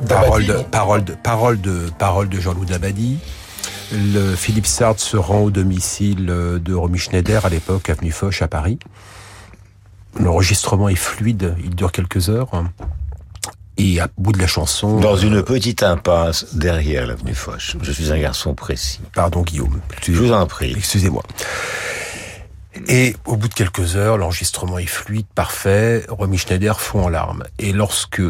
parole, 0.07 0.45
de, 0.45 0.53
parole, 0.53 1.03
de, 1.03 1.13
parole, 1.13 1.61
de, 1.61 1.89
parole 1.97 2.29
de 2.29 2.39
Jean-Loup 2.39 2.65
Dabadi. 2.65 3.17
Le 3.91 4.35
Philippe 4.35 4.65
Sard 4.65 4.99
se 4.99 5.15
rend 5.17 5.41
au 5.41 5.51
domicile 5.51 6.27
euh, 6.29 6.59
de 6.59 6.73
Romy 6.73 6.97
Schneider 6.97 7.45
à 7.45 7.49
l'époque, 7.49 7.89
avenue 7.89 8.11
Foch 8.11 8.41
à 8.41 8.47
Paris. 8.47 8.79
L'enregistrement 10.19 10.89
est 10.89 10.95
fluide, 10.95 11.55
il 11.63 11.75
dure 11.75 11.91
quelques 11.91 12.29
heures. 12.29 12.49
Et 13.77 13.99
à 13.99 14.07
bout 14.17 14.31
de 14.31 14.39
la 14.39 14.47
chanson... 14.47 14.99
Dans 14.99 15.17
une 15.17 15.43
petite 15.43 15.83
impasse 15.83 16.55
derrière 16.55 17.05
l'avenue 17.05 17.35
Foch. 17.35 17.75
Je 17.81 17.91
suis 17.91 18.11
un 18.11 18.19
garçon 18.19 18.53
précis. 18.53 19.01
Pardon 19.13 19.41
Guillaume. 19.41 19.81
Je 20.01 20.13
vous 20.13 20.31
en 20.31 20.47
prie. 20.47 20.73
Excusez-moi. 20.75 21.23
Et 22.87 23.15
au 23.25 23.35
bout 23.35 23.49
de 23.49 23.53
quelques 23.53 23.95
heures, 23.95 24.17
l'enregistrement 24.17 24.77
est 24.77 24.85
fluide, 24.85 25.25
parfait. 25.35 26.05
Romy 26.09 26.37
Schneider 26.37 26.79
fond 26.79 27.03
en 27.03 27.09
larmes. 27.09 27.43
Et 27.59 27.73
lorsque 27.73 28.21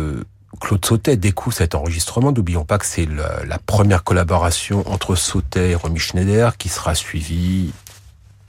Claude 0.59 0.85
Sautet 0.85 1.17
découvre 1.17 1.55
cet 1.55 1.75
enregistrement, 1.75 2.31
n'oublions 2.31 2.65
pas 2.65 2.77
que 2.77 2.85
c'est 2.85 3.07
la, 3.07 3.59
première 3.65 4.03
collaboration 4.03 4.83
entre 4.91 5.15
Sautet 5.15 5.71
et 5.71 5.75
Romy 5.75 5.99
Schneider 5.99 6.57
qui 6.57 6.69
sera 6.69 6.95
suivie 6.95 7.71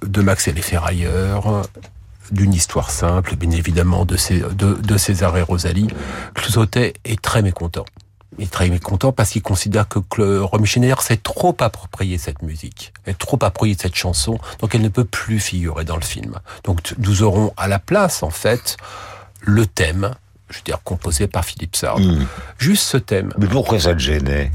de 0.03 0.23
Max 0.23 0.49
et 0.49 0.53
les 0.53 0.63
Ferrailleurs, 0.63 1.63
d'une 2.31 2.53
histoire 2.55 2.91
simple, 2.91 3.37
bien 3.37 3.51
évidemment, 3.51 4.05
de, 4.05 4.17
Cé- 4.17 4.41
de, 4.41 4.75
de 4.75 4.97
César 4.97 5.37
et 5.37 5.43
Rosalie. 5.43 5.89
Claude 6.35 6.51
Sautet 6.53 6.95
est 7.05 7.21
très 7.21 7.43
mécontent. 7.43 7.85
Il 8.39 8.45
est 8.45 8.51
très 8.51 8.69
mécontent 8.69 9.13
parce 9.13 9.31
qu'il 9.31 9.43
considère 9.43 9.87
que 9.89 10.39
Romy 10.41 10.67
Schneider 10.67 11.01
s'est 11.01 11.17
trop 11.17 11.57
approprié 11.61 12.19
cette 12.19 12.43
musique, 12.43 12.93
est 13.07 13.17
trop 13.17 13.37
approprié 13.37 13.77
cette 13.81 13.95
chanson, 13.95 14.39
donc 14.61 14.75
elle 14.75 14.83
ne 14.83 14.89
peut 14.91 15.05
plus 15.05 15.41
figurer 15.41 15.85
dans 15.85 15.97
le 15.97 16.03
film. 16.03 16.35
Donc 16.65 16.95
nous 16.99 17.23
aurons 17.23 17.55
à 17.57 17.69
la 17.69 17.79
place, 17.79 18.23
en 18.23 18.31
fait, 18.31 18.77
le 19.41 19.65
thème, 19.67 20.11
je 20.51 20.59
veux 20.59 20.65
dire, 20.65 20.83
composé 20.83 21.27
par 21.27 21.45
Philippe 21.45 21.77
Sard. 21.77 21.99
Hmm. 21.99 22.27
Juste 22.59 22.85
ce 22.85 22.97
thème. 22.97 23.33
Mais 23.39 23.47
pourquoi 23.47 23.81
ça 23.81 23.95
te 23.95 23.99
gênait? 23.99 24.53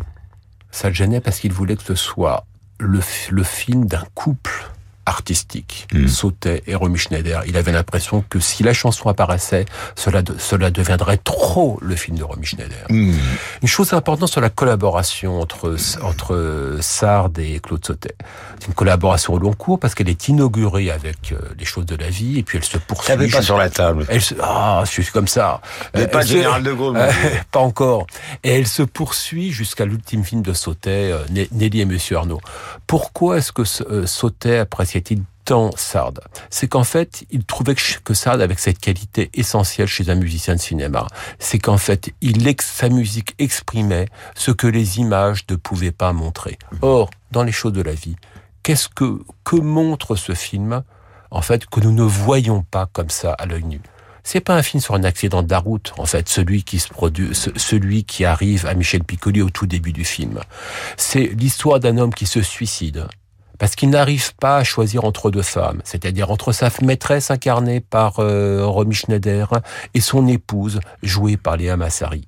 Ça 0.72 0.88
le 0.88 0.94
gênait 0.94 1.20
parce 1.20 1.40
qu'il 1.40 1.52
voulait 1.52 1.76
que 1.76 1.84
ce 1.84 1.96
soit 1.96 2.46
le, 2.80 3.00
le 3.30 3.44
film 3.44 3.86
d'un 3.86 4.04
couple 4.16 4.72
artistique, 5.06 5.88
Sautet 6.08 6.64
et 6.68 6.76
Romy 6.76 6.98
Schneider. 6.98 7.44
Il 7.48 7.58
avait 7.58 7.72
l'impression 7.72 8.24
que 8.30 8.40
si 8.40 8.64
la 8.64 8.74
chanson 8.74 9.10
apparaissait, 9.10 9.66
cela, 9.96 10.22
de- 10.22 10.36
cela 10.38 10.72
deviendrait 10.72 11.18
trop 11.18 11.78
le 11.82 11.96
film 11.96 12.18
de 12.18 12.24
Romy 12.24 12.46
Schneider. 12.46 12.86
Hmm. 12.90 13.14
Une 13.62 13.68
chose 13.68 13.94
importante 13.94 14.30
sur 14.30 14.42
la 14.42 14.50
collaboration 14.50 15.40
entre, 15.42 15.76
entre 16.04 16.78
Sard 16.82 17.32
et 17.40 17.60
Claude 17.60 17.86
Sautet. 17.86 18.16
C'est 18.60 18.68
une 18.68 18.74
collaboration 18.74 19.34
au 19.34 19.40
long 19.40 19.54
cours 19.54 19.80
parce 19.80 19.96
qu'elle 19.96 20.10
est 20.10 20.28
inaugurée 20.28 20.92
avec 20.92 21.32
euh, 21.32 21.38
les 21.58 21.66
choses 21.66 21.86
de 21.86 21.96
la 21.96 22.10
vie 22.10 22.40
et 22.40 22.44
puis 22.44 22.58
elle 22.58 22.64
se 22.64 22.78
poursuit. 22.78 23.08
Tapez 23.14 23.28
pas 23.28 23.42
sur 23.42 23.58
la 23.58 23.70
table. 23.70 24.06
Elle 24.10 24.22
se, 24.22 24.36
ah, 24.42 24.84
je 24.86 24.92
suis 24.92 25.06
comme 25.06 25.28
ça. 25.28 25.62
Vous 25.94 26.00
n'êtes 26.00 26.12
pas 26.12 26.22
général 26.26 26.64
de 26.64 26.74
Gaulle, 26.74 26.98
Euh, 27.02 27.12
pas 27.52 27.60
encore. 27.60 28.06
Et 28.44 28.56
elle 28.58 28.68
se 28.68 28.84
poursuit 28.84 29.52
jusqu'à 29.52 29.86
l'ultime 29.86 30.24
film 30.24 30.42
de 30.42 30.54
Sautet, 30.54 31.12
euh, 31.12 31.24
Nelly 31.52 31.82
et 31.82 31.86
Monsieur 31.86 32.18
Arnaud. 32.18 32.42
Pourquoi 32.88 33.38
est-ce 33.38 33.52
que 33.52 33.64
euh, 33.90 34.06
Sautet 34.06 34.58
appréciait-il 34.98 35.24
tant 35.46 35.72
Sard 35.76 36.14
C'est 36.50 36.68
qu'en 36.68 36.84
fait, 36.84 37.24
il 37.32 37.44
trouvait 37.46 37.76
que, 38.04 38.14
Sard 38.14 38.42
avait 38.42 38.56
cette 38.58 38.80
qualité 38.80 39.30
essentielle 39.34 39.88
chez 39.88 40.10
un 40.10 40.16
musicien 40.16 40.56
de 40.56 40.60
cinéma. 40.60 41.08
C'est 41.40 41.58
qu'en 41.60 41.78
fait, 41.78 42.12
il 42.22 42.48
ex- 42.48 42.66
sa 42.72 42.90
musique 42.90 43.34
exprimait 43.40 44.08
ce 44.36 44.52
que 44.52 44.68
les 44.68 45.00
images 45.00 45.44
ne 45.50 45.56
pouvaient 45.56 45.92
pas 45.92 46.14
montrer. 46.14 46.58
Or, 46.82 47.10
dans 47.32 47.44
les 47.44 47.52
choses 47.52 47.74
de 47.74 47.82
la 47.82 47.94
vie, 47.94 48.16
qu'est-ce 48.64 48.88
que, 48.90 49.20
que 49.44 49.56
montre 49.56 50.16
ce 50.16 50.34
film 50.34 50.84
en 51.32 51.42
fait, 51.42 51.66
que 51.66 51.80
nous 51.80 51.94
ne 51.94 52.04
voyons 52.04 52.62
pas 52.64 52.88
comme 52.92 53.10
ça 53.10 53.32
à 53.34 53.46
l'œil 53.46 53.64
nu? 53.64 53.82
C'est 54.24 54.42
pas 54.42 54.54
un 54.54 54.62
film 54.62 54.82
sur 54.82 54.94
un 54.94 55.04
accident 55.04 55.42
de 55.42 55.50
la 55.50 55.58
route, 55.58 55.94
en 55.98 56.06
fait, 56.06 56.30
celui 56.30 56.64
qui 56.64 56.78
se 56.78 56.90
produit, 56.90 57.34
ce- 57.34 57.50
celui 57.58 58.04
qui 58.04 58.24
arrive 58.26 58.68
à 58.68 58.76
Michel 58.76 59.04
Piccoli 59.04 59.42
au 59.42 59.50
tout 59.50 59.66
début 59.66 59.94
du 59.94 60.06
film. 60.06 60.40
C'est 60.98 61.24
l'histoire 61.36 61.80
d'un 61.80 61.98
homme 61.98 62.14
qui 62.14 62.28
se 62.28 62.42
suicide 62.44 63.08
parce 63.62 63.76
qu'il 63.76 63.92
n'arrive 63.92 64.34
pas 64.38 64.58
à 64.58 64.64
choisir 64.64 65.06
entre 65.06 65.30
deux 65.30 65.44
femmes, 65.44 65.84
c'est-à-dire 65.84 66.32
entre 66.32 66.52
sa 66.52 66.72
maîtresse 66.82 67.30
incarnée 67.30 67.80
par 67.80 68.16
euh, 68.18 68.66
Romy 68.66 68.96
Schneider 68.96 69.52
et 69.94 70.02
son 70.02 70.28
épouse 70.28 70.80
jouée 71.04 71.38
par 71.38 71.58
Léa 71.58 71.78
Massari. 71.78 72.26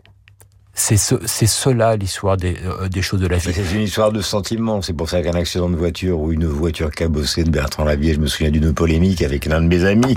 C'est 0.76 0.98
ce, 0.98 1.16
c'est 1.26 1.46
cela 1.46 1.96
l'histoire 1.96 2.36
des, 2.36 2.56
euh, 2.66 2.90
des 2.90 3.04
choses 3.04 3.20
de 3.20 3.28
la 3.28 3.38
vie. 3.38 3.54
C'est 3.54 3.76
une 3.76 3.82
histoire 3.84 4.12
de 4.12 4.22
sentiment. 4.22 4.82
C'est 4.82 4.94
pour 4.94 5.08
ça 5.08 5.22
qu'un 5.22 5.36
accident 5.36 5.70
de 5.70 5.76
voiture 5.76 6.20
ou 6.20 6.32
une 6.32 6.48
voiture 6.48 6.90
cabossée 6.90 7.44
de 7.44 7.52
Bertrand 7.52 7.84
Labier, 7.84 8.16
je 8.16 8.20
me 8.20 8.26
souviens 8.26 8.50
d'une 8.50 8.74
polémique 8.74 9.22
avec 9.22 9.46
l'un 9.46 9.62
de 9.62 9.68
mes 9.68 9.86
amis. 9.86 10.16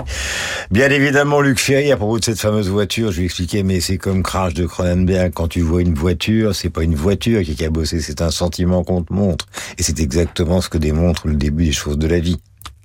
Bien 0.71 0.89
évidemment, 0.89 1.41
Luc 1.41 1.59
Ferry, 1.59 1.91
à 1.91 1.97
propos 1.97 2.17
de 2.17 2.23
cette 2.25 2.39
fameuse 2.39 2.69
voiture, 2.69 3.11
je 3.11 3.19
lui 3.19 3.25
expliquais, 3.25 3.61
mais 3.61 3.79
c'est 3.81 3.99
comme 3.99 4.23
Crash 4.23 4.55
de 4.55 4.65
Cronenberg. 4.65 5.31
Quand 5.31 5.47
tu 5.47 5.61
vois 5.61 5.81
une 5.81 5.93
voiture, 5.93 6.55
c'est 6.55 6.71
pas 6.71 6.83
une 6.83 6.95
voiture 6.95 7.43
qui 7.43 7.51
est 7.51 7.55
cabossée, 7.55 8.01
c'est 8.01 8.23
un 8.23 8.31
sentiment 8.31 8.83
qu'on 8.83 9.03
te 9.03 9.13
montre. 9.13 9.45
Et 9.77 9.83
c'est 9.83 9.99
exactement 9.99 10.59
ce 10.61 10.69
que 10.69 10.79
démontre 10.79 11.27
le 11.27 11.35
début 11.35 11.65
des 11.65 11.71
choses 11.71 11.99
de 11.99 12.07
la 12.07 12.19
vie. 12.19 12.39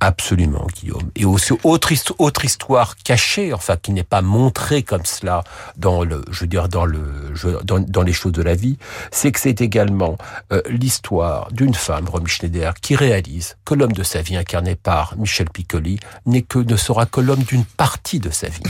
Absolument, 0.05 0.67
Guillaume. 0.75 1.13
Et 1.15 1.25
aussi 1.25 1.53
autre, 1.63 1.93
histo- 1.93 2.17
autre 2.19 2.45
histoire 2.45 2.97
cachée, 2.97 3.53
enfin 3.53 3.77
qui 3.77 3.93
n'est 3.93 4.03
pas 4.03 4.21
montrée 4.21 4.83
comme 4.83 5.05
cela 5.05 5.45
dans 5.77 6.03
le, 6.03 6.25
je 6.29 6.41
veux 6.41 6.49
dire 6.49 6.69
dans 6.69 6.85
le, 6.85 7.33
dans, 7.63 7.79
dans 7.79 8.03
les 8.03 8.13
choses 8.13 8.33
de 8.33 8.43
la 8.43 8.57
vie, 8.57 8.79
c'est 9.13 9.31
que 9.31 9.39
c'est 9.39 9.61
également 9.61 10.19
euh, 10.53 10.61
l'histoire 10.69 11.53
d'une 11.53 11.75
femme, 11.75 12.09
Romy 12.09 12.29
Schneider, 12.29 12.75
qui 12.75 12.97
réalise 12.97 13.57
que 13.65 13.75
l'homme 13.75 13.93
de 13.93 14.03
sa 14.03 14.23
vie 14.23 14.37
incarné 14.37 14.75
par 14.75 15.17
Michel 15.19 15.49
Piccoli 15.49 16.01
n'est 16.27 16.43
que 16.43 16.59
ne 16.59 16.77
sera 16.77 17.07
que 17.07 17.21
l'homme 17.21 17.45
d'une 17.45 17.65
partie 17.65 18.19
de 18.19 18.31
sa 18.31 18.49
vie. 18.49 18.63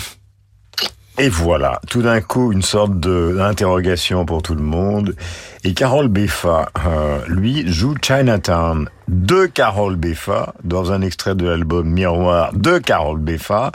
Et 1.18 1.28
voilà, 1.28 1.78
tout 1.90 2.00
d'un 2.00 2.22
coup, 2.22 2.52
une 2.52 2.62
sorte 2.62 2.98
d'interrogation 2.98 4.24
pour 4.24 4.42
tout 4.42 4.54
le 4.54 4.62
monde. 4.62 5.14
Et 5.62 5.74
Carole 5.74 6.08
Beffa, 6.08 6.70
euh, 6.86 7.18
lui, 7.28 7.70
joue 7.70 7.94
Chinatown 8.00 8.88
de 9.08 9.44
Carole 9.44 9.96
Beffa 9.96 10.54
dans 10.64 10.90
un 10.90 11.02
extrait 11.02 11.34
de 11.34 11.46
l'album 11.46 11.86
Miroir 11.88 12.54
de 12.54 12.78
Carole 12.78 13.20
Beffa. 13.20 13.72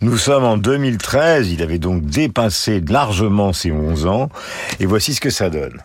Nous 0.00 0.16
sommes 0.16 0.44
en 0.44 0.56
2013, 0.56 1.52
il 1.52 1.62
avait 1.62 1.78
donc 1.78 2.06
dépassé 2.06 2.80
largement 2.80 3.52
ses 3.52 3.70
11 3.70 4.06
ans. 4.06 4.30
Et 4.80 4.86
voici 4.86 5.12
ce 5.12 5.20
que 5.20 5.30
ça 5.30 5.50
donne. 5.50 5.78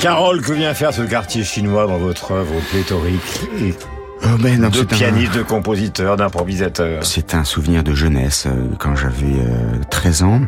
Carole, 0.00 0.40
que 0.40 0.52
vient 0.52 0.74
faire 0.74 0.94
ce 0.94 1.02
quartier 1.02 1.44
chinois 1.44 1.86
dans 1.86 1.98
votre 1.98 2.32
œuvre 2.32 2.54
pléthorique 2.70 3.97
Oh, 4.30 4.36
ben, 4.38 4.60
non, 4.60 4.68
de 4.68 4.80
un- 4.80 4.84
pianiste, 4.84 5.34
de 5.34 5.42
compositeur, 5.42 6.16
d'improvisateur 6.16 7.04
C'est 7.04 7.34
un 7.34 7.44
souvenir 7.44 7.82
de 7.82 7.94
jeunesse. 7.94 8.44
euh, 8.46 8.68
Quand 8.78 8.94
j'avais 8.96 9.26
euh, 9.40 9.78
13 9.90 10.22
ans, 10.22 10.40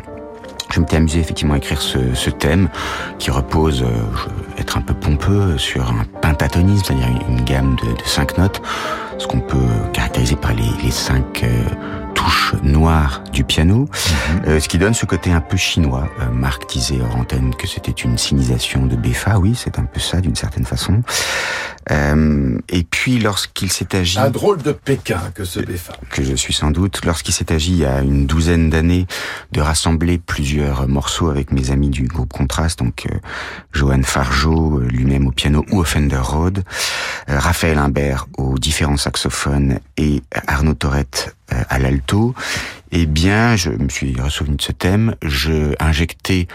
je 0.73 0.79
m'étais 0.79 0.97
amusé 0.97 1.19
effectivement 1.19 1.53
à 1.55 1.57
écrire 1.57 1.81
ce, 1.81 1.97
ce 2.13 2.29
thème 2.29 2.69
qui 3.19 3.31
repose, 3.31 3.81
euh, 3.81 3.87
je 4.15 4.55
vais 4.55 4.61
être 4.61 4.77
un 4.77 4.81
peu 4.81 4.93
pompeux, 4.93 5.57
sur 5.57 5.89
un 5.89 6.03
pentatonisme, 6.21 6.83
c'est-à-dire 6.85 7.07
une, 7.27 7.37
une 7.39 7.43
gamme 7.45 7.75
de, 7.83 7.89
de 7.91 8.05
cinq 8.05 8.37
notes, 8.37 8.61
ce 9.17 9.25
qu'on 9.27 9.39
peut 9.41 9.57
caractériser 9.93 10.35
par 10.35 10.53
les, 10.53 10.63
les 10.83 10.91
cinq 10.91 11.43
euh, 11.43 11.47
touches 12.51 12.63
noires 12.63 13.23
du 13.31 13.43
piano, 13.43 13.87
euh, 14.47 14.59
ce 14.59 14.67
qui 14.67 14.77
donne 14.77 14.93
ce 14.93 15.05
côté 15.05 15.31
un 15.31 15.41
peu 15.41 15.57
chinois. 15.57 16.09
Euh, 16.19 16.29
Marc 16.31 16.69
disait 16.69 16.99
hors 17.01 17.15
antenne 17.15 17.55
que 17.55 17.67
c'était 17.67 17.91
une 17.91 18.17
sinisation 18.17 18.85
de 18.85 18.95
Beffa, 18.95 19.39
oui, 19.39 19.53
c'est 19.55 19.79
un 19.79 19.85
peu 19.85 19.99
ça 19.99 20.21
d'une 20.21 20.35
certaine 20.35 20.65
façon. 20.65 21.01
Euh, 21.89 22.59
et 22.69 22.83
puis 22.83 23.17
lorsqu'il 23.19 23.71
s'est 23.71 23.95
agi 23.95 24.19
Un 24.19 24.29
drôle 24.29 24.61
de 24.61 24.71
Pékin 24.71 25.19
que 25.33 25.43
ce 25.45 25.59
Beffa. 25.59 25.93
que 26.11 26.23
je 26.23 26.35
suis 26.35 26.53
sans 26.53 26.69
doute, 26.69 27.03
lorsqu'il 27.05 27.33
s'est 27.33 27.51
agi 27.51 27.71
il 27.71 27.77
y 27.79 27.85
a 27.85 28.01
une 28.01 28.27
douzaine 28.27 28.69
d'années 28.69 29.07
de 29.51 29.61
rassembler 29.61 30.19
plusieurs 30.19 30.87
morceaux 30.87 31.29
avec 31.29 31.51
mes 31.51 31.71
amis 31.71 31.89
du 31.89 32.03
groupe 32.03 32.31
Contrast, 32.31 32.79
donc 32.79 33.07
euh, 33.11 33.17
Johan 33.73 34.03
Fargeau, 34.03 34.79
lui-même 34.79 35.27
au 35.27 35.31
piano 35.31 35.65
ou 35.71 35.79
au 35.79 35.83
Fender 35.83 36.17
Rhodes, 36.17 36.63
euh, 37.29 37.39
Raphaël 37.39 37.79
Imbert 37.79 38.27
aux 38.37 38.59
différents 38.59 38.97
saxophones 38.97 39.79
et 39.97 40.21
Arnaud 40.47 40.75
Torette 40.75 41.35
euh, 41.39 41.40
à 41.69 41.79
l'alto, 41.79 42.33
eh 42.91 43.05
bien, 43.05 43.55
je 43.55 43.69
me 43.69 43.89
suis 43.89 44.19
ressouvenu 44.19 44.55
de 44.57 44.61
ce 44.61 44.71
thème, 44.71 45.15
je 45.23 45.73
injectais 45.79 46.47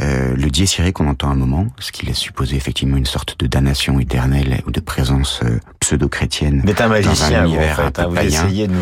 euh, 0.00 0.34
le 0.36 0.50
dies 0.50 0.64
irae 0.78 0.92
qu'on 0.92 1.08
entend 1.08 1.28
à 1.28 1.32
un 1.32 1.36
moment, 1.36 1.66
ce 1.78 1.92
qui 1.92 2.06
laisse 2.06 2.16
supposer 2.18 2.56
effectivement 2.56 2.96
une 2.96 3.06
sorte 3.06 3.38
de 3.38 3.46
damnation 3.46 4.00
éternelle 4.00 4.62
ou 4.66 4.70
de 4.70 4.80
présence 4.80 5.40
euh, 5.44 5.58
pseudo-chrétienne. 5.80 6.62
Êtes 6.66 6.80
un 6.80 6.88
magicien, 6.88 7.30
dans 7.30 7.36
un 7.36 7.40
vous, 7.42 7.50
en 7.50 7.54
univers 7.54 7.76
fait, 7.76 7.82
un 7.82 7.90
peu 7.90 8.00
hein, 8.02 8.06
vous 8.08 8.14
païen. 8.14 8.28
essayez 8.46 8.66
de 8.66 8.72
nous... 8.72 8.80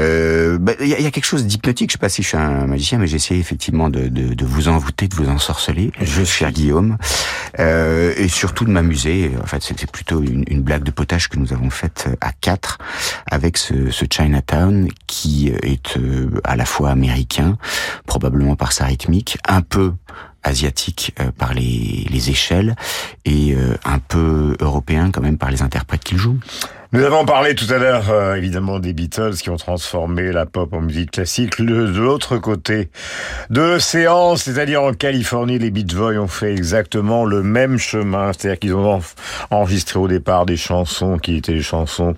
Euh, 0.00 0.58
bah, 0.58 0.72
Il 0.80 0.88
y, 0.88 0.94
a- 0.94 0.98
il 0.98 1.04
y 1.04 1.06
a 1.06 1.10
quelque 1.10 1.24
chose 1.24 1.46
d'hypnotique. 1.46 1.90
Je 1.90 1.92
sais 1.92 1.98
pas 1.98 2.08
si 2.08 2.22
je 2.22 2.28
suis 2.28 2.36
un 2.36 2.66
magicien, 2.66 2.98
mais 2.98 3.06
j'essaie 3.06 3.36
effectivement 3.36 3.88
de, 3.88 4.08
de, 4.08 4.34
de 4.34 4.44
vous 4.44 4.68
envoûter, 4.68 5.08
de 5.08 5.14
vous 5.14 5.28
ensorceler, 5.28 5.92
je 6.00 6.24
cher 6.24 6.50
Guillaume, 6.50 6.98
euh, 7.60 8.12
et 8.16 8.28
surtout 8.28 8.64
de 8.64 8.70
m'amuser. 8.70 9.30
En 9.42 9.46
fait, 9.46 9.62
c'était 9.62 9.86
plutôt 9.86 10.22
une, 10.22 10.44
une 10.48 10.62
blague 10.62 10.82
de 10.82 10.90
potage 10.90 11.28
que 11.28 11.38
nous 11.38 11.52
avons 11.52 11.70
faite 11.70 12.08
à 12.20 12.32
quatre 12.32 12.78
avec 13.30 13.56
ce, 13.56 13.90
ce 13.90 14.04
Chinatown 14.10 14.88
qui 15.06 15.48
est 15.48 15.96
euh, 15.96 16.30
à 16.44 16.56
la 16.56 16.64
fois 16.64 16.90
américain, 16.90 17.56
probablement 18.06 18.56
par 18.56 18.72
sa 18.72 18.84
rythmique, 18.86 19.38
un 19.48 19.62
peu 19.62 19.92
asiatique 20.44 21.14
euh, 21.20 21.30
par 21.36 21.54
les, 21.54 22.06
les 22.10 22.30
échelles 22.30 22.74
et 23.24 23.54
euh, 23.54 23.76
un 23.84 23.98
peu 24.00 24.56
européen 24.60 25.10
quand 25.12 25.20
même 25.20 25.38
par 25.38 25.50
les 25.50 25.62
interprètes 25.62 26.02
qu'il 26.02 26.18
joue. 26.18 26.38
Nous 26.94 27.02
avons 27.04 27.24
parlé 27.24 27.54
tout 27.54 27.72
à 27.72 27.78
l'heure, 27.78 28.10
euh, 28.10 28.34
évidemment, 28.34 28.78
des 28.78 28.92
Beatles 28.92 29.34
qui 29.36 29.48
ont 29.48 29.56
transformé 29.56 30.30
la 30.30 30.44
pop 30.44 30.74
en 30.74 30.82
musique 30.82 31.12
classique. 31.12 31.58
De 31.62 31.72
l'autre 31.74 32.36
côté 32.36 32.90
de 33.48 33.62
l'océan, 33.62 34.36
c'est-à-dire 34.36 34.82
en 34.82 34.92
Californie, 34.92 35.58
les 35.58 35.70
Beach 35.70 35.94
Boys 35.94 36.18
ont 36.18 36.26
fait 36.28 36.52
exactement 36.52 37.24
le 37.24 37.42
même 37.42 37.78
chemin. 37.78 38.32
C'est-à-dire 38.32 38.58
qu'ils 38.58 38.74
ont 38.74 38.96
en- 38.96 39.00
enregistré 39.50 39.98
au 40.00 40.08
départ 40.08 40.44
des 40.44 40.58
chansons 40.58 41.16
qui 41.18 41.36
étaient 41.36 41.54
des 41.54 41.62
chansons 41.62 42.14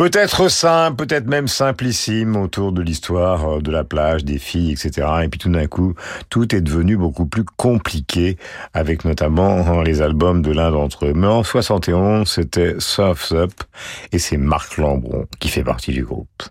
peut-être 0.00 0.48
simples, 0.48 1.04
peut-être 1.04 1.26
même 1.26 1.46
simplissimes 1.46 2.34
autour 2.34 2.72
de 2.72 2.80
l'histoire 2.80 3.56
euh, 3.56 3.60
de 3.60 3.70
la 3.70 3.84
plage, 3.84 4.24
des 4.24 4.38
filles, 4.38 4.72
etc. 4.72 5.06
Et 5.24 5.28
puis 5.28 5.38
tout 5.38 5.50
d'un 5.50 5.66
coup, 5.66 5.92
tout 6.30 6.54
est 6.54 6.62
devenu 6.62 6.96
beaucoup 6.96 7.26
plus 7.26 7.44
compliqué 7.44 8.38
avec 8.72 9.04
notamment 9.04 9.80
euh, 9.80 9.82
les 9.82 10.00
albums 10.00 10.40
de 10.40 10.52
l'un 10.52 10.70
d'entre 10.70 11.04
eux. 11.04 11.12
Mais 11.14 11.26
en 11.26 11.42
71, 11.42 12.26
c'était 12.26 12.76
Surf's 12.78 13.32
Up 13.32 13.52
et 14.10 14.18
c'est 14.18 14.38
Marc 14.38 14.78
Lambron 14.78 15.26
qui 15.38 15.48
fait 15.48 15.64
partie 15.64 15.92
du 15.92 16.02
groupe. 16.02 16.44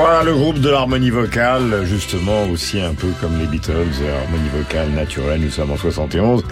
Voilà 0.00 0.22
le 0.22 0.32
groupe 0.32 0.60
de 0.60 0.70
l'harmonie 0.70 1.10
vocale, 1.10 1.84
justement 1.84 2.44
aussi 2.44 2.80
un 2.80 2.94
peu 2.94 3.08
comme 3.20 3.36
les 3.36 3.46
Beatles, 3.46 3.72
euh, 4.00 4.22
harmonie 4.22 4.48
vocale 4.50 4.90
naturelle, 4.90 5.40
nous 5.40 5.50
sommes 5.50 5.72
en 5.72 5.76
71. 5.76 6.44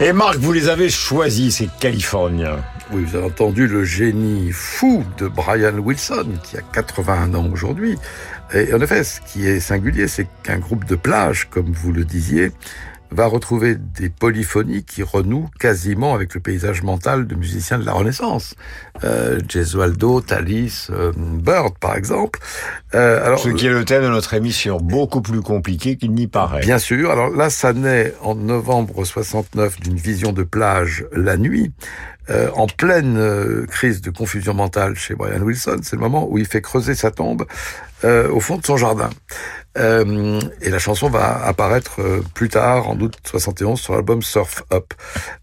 Et 0.00 0.14
Marc, 0.14 0.36
vous 0.36 0.54
les 0.54 0.70
avez 0.70 0.88
choisis, 0.88 1.56
ces 1.56 1.68
Californiens. 1.80 2.56
Oui, 2.90 3.04
vous 3.04 3.14
avez 3.14 3.26
entendu 3.26 3.66
le 3.66 3.84
génie 3.84 4.52
fou 4.52 5.04
de 5.18 5.28
Brian 5.28 5.76
Wilson, 5.76 6.28
qui 6.42 6.56
a 6.56 6.62
81 6.62 7.34
ans 7.34 7.50
aujourd'hui. 7.52 7.98
Et 8.54 8.72
en 8.72 8.80
effet, 8.80 9.04
ce 9.04 9.20
qui 9.20 9.46
est 9.46 9.60
singulier, 9.60 10.08
c'est 10.08 10.26
qu'un 10.42 10.58
groupe 10.58 10.86
de 10.86 10.96
plage, 10.96 11.46
comme 11.50 11.70
vous 11.70 11.92
le 11.92 12.06
disiez, 12.06 12.52
va 13.10 13.26
retrouver 13.26 13.76
des 13.76 14.10
polyphonies 14.10 14.84
qui 14.84 15.02
renouent 15.02 15.48
quasiment 15.58 16.14
avec 16.14 16.34
le 16.34 16.40
paysage 16.40 16.82
mental 16.82 17.26
de 17.26 17.34
musiciens 17.34 17.78
de 17.78 17.84
la 17.84 17.92
Renaissance. 17.92 18.54
Euh, 19.04 19.40
Gesualdo, 19.48 20.20
Thalys, 20.20 20.88
euh, 20.90 21.12
Bird, 21.16 21.78
par 21.78 21.96
exemple. 21.96 22.40
Euh, 22.94 23.24
alors, 23.24 23.38
Ce 23.38 23.48
qui 23.48 23.66
est 23.66 23.70
le 23.70 23.84
thème 23.84 24.02
de 24.02 24.08
notre 24.08 24.34
émission, 24.34 24.78
beaucoup 24.78 25.22
plus 25.22 25.40
compliqué 25.40 25.96
qu'il 25.96 26.12
n'y 26.12 26.26
paraît. 26.26 26.60
Bien 26.60 26.78
sûr. 26.78 27.10
Alors 27.10 27.30
là, 27.30 27.50
ça 27.50 27.72
naît 27.72 28.14
en 28.22 28.34
novembre 28.34 29.04
69 29.04 29.80
d'une 29.80 29.96
vision 29.96 30.32
de 30.32 30.42
plage 30.42 31.06
la 31.12 31.36
nuit, 31.36 31.72
euh, 32.30 32.50
en 32.54 32.66
pleine 32.66 33.16
euh, 33.16 33.66
crise 33.66 34.00
de 34.00 34.10
confusion 34.10 34.54
mentale 34.54 34.96
chez 34.96 35.14
Brian 35.14 35.40
Wilson. 35.40 35.80
C'est 35.82 35.96
le 35.96 36.02
moment 36.02 36.28
où 36.28 36.38
il 36.38 36.46
fait 36.46 36.60
creuser 36.60 36.94
sa 36.94 37.10
tombe 37.10 37.46
euh, 38.04 38.30
au 38.30 38.40
fond 38.40 38.56
de 38.58 38.64
son 38.64 38.76
jardin. 38.76 39.10
Euh, 39.76 40.40
et 40.60 40.70
la 40.70 40.78
chanson 40.78 41.08
va 41.08 41.44
apparaître 41.44 42.00
euh, 42.00 42.22
plus 42.34 42.48
tard, 42.48 42.88
en 42.88 42.98
août 43.00 43.16
71, 43.24 43.80
sur 43.80 43.94
l'album 43.94 44.22
Surf 44.22 44.62
Up. 44.72 44.94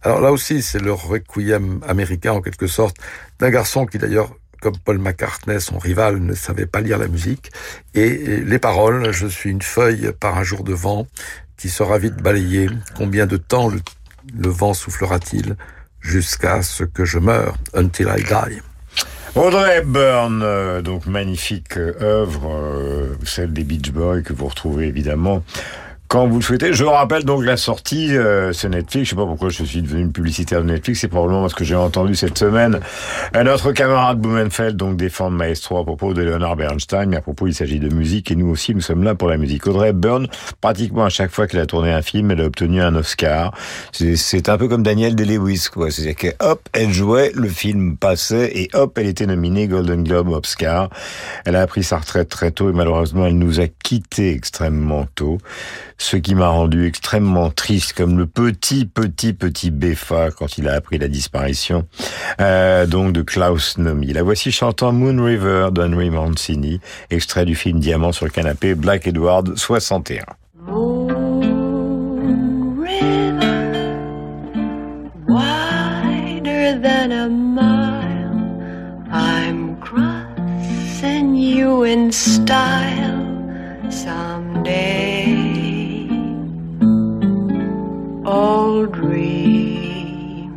Alors 0.01 0.21
là 0.21 0.31
aussi, 0.31 0.61
c'est 0.61 0.79
le 0.79 0.93
requiem 0.93 1.81
américain, 1.87 2.33
en 2.33 2.41
quelque 2.41 2.67
sorte, 2.67 2.97
d'un 3.39 3.49
garçon 3.49 3.85
qui 3.85 3.97
d'ailleurs 3.97 4.33
comme 4.61 4.77
Paul 4.83 4.97
McCartney, 4.97 5.59
son 5.59 5.77
rival, 5.77 6.17
ne 6.17 6.33
savait 6.33 6.65
pas 6.65 6.81
lire 6.81 6.97
la 6.97 7.07
musique. 7.07 7.51
Et 7.93 8.09
les 8.41 8.57
paroles, 8.57 9.11
je 9.11 9.27
suis 9.27 9.51
une 9.51 9.61
feuille 9.61 10.11
par 10.19 10.37
un 10.37 10.43
jour 10.43 10.63
de 10.63 10.73
vent 10.73 11.07
qui 11.57 11.69
sera 11.69 11.97
vite 11.99 12.15
balayée. 12.15 12.69
Combien 12.95 13.27
de 13.27 13.37
temps 13.37 13.69
le 13.69 13.79
Le 14.35 14.49
vent 14.49 14.73
soufflera-t-il? 14.73 15.55
Jusqu'à 16.05 16.61
ce 16.61 16.83
que 16.83 17.03
je 17.03 17.19
meure, 17.19 17.55
until 17.73 18.07
I 18.15 18.23
die. 18.23 18.61
Audrey 19.35 19.79
Hepburn, 19.79 20.41
euh, 20.43 20.81
donc 20.81 21.07
magnifique 21.07 21.75
euh, 21.77 21.93
œuvre, 22.01 22.53
euh, 22.53 23.15
celle 23.25 23.51
des 23.51 23.65
Beach 23.65 23.91
Boys 23.91 24.21
que 24.21 24.31
vous 24.31 24.47
retrouvez 24.47 24.87
évidemment 24.87 25.43
quand 26.15 26.27
vous 26.27 26.37
le 26.37 26.41
souhaitez. 26.43 26.71
Je 26.71 26.85
rappelle 26.85 27.25
donc 27.25 27.43
la 27.43 27.57
sortie, 27.57 28.15
euh, 28.15 28.53
c'est 28.53 28.69
Netflix. 28.69 29.03
Je 29.03 29.09
sais 29.09 29.15
pas 29.17 29.25
pourquoi 29.25 29.49
je 29.49 29.65
suis 29.65 29.81
devenu 29.81 30.07
publicitaire 30.07 30.61
de 30.61 30.67
Netflix. 30.67 31.01
C'est 31.01 31.09
probablement 31.09 31.41
parce 31.41 31.53
que 31.53 31.65
j'ai 31.65 31.75
entendu 31.75 32.15
cette 32.15 32.37
semaine 32.37 32.79
notre 33.43 33.73
camarade 33.73 34.21
Blumenfeld 34.21 34.77
donc 34.77 34.95
défendre 34.95 35.35
Maestro 35.35 35.77
à 35.77 35.83
propos 35.83 36.13
de 36.13 36.21
Leonard 36.21 36.55
Bernstein. 36.55 37.09
Mais 37.09 37.17
à 37.17 37.21
propos, 37.21 37.47
il 37.47 37.53
s'agit 37.53 37.81
de 37.81 37.93
musique 37.93 38.31
et 38.31 38.37
nous 38.37 38.47
aussi, 38.47 38.73
nous 38.73 38.79
sommes 38.79 39.03
là 39.03 39.13
pour 39.13 39.27
la 39.27 39.35
musique. 39.35 39.67
Audrey 39.67 39.89
Hepburn, 39.89 40.27
pratiquement 40.61 41.03
à 41.03 41.09
chaque 41.09 41.31
fois 41.31 41.47
qu'elle 41.47 41.59
a 41.59 41.65
tourné 41.65 41.91
un 41.91 42.01
film, 42.01 42.31
elle 42.31 42.39
a 42.39 42.45
obtenu 42.45 42.81
un 42.81 42.95
Oscar. 42.95 43.53
C'est- 43.91 44.47
un 44.47 44.57
peu 44.57 44.69
comme 44.69 44.83
Daniel 44.83 45.15
Day-Lewis, 45.15 45.67
quoi. 45.73 45.91
C'est-à-dire 45.91 46.15
que 46.15 46.27
hop, 46.39 46.61
elle 46.71 46.93
jouait, 46.93 47.31
le 47.35 47.49
film 47.49 47.97
passait 47.97 48.57
et 48.57 48.69
hop, 48.73 48.97
elle 48.97 49.07
était 49.07 49.25
nominée 49.25 49.67
Golden 49.67 50.03
Globe 50.03 50.29
Oscar. 50.29 50.89
Elle 51.43 51.57
a 51.57 51.61
appris 51.61 51.83
sa 51.83 51.97
retraite 51.97 52.29
très 52.29 52.51
tôt 52.51 52.69
et 52.69 52.73
malheureusement, 52.73 53.25
elle 53.25 53.37
nous 53.37 53.59
a 53.59 53.67
quittés 53.67 54.31
extrêmement 54.31 55.07
tôt. 55.15 55.39
Ce 56.05 56.17
qui 56.17 56.35
m'a 56.35 56.49
rendu 56.49 56.85
extrêmement 56.85 57.49
triste, 57.49 57.93
comme 57.93 58.15
le 58.15 58.27
petit, 58.27 58.85
petit, 58.85 59.33
petit 59.33 59.71
Beffa 59.71 60.29
quand 60.29 60.59
il 60.59 60.69
a 60.69 60.73
appris 60.73 60.99
la 60.99 61.07
disparition 61.07 61.87
euh, 62.39 62.85
donc 62.85 63.11
de 63.11 63.23
Klaus 63.23 63.79
Nomi. 63.79 64.13
La 64.13 64.21
voici 64.21 64.51
chantant 64.51 64.91
Moon 64.91 65.19
River 65.19 65.69
d'Henry 65.71 66.11
Mancini, 66.11 66.79
extrait 67.09 67.45
du 67.45 67.55
film 67.55 67.79
Diamant 67.79 68.11
sur 68.11 68.25
le 68.25 68.31
canapé, 68.31 68.75
Black 68.75 69.07
Edward 69.07 69.57
61. 69.57 70.25
wider 75.27 76.79
than 76.83 77.11
a 77.11 77.27
mile. 77.27 79.09
I'm 79.11 79.75
crossing 79.77 81.33
you 81.33 81.81
in 81.81 82.11
style 82.11 83.89
someday. 83.89 85.14
Old 88.25 88.91
dream 88.93 90.55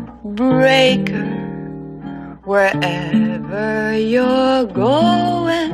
wherever 2.46 3.98
you're 3.98 4.66
going, 4.66 5.72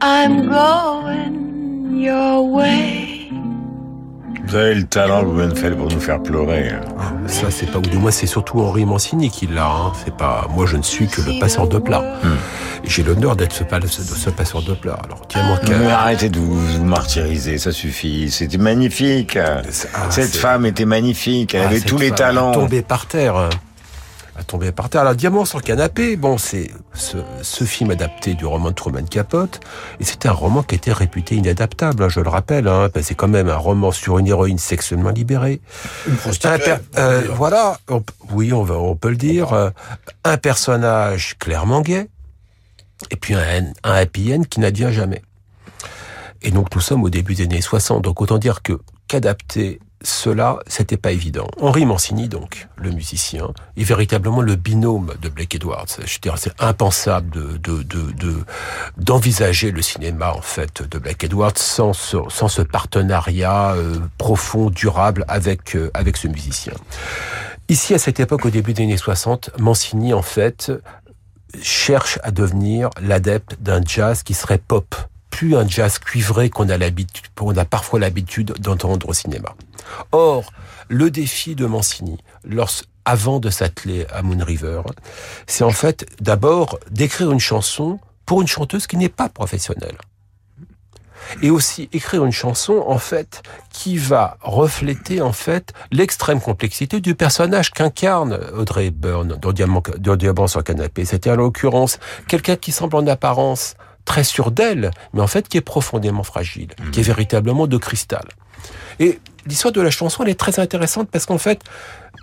I'm 0.00 0.46
going 0.48 1.96
your 2.00 2.46
way. 2.48 3.01
Vous 4.52 4.58
avez 4.58 4.74
le 4.74 4.84
talent, 4.84 5.22
Blumenfeld, 5.22 5.78
pour 5.78 5.90
nous 5.90 5.98
faire 5.98 6.22
pleurer. 6.22 6.68
hein. 6.68 6.80
Ça, 7.26 7.50
c'est 7.50 7.70
pas 7.70 7.78
ou 7.78 7.80
du 7.80 7.96
moins 7.96 8.10
c'est 8.10 8.26
surtout 8.26 8.60
Henri 8.60 8.84
Mancini 8.84 9.30
qui 9.30 9.46
l'a. 9.46 9.64
Hein. 9.66 9.92
C'est 10.04 10.14
pas 10.14 10.46
moi, 10.50 10.66
je 10.66 10.76
ne 10.76 10.82
suis 10.82 11.06
que 11.06 11.22
le 11.22 11.40
passeur 11.40 11.68
de 11.68 11.78
plat. 11.78 12.04
J'ai 12.84 13.02
l'honneur 13.02 13.34
d'être 13.34 13.54
ce, 13.54 13.64
pa- 13.64 13.78
ce 13.88 14.28
passeur 14.28 14.60
de 14.60 14.74
plat. 14.74 14.98
Alors, 15.06 15.22
tiens-moi 15.26 15.58
arrêtez 15.92 16.28
de 16.28 16.38
vous, 16.38 16.54
vous 16.54 16.84
martyriser, 16.84 17.56
ça 17.56 17.72
suffit. 17.72 18.30
C'était 18.30 18.58
magnifique. 18.58 19.38
Cette 19.70 19.88
c'est- 20.10 20.36
femme 20.38 20.66
était 20.66 20.84
magnifique, 20.84 21.54
elle 21.54 21.62
Ah, 21.62 21.68
avait 21.68 21.78
cette 21.78 21.88
tous 21.88 21.96
les 21.96 22.08
femme 22.08 22.16
talents. 22.18 22.50
A 22.50 22.54
tombé 22.54 22.82
par 22.82 23.06
terre. 23.06 23.48
A 24.42 24.44
tombé 24.44 24.72
par 24.72 24.88
terre. 24.90 25.02
Alors, 25.02 25.14
Diamant 25.14 25.44
sur 25.44 25.58
le 25.58 25.62
canapé, 25.62 26.16
bon, 26.16 26.36
c'est 26.36 26.68
ce, 26.94 27.18
ce 27.42 27.62
film 27.62 27.92
adapté 27.92 28.34
du 28.34 28.44
roman 28.44 28.70
de 28.70 28.74
Truman 28.74 29.04
Capote. 29.08 29.60
Et 30.00 30.04
c'était 30.04 30.28
un 30.28 30.32
roman 30.32 30.64
qui 30.64 30.74
était 30.74 30.92
réputé 30.92 31.36
inadaptable, 31.36 32.02
hein, 32.02 32.08
je 32.08 32.18
le 32.18 32.28
rappelle. 32.28 32.66
Hein, 32.66 32.88
parce 32.92 33.04
que 33.04 33.08
c'est 33.10 33.14
quand 33.14 33.28
même 33.28 33.48
un 33.48 33.56
roman 33.56 33.92
sur 33.92 34.18
une 34.18 34.26
héroïne 34.26 34.58
sexuellement 34.58 35.10
libérée. 35.10 35.60
Une 36.08 36.14
Un 36.42 36.58
per- 36.58 36.76
euh, 36.98 37.22
voilà, 37.36 37.78
on 37.88 38.02
oui, 38.32 38.52
on, 38.52 38.64
va, 38.64 38.74
on 38.78 38.96
peut 38.96 39.10
le 39.10 39.16
dire. 39.16 39.52
euh, 39.52 39.70
un 40.24 40.36
personnage 40.38 41.36
clairement 41.38 41.80
gay, 41.80 42.08
et 43.12 43.16
puis 43.16 43.34
un, 43.34 43.66
un 43.84 43.92
happy 43.92 44.34
end 44.34 44.42
qui 44.50 44.58
n'advient 44.58 44.90
jamais. 44.92 45.22
Et 46.42 46.50
donc 46.50 46.74
nous 46.74 46.80
sommes 46.80 47.04
au 47.04 47.10
début 47.10 47.34
des 47.36 47.44
années 47.44 47.60
60, 47.60 48.02
donc 48.02 48.20
autant 48.20 48.38
dire 48.38 48.62
que 48.62 48.72
qu'adapter 49.06 49.78
cela, 50.04 50.58
c'était 50.66 50.96
pas 50.96 51.12
évident. 51.12 51.48
Henri 51.60 51.86
Mancini, 51.86 52.28
donc, 52.28 52.68
le 52.76 52.90
musicien, 52.90 53.48
est 53.76 53.84
véritablement 53.84 54.40
le 54.40 54.56
binôme 54.56 55.12
de 55.20 55.28
Blake 55.28 55.54
Edwards. 55.54 55.86
Je 56.04 56.18
c'est 56.36 56.52
impensable 56.62 57.30
de, 57.30 57.56
de, 57.58 57.82
de, 57.82 58.12
de- 58.12 58.44
d'envisager 58.96 59.70
le 59.70 59.82
cinéma, 59.82 60.32
en 60.32 60.40
fait, 60.40 60.82
de 60.88 60.98
Blake 60.98 61.24
Edwards 61.24 61.56
sans 61.56 61.92
ce, 61.92 62.16
sans 62.28 62.48
ce 62.48 62.62
partenariat 62.62 63.72
euh, 63.74 63.98
profond, 64.18 64.70
durable 64.70 65.24
avec, 65.28 65.76
euh, 65.76 65.90
avec 65.94 66.16
ce 66.16 66.28
musicien. 66.28 66.74
Ici, 67.68 67.94
à 67.94 67.98
cette 67.98 68.20
époque, 68.20 68.44
au 68.44 68.50
début 68.50 68.72
des 68.74 68.82
années 68.82 68.96
60, 68.96 69.50
Mancini, 69.58 70.12
en 70.14 70.22
fait, 70.22 70.72
cherche 71.60 72.18
à 72.22 72.30
devenir 72.30 72.90
l'adepte 73.00 73.56
d'un 73.60 73.82
jazz 73.84 74.22
qui 74.22 74.34
serait 74.34 74.58
pop, 74.58 74.94
plus 75.30 75.56
un 75.56 75.66
jazz 75.66 75.98
cuivré 75.98 76.50
qu'on 76.50 76.68
a 76.68 76.76
l'habitude, 76.78 77.24
qu'on 77.34 77.56
a 77.56 77.64
parfois 77.64 77.98
l'habitude 77.98 78.54
d'entendre 78.60 79.08
au 79.08 79.12
cinéma. 79.12 79.54
Or, 80.12 80.52
le 80.88 81.10
défi 81.10 81.54
de 81.54 81.66
Mancini, 81.66 82.18
lors, 82.44 82.70
avant 83.04 83.40
de 83.40 83.50
s'atteler 83.50 84.06
à 84.12 84.22
Moon 84.22 84.44
River, 84.44 84.82
c'est 85.46 85.64
en 85.64 85.70
fait 85.70 86.06
d'abord 86.20 86.78
d'écrire 86.90 87.32
une 87.32 87.40
chanson 87.40 87.98
pour 88.26 88.40
une 88.40 88.48
chanteuse 88.48 88.86
qui 88.86 88.96
n'est 88.96 89.08
pas 89.08 89.28
professionnelle. 89.28 89.96
Et 91.40 91.50
aussi 91.50 91.88
écrire 91.92 92.24
une 92.24 92.32
chanson, 92.32 92.84
en 92.86 92.98
fait, 92.98 93.42
qui 93.70 93.96
va 93.96 94.36
refléter, 94.40 95.22
en 95.22 95.32
fait, 95.32 95.72
l'extrême 95.90 96.40
complexité 96.40 97.00
du 97.00 97.14
personnage 97.14 97.70
qu'incarne 97.70 98.38
Audrey 98.54 98.86
Hepburn 98.86 99.38
dans 99.40 99.52
Diamant, 99.52 99.82
dans 99.98 100.16
Diamant 100.16 100.46
sur 100.46 100.60
le 100.60 100.64
canapé. 100.64 101.04
C'était 101.04 101.30
en 101.30 101.36
l'occurrence 101.36 101.98
quelqu'un 102.28 102.56
qui 102.56 102.72
semble 102.72 102.96
en 102.96 103.06
apparence 103.06 103.76
très 104.04 104.24
sûr 104.24 104.50
d'elle, 104.50 104.90
mais 105.14 105.20
en 105.20 105.26
fait 105.26 105.48
qui 105.48 105.56
est 105.56 105.62
profondément 105.62 106.24
fragile, 106.24 106.70
qui 106.92 107.00
est 107.00 107.04
véritablement 107.04 107.66
de 107.66 107.76
cristal. 107.76 108.24
Et 108.98 109.20
l'histoire 109.46 109.72
de 109.72 109.80
la 109.80 109.90
chanson, 109.90 110.22
elle 110.22 110.30
est 110.30 110.38
très 110.38 110.60
intéressante 110.60 111.08
parce 111.10 111.26
qu'en 111.26 111.38
fait, 111.38 111.62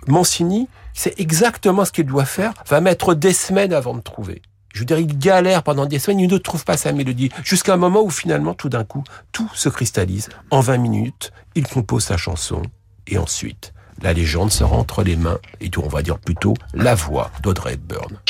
Mancini, 0.06 0.68
c'est 0.94 1.18
exactement 1.20 1.84
ce 1.84 1.92
qu'il 1.92 2.06
doit 2.06 2.24
faire, 2.24 2.54
va 2.66 2.80
mettre 2.80 3.14
des 3.14 3.32
semaines 3.32 3.72
avant 3.72 3.94
de 3.94 4.00
trouver. 4.00 4.42
Je 4.72 4.80
veux 4.80 4.84
dire, 4.84 4.98
il 4.98 5.18
galère 5.18 5.62
pendant 5.62 5.86
des 5.86 5.98
semaines, 5.98 6.20
il 6.20 6.30
ne 6.30 6.38
trouve 6.38 6.64
pas 6.64 6.76
sa 6.76 6.92
mélodie, 6.92 7.30
jusqu'à 7.42 7.74
un 7.74 7.76
moment 7.76 8.02
où 8.02 8.10
finalement, 8.10 8.54
tout 8.54 8.68
d'un 8.68 8.84
coup, 8.84 9.02
tout 9.32 9.50
se 9.54 9.68
cristallise. 9.68 10.28
En 10.50 10.60
20 10.60 10.78
minutes, 10.78 11.32
il 11.54 11.66
compose 11.66 12.04
sa 12.04 12.16
chanson, 12.16 12.62
et 13.06 13.18
ensuite, 13.18 13.72
la 14.00 14.12
légende 14.12 14.52
sera 14.52 14.76
entre 14.76 15.02
les 15.02 15.16
mains, 15.16 15.38
et 15.60 15.70
on 15.76 15.88
va 15.88 16.02
dire 16.02 16.18
plutôt 16.18 16.54
la 16.72 16.94
voix 16.94 17.30
d'Audrey 17.42 17.74
Hepburn. 17.74 18.20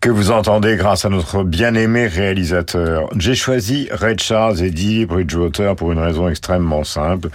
Que 0.00 0.10
vous 0.10 0.30
entendez 0.30 0.76
grâce 0.76 1.04
à 1.04 1.08
notre 1.08 1.42
bien-aimé 1.42 2.06
réalisateur. 2.06 3.08
J'ai 3.18 3.34
choisi 3.34 3.88
Ray 3.90 4.16
Charles 4.16 4.62
et 4.62 4.70
Dee 4.70 5.06
Bridgewater 5.06 5.74
pour 5.74 5.90
une 5.90 5.98
raison 5.98 6.28
extrêmement 6.28 6.84
simple. 6.84 7.30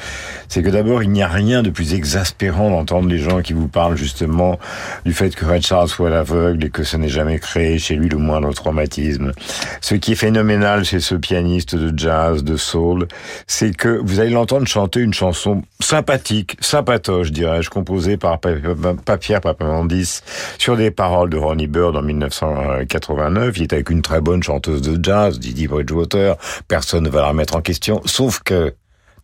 C'est 0.47 0.63
que 0.63 0.69
d'abord, 0.69 1.03
il 1.03 1.09
n'y 1.09 1.21
a 1.21 1.27
rien 1.27 1.61
de 1.61 1.69
plus 1.69 1.93
exaspérant 1.93 2.69
d'entendre 2.69 3.09
les 3.09 3.17
gens 3.17 3.41
qui 3.41 3.51
vous 3.51 3.67
parlent 3.67 3.97
justement 3.97 4.59
du 5.05 5.11
fait 5.13 5.35
que 5.35 5.43
Ray 5.45 5.61
Charles 5.61 5.89
soit 5.89 6.09
l'aveugle 6.09 6.63
et 6.63 6.69
que 6.69 6.83
ça 6.85 6.97
n'ait 6.97 7.09
jamais 7.09 7.37
créé 7.37 7.79
chez 7.79 7.95
lui 7.95 8.07
le 8.07 8.17
moindre 8.17 8.53
traumatisme. 8.53 9.33
Ce 9.81 9.95
qui 9.95 10.13
est 10.13 10.15
phénoménal 10.15 10.85
chez 10.85 11.01
ce 11.01 11.15
pianiste 11.15 11.75
de 11.75 11.91
jazz, 11.97 12.45
de 12.45 12.55
soul, 12.55 13.09
c'est 13.45 13.75
que 13.75 13.99
vous 14.01 14.21
allez 14.21 14.29
l'entendre 14.29 14.67
chanter 14.67 15.01
une 15.01 15.13
chanson 15.13 15.63
sympathique, 15.81 16.55
sympatoche, 16.61 17.31
dirais-je, 17.31 17.69
composée 17.69 18.15
par 18.15 18.39
Pa- 18.39 18.51
Pa- 18.53 18.93
Pa- 19.05 19.17
Pierre 19.17 19.41
Papamandis 19.41 20.21
sur 20.57 20.77
des 20.77 20.91
paroles 20.91 21.29
de 21.29 21.35
Ronnie 21.37 21.67
Bird 21.67 21.97
en 21.97 22.07
1989. 22.53 23.57
Il 23.57 23.63
est 23.63 23.73
avec 23.73 23.89
une 23.89 24.01
très 24.01 24.21
bonne 24.21 24.43
chanteuse 24.43 24.81
de 24.81 24.97
jazz, 25.03 25.39
Didi 25.39 25.67
Bridgewater. 25.67 26.35
Personne 26.67 27.03
ne 27.03 27.09
va 27.09 27.21
la 27.21 27.27
remettre 27.29 27.55
en 27.55 27.61
question. 27.61 28.01
Sauf 28.05 28.39
que, 28.39 28.75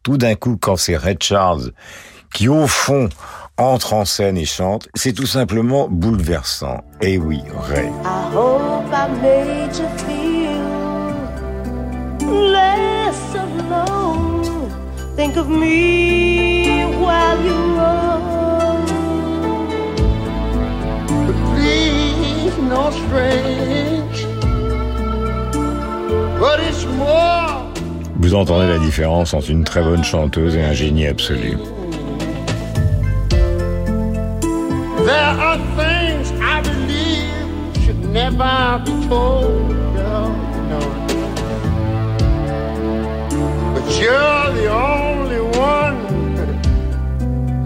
tout 0.03 0.17
d'un 0.17 0.35
coup, 0.35 0.57
quand 0.59 0.75
c'est 0.75 0.97
Red 0.97 1.21
Charles 1.21 1.71
qui, 2.33 2.47
au 2.47 2.67
fond, 2.67 3.09
entre 3.57 3.93
en 3.93 4.05
scène 4.05 4.37
et 4.37 4.45
chante, 4.45 4.87
c'est 4.95 5.13
tout 5.13 5.25
simplement 5.25 5.87
bouleversant. 5.89 6.83
Et 7.01 7.17
oui, 7.17 7.41
Ray. 7.67 7.87
I 7.87 8.33
hope 8.33 8.85
I 8.93 9.07
made 9.21 9.75
you 9.75 9.87
feel 9.97 10.49
less 12.51 13.35
alone. 13.35 14.71
Think 15.15 15.35
of 15.37 15.49
me 15.49 16.85
while 16.99 17.43
you 17.43 17.78
no 22.69 22.91
strange. 22.91 24.25
But 26.39 26.59
it's 26.61 26.85
more. 26.85 27.65
Vous 28.21 28.35
entendez 28.35 28.67
la 28.67 28.79
différence 28.79 29.33
entre 29.33 29.49
une 29.49 29.63
très 29.63 29.81
bonne 29.81 30.03
chanteuse 30.03 30.55
et 30.55 30.63
un 30.63 30.73
génie 30.73 31.07
absolu. 31.07 31.57
There 35.05 35.33
are 35.39 35.57
things 35.75 36.31
I 36.41 36.61
believe 36.61 37.83
should 37.83 38.03
never 38.13 38.79
be 38.85 38.91
told. 39.07 39.69
You 39.69 40.63
know. 40.69 40.85
But 43.73 43.85
You're 43.99 44.51
the 44.53 44.67
only 44.69 45.41
one 45.57 45.97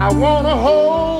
I 0.00 0.12
wanna 0.12 0.56
hold. 0.56 1.13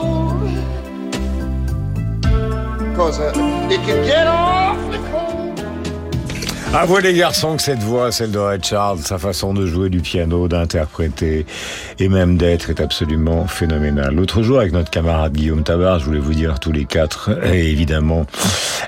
Cause 2.95 3.19
it 3.19 3.81
can 3.85 4.05
get 4.05 4.27
awfully 4.29 4.99
cold. 5.11 5.35
Avouez 6.73 7.03
les 7.03 7.15
garçons 7.15 7.57
que 7.57 7.63
cette 7.63 7.83
voix, 7.83 8.11
celle 8.11 8.33
de 8.33 8.39
Ray 8.39 8.59
Charles, 8.61 8.99
sa 8.99 9.17
façon 9.17 9.55
de 9.55 9.65
jouer 9.65 9.91
du 9.91 10.01
piano, 10.01 10.49
d'interpréter 10.49 11.47
et 12.01 12.09
même 12.09 12.37
d'être 12.37 12.71
est 12.71 12.81
absolument 12.81 13.47
phénoménale. 13.47 14.15
L'autre 14.15 14.43
jour, 14.43 14.59
avec 14.59 14.73
notre 14.73 14.91
camarade 14.91 15.33
Guillaume 15.35 15.63
Tabar, 15.63 16.01
je 16.01 16.07
voulais 16.07 16.19
vous 16.19 16.35
dire 16.35 16.59
tous 16.59 16.73
les 16.73 16.85
quatre, 16.85 17.31
et 17.45 17.71
évidemment, 17.71 18.27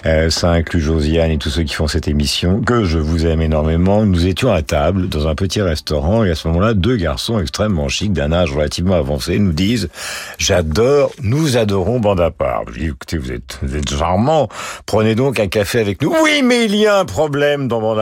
euh, 0.06 0.30
ça 0.30 0.52
inclut 0.52 0.80
Josiane 0.80 1.32
et 1.32 1.38
tous 1.38 1.50
ceux 1.50 1.64
qui 1.64 1.74
font 1.74 1.88
cette 1.88 2.06
émission, 2.06 2.60
que 2.60 2.84
je 2.84 2.98
vous 2.98 3.26
aime 3.26 3.42
énormément. 3.42 4.06
Nous 4.06 4.26
étions 4.26 4.52
à 4.52 4.62
table 4.62 5.08
dans 5.08 5.26
un 5.26 5.34
petit 5.34 5.60
restaurant 5.60 6.22
et 6.22 6.30
à 6.30 6.34
ce 6.36 6.46
moment-là, 6.48 6.74
deux 6.74 6.96
garçons 6.96 7.40
extrêmement 7.40 7.88
chics 7.88 8.12
d'un 8.12 8.32
âge 8.32 8.52
relativement 8.52 8.94
avancé 8.94 9.40
nous 9.40 9.52
disent 9.52 9.88
«J'adore, 10.38 11.10
nous 11.22 11.56
adorons 11.56 11.98
bande 11.98 12.20
à 12.20 12.30
part». 12.30 12.62
Je 12.72 12.78
dis 12.78 12.86
«Écoutez, 12.86 13.18
vous 13.18 13.32
êtes, 13.32 13.58
vous 13.62 13.74
êtes 13.74 13.90
charmants, 13.90 14.48
prenez 14.86 15.16
donc 15.16 15.40
un 15.40 15.48
café 15.48 15.80
avec 15.80 16.00
nous». 16.00 16.14
Oui, 16.22 16.42
mais 16.44 16.66
il 16.66 16.76
y 16.76 16.86
a 16.86 17.00
un 17.00 17.04
problème 17.04 17.66
dans 17.66 17.80
bande. 17.80 17.96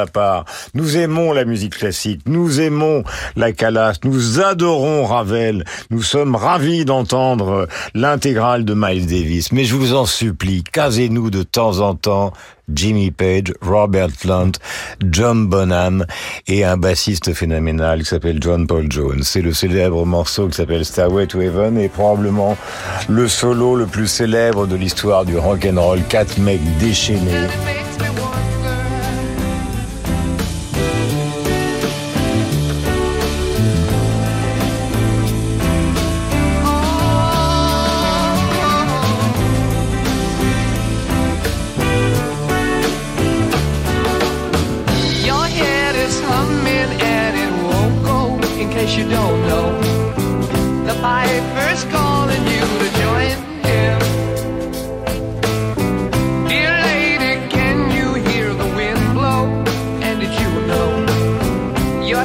Nous 0.74 0.96
aimons 0.98 1.32
la 1.32 1.46
musique 1.46 1.78
classique, 1.78 2.20
nous 2.26 2.60
aimons 2.60 3.02
la 3.36 3.52
calasse, 3.52 4.00
nous 4.04 4.40
adorons 4.40 5.06
Ravel, 5.06 5.64
nous 5.90 6.02
sommes 6.02 6.34
ravis 6.34 6.84
d'entendre 6.84 7.66
l'intégrale 7.94 8.66
de 8.66 8.74
Miles 8.76 9.06
Davis. 9.06 9.52
Mais 9.52 9.64
je 9.64 9.74
vous 9.74 9.94
en 9.94 10.04
supplie, 10.04 10.62
casez-nous 10.64 11.30
de 11.30 11.42
temps 11.42 11.78
en 11.80 11.93
temps 11.93 11.93
Jimmy 12.72 13.10
Page, 13.10 13.52
Robert 13.60 14.10
Plant, 14.20 14.52
John 15.10 15.46
Bonham 15.46 16.06
et 16.46 16.64
un 16.64 16.76
bassiste 16.76 17.34
phénoménal 17.34 18.00
qui 18.00 18.06
s'appelle 18.06 18.38
John 18.40 18.66
Paul 18.66 18.90
Jones. 18.90 19.22
C'est 19.22 19.42
le 19.42 19.52
célèbre 19.52 20.04
morceau 20.06 20.48
qui 20.48 20.56
s'appelle 20.56 20.84
Stairway 20.84 21.26
to 21.26 21.40
Heaven 21.40 21.78
et 21.78 21.88
probablement 21.88 22.56
le 23.08 23.28
solo 23.28 23.76
le 23.76 23.86
plus 23.86 24.06
célèbre 24.06 24.66
de 24.66 24.76
l'histoire 24.76 25.24
du 25.24 25.36
rock 25.36 25.66
and 25.70 25.80
roll. 25.80 26.00
Quatre 26.08 26.38
mecs 26.38 26.60
déchaînés. 26.78 27.48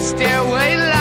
Stairway 0.01 0.77
lies 0.77 0.98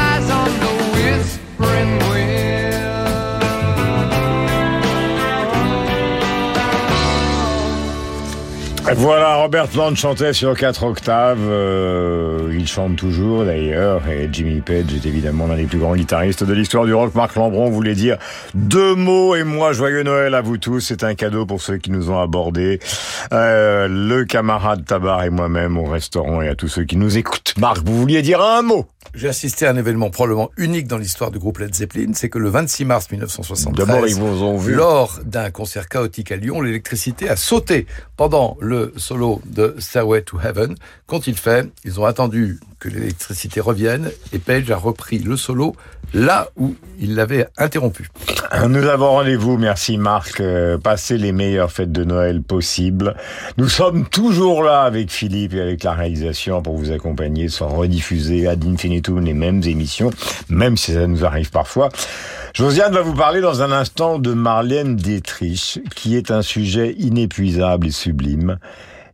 Voilà, 8.97 9.37
Robert 9.37 9.69
Plant 9.69 9.95
chantait 9.95 10.33
sur 10.33 10.57
quatre 10.57 10.83
octaves. 10.83 11.39
euh, 11.41 12.53
il 12.53 12.67
chante 12.67 12.97
toujours 12.97 13.45
d'ailleurs. 13.45 14.03
Et 14.09 14.29
Jimmy 14.33 14.61
Page 14.61 14.87
est 14.95 15.07
évidemment 15.07 15.47
l'un 15.47 15.57
des 15.57 15.65
plus 15.67 15.79
grands 15.79 15.95
guitaristes 15.95 16.43
de 16.43 16.53
l'histoire 16.55 16.85
du 16.85 16.95
rock. 16.95 17.15
Marc 17.15 17.35
Lambron 17.37 17.71
voulait 17.71 17.95
dire 17.95 18.17
deux 18.55 18.95
mots 18.95 19.37
et 19.37 19.45
moi, 19.45 19.73
joyeux 19.73 20.03
Noël 20.03 20.35
à 20.35 20.41
vous 20.41 20.57
tous. 20.59 20.81
C'est 20.81 21.05
un 21.05 21.15
cadeau 21.15 21.45
pour 21.45 21.61
ceux 21.61 21.77
qui 21.77 21.91
nous 21.91 22.11
ont 22.11 22.19
abordés. 22.21 22.81
Euh, 23.33 23.89
le 23.89 24.25
camarade 24.25 24.85
Tabar 24.85 25.23
et 25.23 25.31
moi-même 25.31 25.77
au 25.77 25.85
restaurant 25.85 26.41
et 26.41 26.49
à 26.49 26.55
tous 26.55 26.69
ceux 26.69 26.85
qui 26.85 26.97
nous 26.97 27.19
écoutent. 27.19 27.55
Marc, 27.59 27.79
vous 27.85 27.97
vouliez 27.97 28.23
dire 28.23 28.41
un 28.41 28.63
mot? 28.63 28.87
J'ai 29.15 29.29
assisté 29.29 29.67
à 29.67 29.71
un 29.71 29.77
événement 29.77 30.11
probablement 30.11 30.51
unique 30.57 30.87
dans 30.87 30.99
l'histoire 30.99 31.31
du 31.31 31.39
groupe 31.39 31.59
Led 31.59 31.75
Zeppelin, 31.75 32.13
c'est 32.15 32.29
que 32.29 32.39
le 32.39 32.51
26 32.51 32.85
mars 32.85 33.11
1973, 33.11 33.87
D'abord, 33.87 34.07
ils 34.07 34.15
vous 34.15 34.43
ont 34.43 34.59
vu. 34.59 34.75
lors 34.75 35.21
d'un 35.25 35.51
concert 35.51 35.89
chaotique 35.89 36.31
à 36.31 36.37
Lyon, 36.37 36.61
l'électricité 36.61 37.29
a 37.29 37.37
sauté 37.37 37.87
pendant 38.17 38.57
le 38.61 38.93
solo 38.97 39.41
de 39.47 39.75
Stairway 39.79 40.23
to 40.23 40.39
Heaven. 40.41 40.75
Qu'ont-ils 41.07 41.39
fait 41.39 41.71
Ils 41.85 41.99
ont 41.99 42.05
attendu 42.05 42.61
que 42.79 42.89
l'électricité 42.89 43.61
revienne 43.61 44.11
et 44.33 44.39
Page 44.39 44.71
a 44.71 44.77
repris 44.77 45.19
le 45.19 45.37
solo 45.37 45.75
là 46.15 46.49
où 46.57 46.75
il 46.99 47.15
l'avait 47.15 47.47
interrompu. 47.57 48.09
Nous 48.69 48.85
avons 48.87 49.11
rendez-vous, 49.11 49.59
merci 49.59 49.99
Marc, 49.99 50.41
euh, 50.41 50.79
passez 50.79 51.19
les 51.19 51.33
meilleures 51.33 51.71
fêtes 51.71 51.93
de 51.93 52.05
Noël 52.05 52.43
possibles. 52.43 53.15
Nous 53.57 53.69
sommes 53.69 54.09
toujours 54.09 54.63
là 54.63 54.83
avec 54.83 55.11
Philippe 55.11 55.55
et 55.55 55.61
avec 55.61 55.85
la 55.85 55.93
réalisation 55.93 56.63
pour 56.63 56.77
vous 56.77 56.91
accompagner, 56.91 57.49
sans 57.49 57.69
rediffuser 57.69 58.49
ad 58.49 58.65
infinitum 58.65 59.25
les 59.25 59.35
mêmes 59.35 59.63
émissions, 59.65 60.11
même 60.49 60.77
si 60.77 60.95
ça 60.95 61.07
nous 61.07 61.25
arrive 61.25 61.51
parfois. 61.51 61.91
Josiane 62.55 62.93
va 62.93 63.03
vous 63.03 63.15
parler 63.15 63.41
dans 63.41 63.63
un 63.63 63.71
instant 63.71 64.19
de 64.19 64.33
Marlène 64.33 64.97
Dietrich, 64.97 65.81
qui 65.95 66.17
est 66.17 66.31
un 66.31 66.43
sujet 66.43 66.95
inépuisable 66.99 67.89
et 67.89 67.93
sublime. 67.93 68.59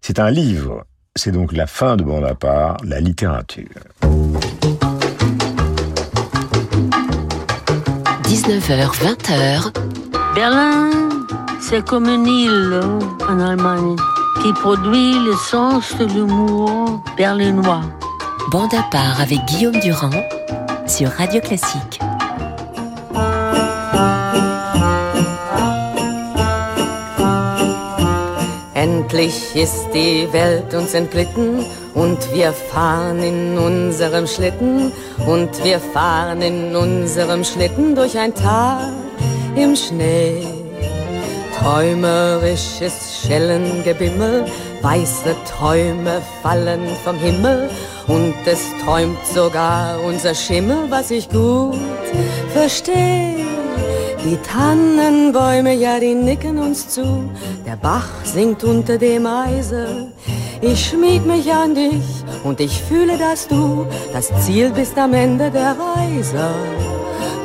C'est 0.01 0.19
un 0.19 0.31
livre, 0.31 0.85
c'est 1.17 1.33
donc 1.33 1.53
la 1.53 1.67
fin 1.67 1.97
de 1.97 2.05
Bonaparte, 2.05 2.85
la 2.85 3.01
littérature. 3.01 3.69
19h, 8.35 8.91
20h, 8.97 9.71
Berlin, 10.35 10.91
c'est 11.61 11.85
comme 11.85 12.09
une 12.09 12.27
île 12.27 12.81
hein, 12.83 12.99
en 13.31 13.39
Allemagne 13.39 13.95
qui 14.43 14.53
produit 14.55 15.15
le 15.25 15.35
sens 15.37 15.97
de 15.97 16.05
l'humour 16.07 17.01
berlinois. 17.17 17.83
bande 18.51 18.75
à 18.75 18.83
part 18.91 19.21
avec 19.21 19.39
Guillaume 19.45 19.79
Durand 19.79 20.11
sur 20.89 21.11
Radio 21.11 21.41
Classique. 21.41 22.01
Endlich 29.15 29.55
ist 29.55 29.91
die 29.95 30.27
Welt 30.33 30.75
uns 30.75 30.93
entglitten 30.93 31.65
und 31.95 32.19
wir 32.35 32.53
fahren 32.53 33.23
in 33.23 33.57
unserem 33.57 34.27
Schlitten 34.27 34.91
und 35.25 35.51
wir 35.63 35.79
fahren 35.79 36.43
in 36.43 36.75
unserem 36.75 37.45
Schlitten 37.45 37.95
durch 37.95 38.19
ein 38.19 38.35
Tal 38.35 38.93
im 39.55 39.77
Schnee. 39.77 40.45
Träumerisches 41.57 43.21
Schellengebimmel, 43.23 44.47
weiße 44.83 45.37
Träume 45.49 46.21
fallen 46.43 46.85
vom 47.05 47.17
Himmel 47.17 47.71
und 48.09 48.35
es 48.47 48.65
träumt 48.85 49.25
sogar 49.33 50.03
unser 50.03 50.35
Schimmel, 50.35 50.87
was 50.89 51.13
ich 51.13 51.29
gut 51.29 51.79
verstehe. 52.53 53.64
Die 54.25 54.39
Tannenbäume, 54.39 55.75
ja, 55.75 56.01
die 56.01 56.15
nicken 56.15 56.59
uns 56.59 56.89
zu. 56.89 57.29
Der 57.67 57.77
Bach 57.77 58.09
singt 58.25 58.65
unter 58.65 58.97
dem 58.97 59.27
Eise. 59.27 60.07
Ich 60.63 60.87
schmieg 60.87 61.27
mich 61.27 61.53
an 61.53 61.75
dich 61.75 62.25
und 62.43 62.59
ich 62.59 62.83
fühle, 62.83 63.19
dass 63.19 63.47
du 63.47 63.85
das 64.15 64.31
Ziel 64.43 64.71
bist 64.71 64.97
am 64.97 65.13
Ende 65.13 65.51
der 65.51 65.77
Reise. 65.79 66.55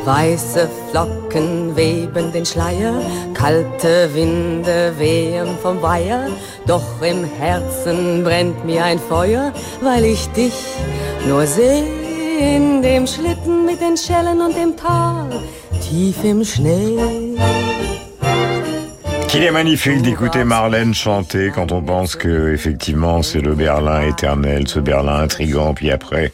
Weiße 0.05 0.69
Flocken 0.89 1.75
weben 1.75 2.32
den 2.32 2.45
Schleier, 2.45 2.93
kalte 3.34 4.09
Winde 4.13 4.93
wehen 4.97 5.57
vom 5.61 5.82
Weiher. 5.82 6.27
Doch 6.65 7.01
im 7.01 7.25
Herzen 7.25 8.23
brennt 8.23 8.63
mir 8.63 8.86
ein 8.86 8.99
Feuer, 8.99 9.51
weil 9.82 10.05
ich 10.05 10.30
dich 10.30 10.53
nur 11.27 11.45
seh 11.45 11.99
in 12.40 12.82
dem 12.82 13.06
Schlitten 13.06 13.66
mit 13.66 13.82
den 13.82 13.98
Schellen 13.98 14.40
und 14.42 14.56
dem 14.56 14.76
Tal 14.78 15.30
tief 15.82 16.24
im 16.24 16.44
Schnee. 16.44 16.98
Qu'il 19.28 19.44
est 19.44 19.52
magnifique 19.52 20.02
d'écouter 20.02 20.44
Marlène 20.44 20.94
chanter 20.94 21.52
quand 21.54 21.72
on 21.72 21.82
pense 21.82 22.16
que 22.16 22.52
effectivement 22.54 23.22
c'est 23.22 23.42
le 23.42 23.54
Berlin 23.54 24.02
éternel, 24.02 24.68
ce 24.68 24.80
Berlin 24.80 25.22
intrigant, 25.22 25.74
puis 25.74 25.92
après 25.92 26.32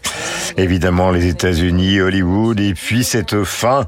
évidemment 0.58 1.12
les 1.12 1.28
États-Unis, 1.28 2.00
Hollywood, 2.00 2.60
et 2.60 2.74
puis 2.74 3.04
cette 3.04 3.44
fin. 3.44 3.88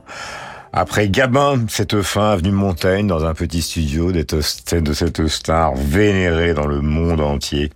Après 0.74 1.08
Gabin, 1.10 1.66
cette 1.70 2.02
fin 2.02 2.32
avenue 2.32 2.52
Montaigne 2.52 3.08
dans 3.08 3.24
un 3.26 3.34
petit 3.34 3.62
studio 3.62 4.12
de 4.12 4.26
cette 4.42 5.28
star 5.28 5.74
vénérée 5.76 6.54
dans 6.54 6.68
le 6.68 6.82
monde 6.82 7.22
entier 7.22 7.72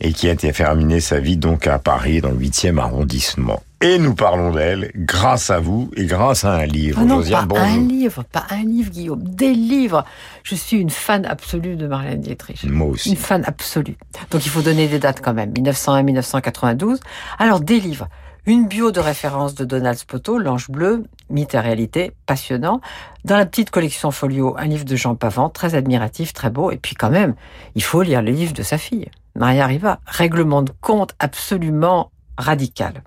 et 0.00 0.12
qui 0.12 0.28
a 0.28 0.32
été 0.32 0.52
terminé 0.52 1.00
sa 1.00 1.20
vie 1.20 1.36
donc 1.36 1.66
à 1.66 1.78
Paris 1.78 2.20
dans 2.20 2.30
le 2.30 2.38
8e 2.38 2.78
arrondissement. 2.78 3.62
Et 3.82 3.98
nous 3.98 4.14
parlons 4.14 4.52
d'elle 4.52 4.90
grâce 4.94 5.50
à 5.50 5.60
vous 5.60 5.90
et 5.96 6.06
grâce 6.06 6.44
à 6.44 6.54
un 6.54 6.64
livre. 6.64 7.00
Ah 7.02 7.04
non, 7.04 7.16
Josiane, 7.16 7.46
pas 7.46 7.60
un 7.60 7.86
livre, 7.86 8.24
pas 8.24 8.46
un 8.50 8.64
livre, 8.64 8.90
Guillaume, 8.90 9.22
des 9.22 9.52
livres. 9.52 10.04
Je 10.44 10.54
suis 10.54 10.78
une 10.78 10.90
fan 10.90 11.26
absolue 11.26 11.76
de 11.76 11.86
Marlène 11.86 12.20
Dietrich. 12.20 12.64
Moi 12.64 12.88
aussi. 12.88 13.10
Une 13.10 13.16
fan 13.16 13.44
absolue. 13.46 13.96
Donc 14.30 14.46
il 14.46 14.48
faut 14.48 14.62
donner 14.62 14.88
des 14.88 14.98
dates 14.98 15.20
quand 15.20 15.34
même. 15.34 15.52
1901-1992. 15.52 17.00
Alors 17.38 17.60
des 17.60 17.78
livres. 17.78 18.08
Une 18.46 18.68
bio 18.68 18.92
de 18.92 19.00
référence 19.00 19.56
de 19.56 19.64
Donald 19.64 19.98
Spoto, 19.98 20.38
L'Ange 20.38 20.70
Bleu, 20.70 21.02
mythe 21.30 21.54
et 21.54 21.58
réalité, 21.58 22.12
passionnant. 22.26 22.80
Dans 23.24 23.36
la 23.36 23.44
petite 23.44 23.70
collection 23.70 24.12
Folio, 24.12 24.54
un 24.56 24.66
livre 24.66 24.84
de 24.84 24.94
Jean 24.94 25.16
Pavant, 25.16 25.48
très 25.48 25.74
admiratif, 25.74 26.32
très 26.32 26.48
beau. 26.48 26.70
Et 26.70 26.76
puis 26.76 26.94
quand 26.94 27.10
même, 27.10 27.34
il 27.74 27.82
faut 27.82 28.02
lire 28.02 28.22
le 28.22 28.30
livre 28.30 28.52
de 28.52 28.62
sa 28.62 28.78
fille, 28.78 29.10
Maria 29.36 29.66
Riva. 29.66 30.00
Règlement 30.06 30.62
de 30.62 30.72
compte 30.80 31.14
absolument 31.18 32.10
radical. 32.38 33.02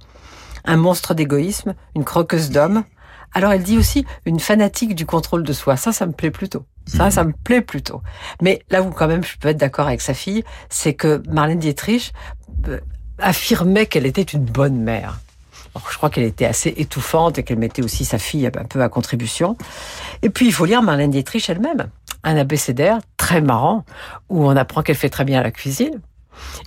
Un 0.65 0.77
monstre 0.77 1.13
d'égoïsme, 1.13 1.75
une 1.95 2.03
croqueuse 2.03 2.49
d'hommes. 2.49 2.83
Alors 3.33 3.51
elle 3.51 3.63
dit 3.63 3.77
aussi 3.77 4.05
une 4.25 4.39
fanatique 4.39 4.95
du 4.95 5.05
contrôle 5.05 5.43
de 5.43 5.53
soi. 5.53 5.77
Ça, 5.77 5.91
ça 5.91 6.05
me 6.05 6.13
plaît 6.13 6.31
plutôt. 6.31 6.65
Ça, 6.85 7.11
ça 7.11 7.23
me 7.23 7.33
plaît 7.33 7.61
plutôt. 7.61 8.01
Mais 8.41 8.63
là 8.71 8.81
où 8.81 8.89
quand 8.89 9.07
même 9.07 9.23
je 9.23 9.37
peux 9.37 9.49
être 9.49 9.57
d'accord 9.57 9.87
avec 9.87 10.01
sa 10.01 10.15
fille, 10.15 10.43
c'est 10.69 10.95
que 10.95 11.21
Marlène 11.29 11.59
Dietrich 11.59 12.13
euh, 12.67 12.79
affirmait 13.19 13.85
qu'elle 13.85 14.07
était 14.07 14.23
une 14.23 14.45
bonne 14.45 14.77
mère. 14.77 15.19
Je 15.89 15.97
crois 15.97 16.09
qu'elle 16.09 16.23
était 16.23 16.45
assez 16.45 16.73
étouffante 16.77 17.37
et 17.37 17.43
qu'elle 17.43 17.59
mettait 17.59 17.83
aussi 17.83 18.05
sa 18.05 18.17
fille 18.17 18.47
un 18.47 18.65
peu 18.65 18.81
à 18.81 18.89
contribution. 18.89 19.55
Et 20.21 20.29
puis, 20.29 20.47
il 20.47 20.51
faut 20.51 20.65
lire 20.65 20.81
Marlène 20.81 21.11
Dietrich 21.11 21.47
elle-même. 21.49 21.89
Un 22.23 22.37
abécédaire 22.37 22.99
très 23.17 23.39
marrant 23.39 23.85
où 24.29 24.45
on 24.45 24.55
apprend 24.55 24.81
qu'elle 24.81 24.95
fait 24.95 25.09
très 25.09 25.25
bien 25.25 25.41
la 25.41 25.51
cuisine. 25.51 26.01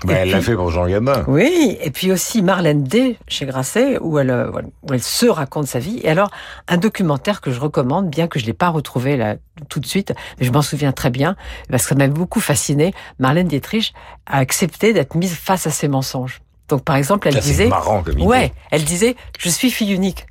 Bah, 0.05 0.15
elle 0.15 0.31
l'a 0.31 0.41
fait 0.41 0.55
pour 0.55 0.71
Jean 0.71 0.87
Gabin. 0.87 1.25
oui, 1.29 1.77
et 1.81 1.91
puis 1.91 2.11
aussi 2.13 2.43
Marlène 2.43 2.83
D 2.83 3.17
chez 3.29 3.47
Grasset, 3.47 3.99
où 4.01 4.19
elle, 4.19 4.31
euh, 4.31 4.51
où 4.83 4.93
elle 4.93 5.03
se 5.03 5.27
raconte 5.27 5.67
sa 5.67 5.79
vie. 5.79 6.01
Et 6.03 6.09
alors, 6.09 6.31
un 6.69 6.77
documentaire 6.77 7.41
que 7.41 7.51
je 7.53 7.61
recommande, 7.61 8.09
bien 8.11 8.27
que 8.27 8.39
je 8.39 8.47
l'ai 8.47 8.53
pas 8.53 8.69
retrouvé 8.69 9.17
là 9.17 9.37
tout 9.69 9.81
de 9.81 9.87
suite, 9.87 10.13
mais 10.41 10.47
je 10.47 10.51
m'en 10.53 10.63
souviens 10.63 10.93
très 10.93 11.11
bien, 11.11 11.37
parce 11.71 11.85
que 11.85 11.91
ça 11.91 11.95
m'a 11.95 12.09
beaucoup 12.09 12.41
fasciné. 12.41 12.93
Marlène 13.19 13.49
Dietrich 13.49 13.95
a 14.27 14.39
accepté 14.39 14.93
d'être 14.93 15.15
mise 15.15 15.35
face 15.35 15.67
à 15.67 15.71
ses 15.71 15.89
mensonges. 15.89 16.41
Donc, 16.69 16.85
par 16.85 16.97
exemple, 16.97 17.29
elle 17.29 17.35
Ça, 17.35 17.41
disait, 17.41 17.69
marrant 17.69 18.03
comme 18.03 18.15
idée. 18.19 18.27
ouais, 18.27 18.53
elle 18.71 18.85
disait, 18.85 19.15
je 19.39 19.49
suis 19.51 19.71
fille 19.71 19.93
unique. 19.93 20.27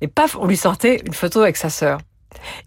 Et 0.00 0.08
paf, 0.08 0.36
on 0.38 0.46
lui 0.46 0.56
sortait 0.56 1.00
une 1.06 1.12
photo 1.14 1.40
avec 1.40 1.56
sa 1.56 1.70
sœur. 1.70 1.98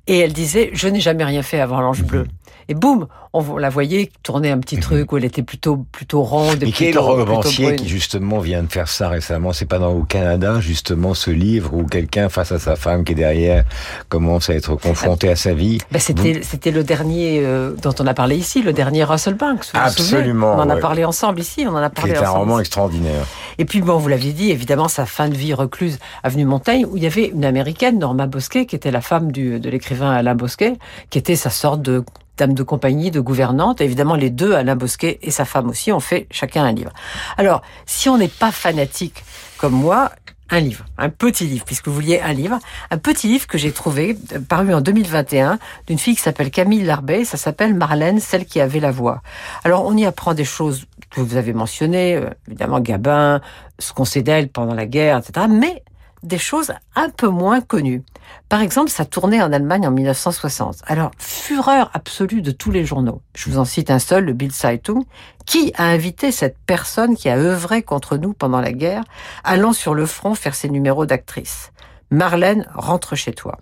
Et 0.08 0.20
elle 0.20 0.34
disait, 0.34 0.70
je 0.74 0.88
n'ai 0.88 1.02
jamais 1.02 1.26
rien 1.26 1.44
fait 1.44 1.60
avant 1.60 1.82
l'ange 1.82 2.04
bleu. 2.04 2.26
Et 2.70 2.74
boum, 2.74 3.08
on 3.34 3.58
la 3.58 3.70
voyait 3.70 4.12
tourner 4.24 4.52
un 4.52 4.60
petit 4.60 4.78
truc 4.78 5.12
où 5.12 5.18
elle 5.18 5.26
était 5.26 5.44
plutôt 5.44 5.86
plutôt 5.92 6.24
ronde. 6.24 6.62
et 6.64 6.72
quel 6.72 6.98
romancier 6.98 7.76
qui 7.76 7.88
justement 7.88 8.40
vient 8.40 8.64
de 8.64 8.72
faire 8.72 8.88
ça 8.88 9.10
récemment? 9.10 9.54
C'est 9.54 9.66
pas 9.66 9.80
dans 9.80 9.94
au 9.94 10.04
Canada 10.04 10.60
justement 10.60 11.14
ce 11.14 11.32
livre 11.32 11.74
où 11.74 11.86
quelqu'un 11.86 12.30
face 12.30 12.52
à 12.52 12.60
sa 12.60 12.76
femme 12.76 13.04
qui 13.04 13.14
est 13.14 13.16
derrière 13.16 13.64
commence 14.10 14.50
à 14.50 14.56
être 14.56 14.76
confronté 14.76 15.30
à 15.30 15.36
sa 15.36 15.54
vie? 15.54 15.78
Ben, 15.92 16.00
c'était, 16.00 16.42
c'était 16.44 16.72
le 16.72 16.84
dernier 16.84 17.42
euh, 17.44 17.74
dont 17.82 17.94
on 18.00 18.08
a 18.08 18.14
parlé 18.14 18.36
ici, 18.36 18.62
le 18.62 18.74
dernier 18.74 19.04
Russell 19.04 19.36
Banks. 19.36 19.66
vous 19.74 19.80
vous 19.80 19.90
souvenez? 19.90 20.18
Absolument, 20.18 20.54
On 20.54 20.60
en 20.60 20.70
a 20.70 20.76
ouais. 20.76 20.82
parlé 20.82 21.06
ensemble 21.06 21.40
ici, 21.40 21.66
on 21.68 21.72
en 21.72 21.78
a 21.78 21.90
parlé 21.90 22.12
C'est 22.12 22.18
un 22.20 22.22
ensemble. 22.24 22.40
roman 22.40 22.60
extraordinaire. 22.60 23.26
Et 23.58 23.66
puis, 23.66 23.82
bon, 23.82 23.98
vous 23.98 24.08
l'aviez 24.08 24.34
dit, 24.34 24.52
évidemment, 24.52 24.88
sa 24.88 25.06
fin 25.06 25.30
de 25.30 25.36
vie 25.36 25.54
recluse 25.54 26.00
avenue 26.24 26.46
Montaigne, 26.46 26.86
où 26.86 26.98
il 26.98 27.04
y 27.04 27.08
avait 27.08 27.28
une 27.28 27.46
américaine, 27.46 28.00
Norma 28.00 28.28
Bosquet, 28.28 28.66
qui 28.66 28.76
était 28.76 28.92
la 28.92 29.02
femme 29.02 29.32
du, 29.32 29.60
de 29.60 29.70
l'écrivain 29.70 30.12
Alain 30.12 30.36
Bosquet, 30.36 30.74
qui 31.10 31.18
était 31.18 31.36
sa 31.36 31.50
sorte 31.50 31.82
de 31.82 32.04
dame 32.38 32.54
de 32.54 32.64
compagnie, 32.64 33.12
de 33.12 33.20
gouvernante. 33.20 33.82
Évidemment, 33.82 34.16
les 34.16 34.30
deux, 34.30 34.54
Alain 34.54 34.76
Bosquet 34.76 35.20
et 35.22 35.32
sa 35.32 35.46
femme 35.46 35.70
aussi, 35.70 35.92
ont 35.92 36.00
fait 36.00 36.28
chacun 36.32 36.64
un 36.64 36.72
livre. 36.72 36.92
Alors, 37.38 37.62
si 37.86 38.10
on 38.10 38.18
n'est 38.18 38.28
pas 38.28 38.52
fanatique 38.52 39.24
comme 39.58 39.74
moi, 39.74 40.12
un 40.50 40.60
livre, 40.60 40.86
un 40.98 41.10
petit 41.10 41.46
livre, 41.46 41.66
puisque 41.66 41.88
vous 41.88 41.96
vouliez 41.96 42.22
un 42.22 42.34
livre, 42.34 42.60
un 42.90 42.98
petit 42.98 43.28
livre 43.28 43.48
que 43.48 43.58
j'ai 43.58 43.72
trouvé, 43.72 44.18
euh, 44.34 44.40
paru 44.40 44.74
en 44.74 44.82
2021, 44.82 45.60
d'une 45.88 46.00
fille 46.00 46.16
qui 46.16 46.22
s'appelle 46.22 46.52
Camille 46.52 46.84
Larbet, 46.84 47.26
ça 47.26 47.38
s'appelle 47.38 47.74
Marlène, 47.74 48.20
celle 48.20 48.46
qui 48.46 48.62
avait 48.62 48.80
la 48.80 48.92
voix. 48.92 49.22
Alors, 49.64 49.86
on 49.86 49.96
y 49.98 50.06
apprend 50.06 50.34
des 50.34 50.46
choses 50.46 50.86
que 51.10 51.22
vous 51.22 51.36
avez 51.36 51.54
mentionnées, 51.54 52.16
euh, 52.16 52.30
évidemment 52.48 52.80
Gabin, 52.80 53.42
ce 53.80 53.92
qu'on 53.94 54.06
sait 54.06 54.22
d'elle 54.22 54.50
pendant 54.50 54.74
la 54.74 54.86
guerre, 54.86 55.18
etc., 55.18 55.48
mais 55.50 55.84
des 56.24 56.38
choses 56.38 56.74
un 56.96 57.10
peu 57.10 57.28
moins 57.28 57.62
connues. 57.62 58.04
Par 58.50 58.62
exemple, 58.62 58.90
ça 58.90 59.06
tournait 59.06 59.42
en 59.42 59.54
Allemagne 59.54 59.88
en 59.88 59.92
1960. 59.92 60.78
Alors, 60.88 61.12
fureur 61.18 61.90
absolue 61.94 62.42
de 62.42 62.52
tous 62.52 62.72
les 62.72 62.86
journaux. 62.86 63.22
Je 63.36 63.50
vous 63.50 63.58
en 63.60 63.66
cite 63.66 63.92
un 63.92 64.00
seul, 64.00 64.26
le 64.26 64.34
Bild 64.34 64.52
Zeitung, 64.54 65.04
qui 65.46 65.72
a 65.78 65.86
invité 65.86 66.32
cette 66.32 66.58
personne 66.66 67.16
qui 67.16 67.30
a 67.30 67.38
œuvré 67.38 67.84
contre 67.84 68.18
nous 68.18 68.34
pendant 68.34 68.60
la 68.62 68.74
guerre, 68.74 69.04
allant 69.44 69.74
sur 69.74 69.94
le 69.94 70.06
front 70.06 70.36
faire 70.36 70.56
ses 70.56 70.70
numéros 70.70 71.06
d'actrice? 71.06 71.72
Marlène, 72.10 72.68
rentre 72.74 73.16
chez 73.16 73.34
toi. 73.34 73.58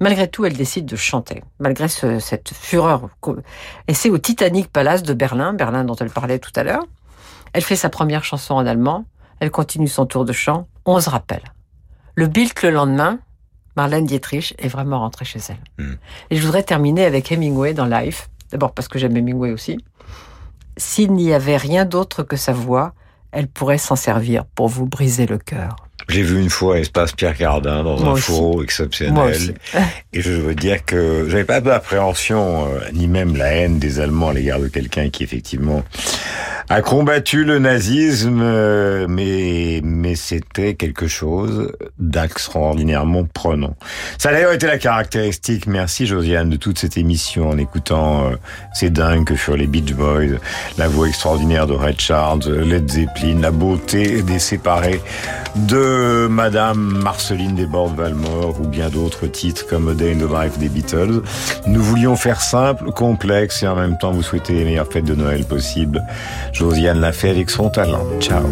Malgré 0.00 0.28
tout, 0.28 0.44
elle 0.44 0.56
décide 0.56 0.86
de 0.86 0.96
chanter, 0.96 1.44
malgré 1.60 1.88
ce- 1.88 2.18
cette 2.18 2.52
fureur. 2.52 3.08
Et 3.86 3.94
c'est 3.94 4.10
au 4.10 4.18
Titanic 4.18 4.68
Palace 4.70 5.02
de 5.04 5.14
Berlin, 5.14 5.52
Berlin 5.52 5.84
dont 5.84 5.94
elle 5.94 6.10
parlait 6.10 6.40
tout 6.40 6.50
à 6.56 6.64
l'heure. 6.64 6.84
Elle 7.52 7.62
fait 7.62 7.76
sa 7.76 7.88
première 7.90 8.24
chanson 8.24 8.54
en 8.54 8.66
allemand, 8.66 9.04
elle 9.44 9.50
continue 9.50 9.88
son 9.88 10.06
tour 10.06 10.24
de 10.24 10.32
chant, 10.32 10.66
on 10.86 10.98
se 11.00 11.10
rappelle. 11.10 11.42
Le 12.14 12.28
Bild 12.28 12.52
le 12.62 12.70
lendemain, 12.70 13.18
Marlène 13.76 14.06
Dietrich 14.06 14.54
est 14.56 14.68
vraiment 14.68 15.00
rentrée 15.00 15.26
chez 15.26 15.40
elle. 15.50 15.98
Et 16.30 16.36
je 16.36 16.42
voudrais 16.42 16.62
terminer 16.62 17.04
avec 17.04 17.30
Hemingway 17.30 17.74
dans 17.74 17.84
Life. 17.84 18.30
D'abord 18.50 18.72
parce 18.72 18.88
que 18.88 18.98
j'aime 18.98 19.14
Hemingway 19.14 19.50
aussi. 19.50 19.76
S'il 20.78 21.12
n'y 21.12 21.34
avait 21.34 21.58
rien 21.58 21.84
d'autre 21.84 22.22
que 22.22 22.36
sa 22.36 22.54
voix, 22.54 22.94
elle 23.32 23.48
pourrait 23.48 23.76
s'en 23.76 23.96
servir 23.96 24.46
pour 24.46 24.68
vous 24.68 24.86
briser 24.86 25.26
le 25.26 25.36
cœur. 25.36 25.83
J'ai 26.08 26.22
vu 26.22 26.40
une 26.40 26.50
fois 26.50 26.78
Espace 26.78 27.12
Pierre 27.12 27.36
Cardin 27.36 27.82
dans 27.82 27.98
Moi 27.98 28.08
un 28.10 28.12
aussi. 28.12 28.22
fourreau 28.22 28.62
exceptionnel. 28.62 29.54
Et 30.12 30.20
je 30.20 30.32
veux 30.32 30.54
dire 30.54 30.84
que 30.84 31.26
j'avais 31.28 31.44
pas 31.44 31.60
d'appréhension, 31.60 32.66
euh, 32.66 32.80
ni 32.92 33.08
même 33.08 33.36
la 33.36 33.46
haine 33.52 33.78
des 33.78 34.00
Allemands 34.00 34.30
à 34.30 34.34
l'égard 34.34 34.60
de 34.60 34.68
quelqu'un 34.68 35.08
qui 35.10 35.24
effectivement 35.24 35.82
a 36.70 36.80
combattu 36.80 37.44
le 37.44 37.58
nazisme, 37.58 38.40
euh, 38.42 39.06
mais, 39.06 39.80
mais 39.84 40.14
c'était 40.14 40.74
quelque 40.74 41.06
chose 41.06 41.70
d'extraordinairement 41.98 43.24
prenant. 43.32 43.76
Ça 44.16 44.30
a 44.30 44.32
d'ailleurs 44.32 44.52
été 44.52 44.66
la 44.66 44.78
caractéristique, 44.78 45.66
merci 45.66 46.06
Josiane, 46.06 46.48
de 46.48 46.56
toute 46.56 46.78
cette 46.78 46.96
émission 46.96 47.50
en 47.50 47.58
écoutant 47.58 48.28
euh, 48.28 48.36
ces 48.72 48.88
dingues 48.88 49.26
que 49.26 49.34
furent 49.34 49.58
les 49.58 49.66
Beach 49.66 49.92
Boys, 49.92 50.38
la 50.78 50.88
voix 50.88 51.06
extraordinaire 51.08 51.66
de 51.66 51.74
Red 51.74 52.00
Charles, 52.00 52.48
Led 52.48 52.90
Zeppelin, 52.90 53.40
la 53.42 53.50
beauté 53.50 54.22
des 54.22 54.38
séparés 54.38 55.00
de 55.56 55.93
Madame 56.28 57.00
Marceline 57.02 57.54
Desbordes-Valmore 57.54 58.60
ou 58.60 58.66
bien 58.66 58.88
d'autres 58.88 59.26
titres 59.26 59.66
comme 59.66 59.88
A 59.88 59.94
Day 59.94 60.12
in 60.12 60.18
the 60.18 60.30
Life 60.30 60.58
des 60.58 60.68
Beatles. 60.68 61.22
Nous 61.66 61.82
voulions 61.82 62.16
faire 62.16 62.40
simple, 62.40 62.90
complexe 62.92 63.62
et 63.62 63.68
en 63.68 63.76
même 63.76 63.98
temps 63.98 64.12
vous 64.12 64.22
souhaiter 64.22 64.54
les 64.54 64.64
meilleures 64.64 64.90
fêtes 64.90 65.04
de 65.04 65.14
Noël 65.14 65.44
possibles. 65.44 66.02
Josiane 66.52 67.00
l'a 67.00 67.12
fait 67.12 67.30
avec 67.30 67.50
son 67.50 67.70
talent. 67.70 68.04
Ciao. 68.20 68.44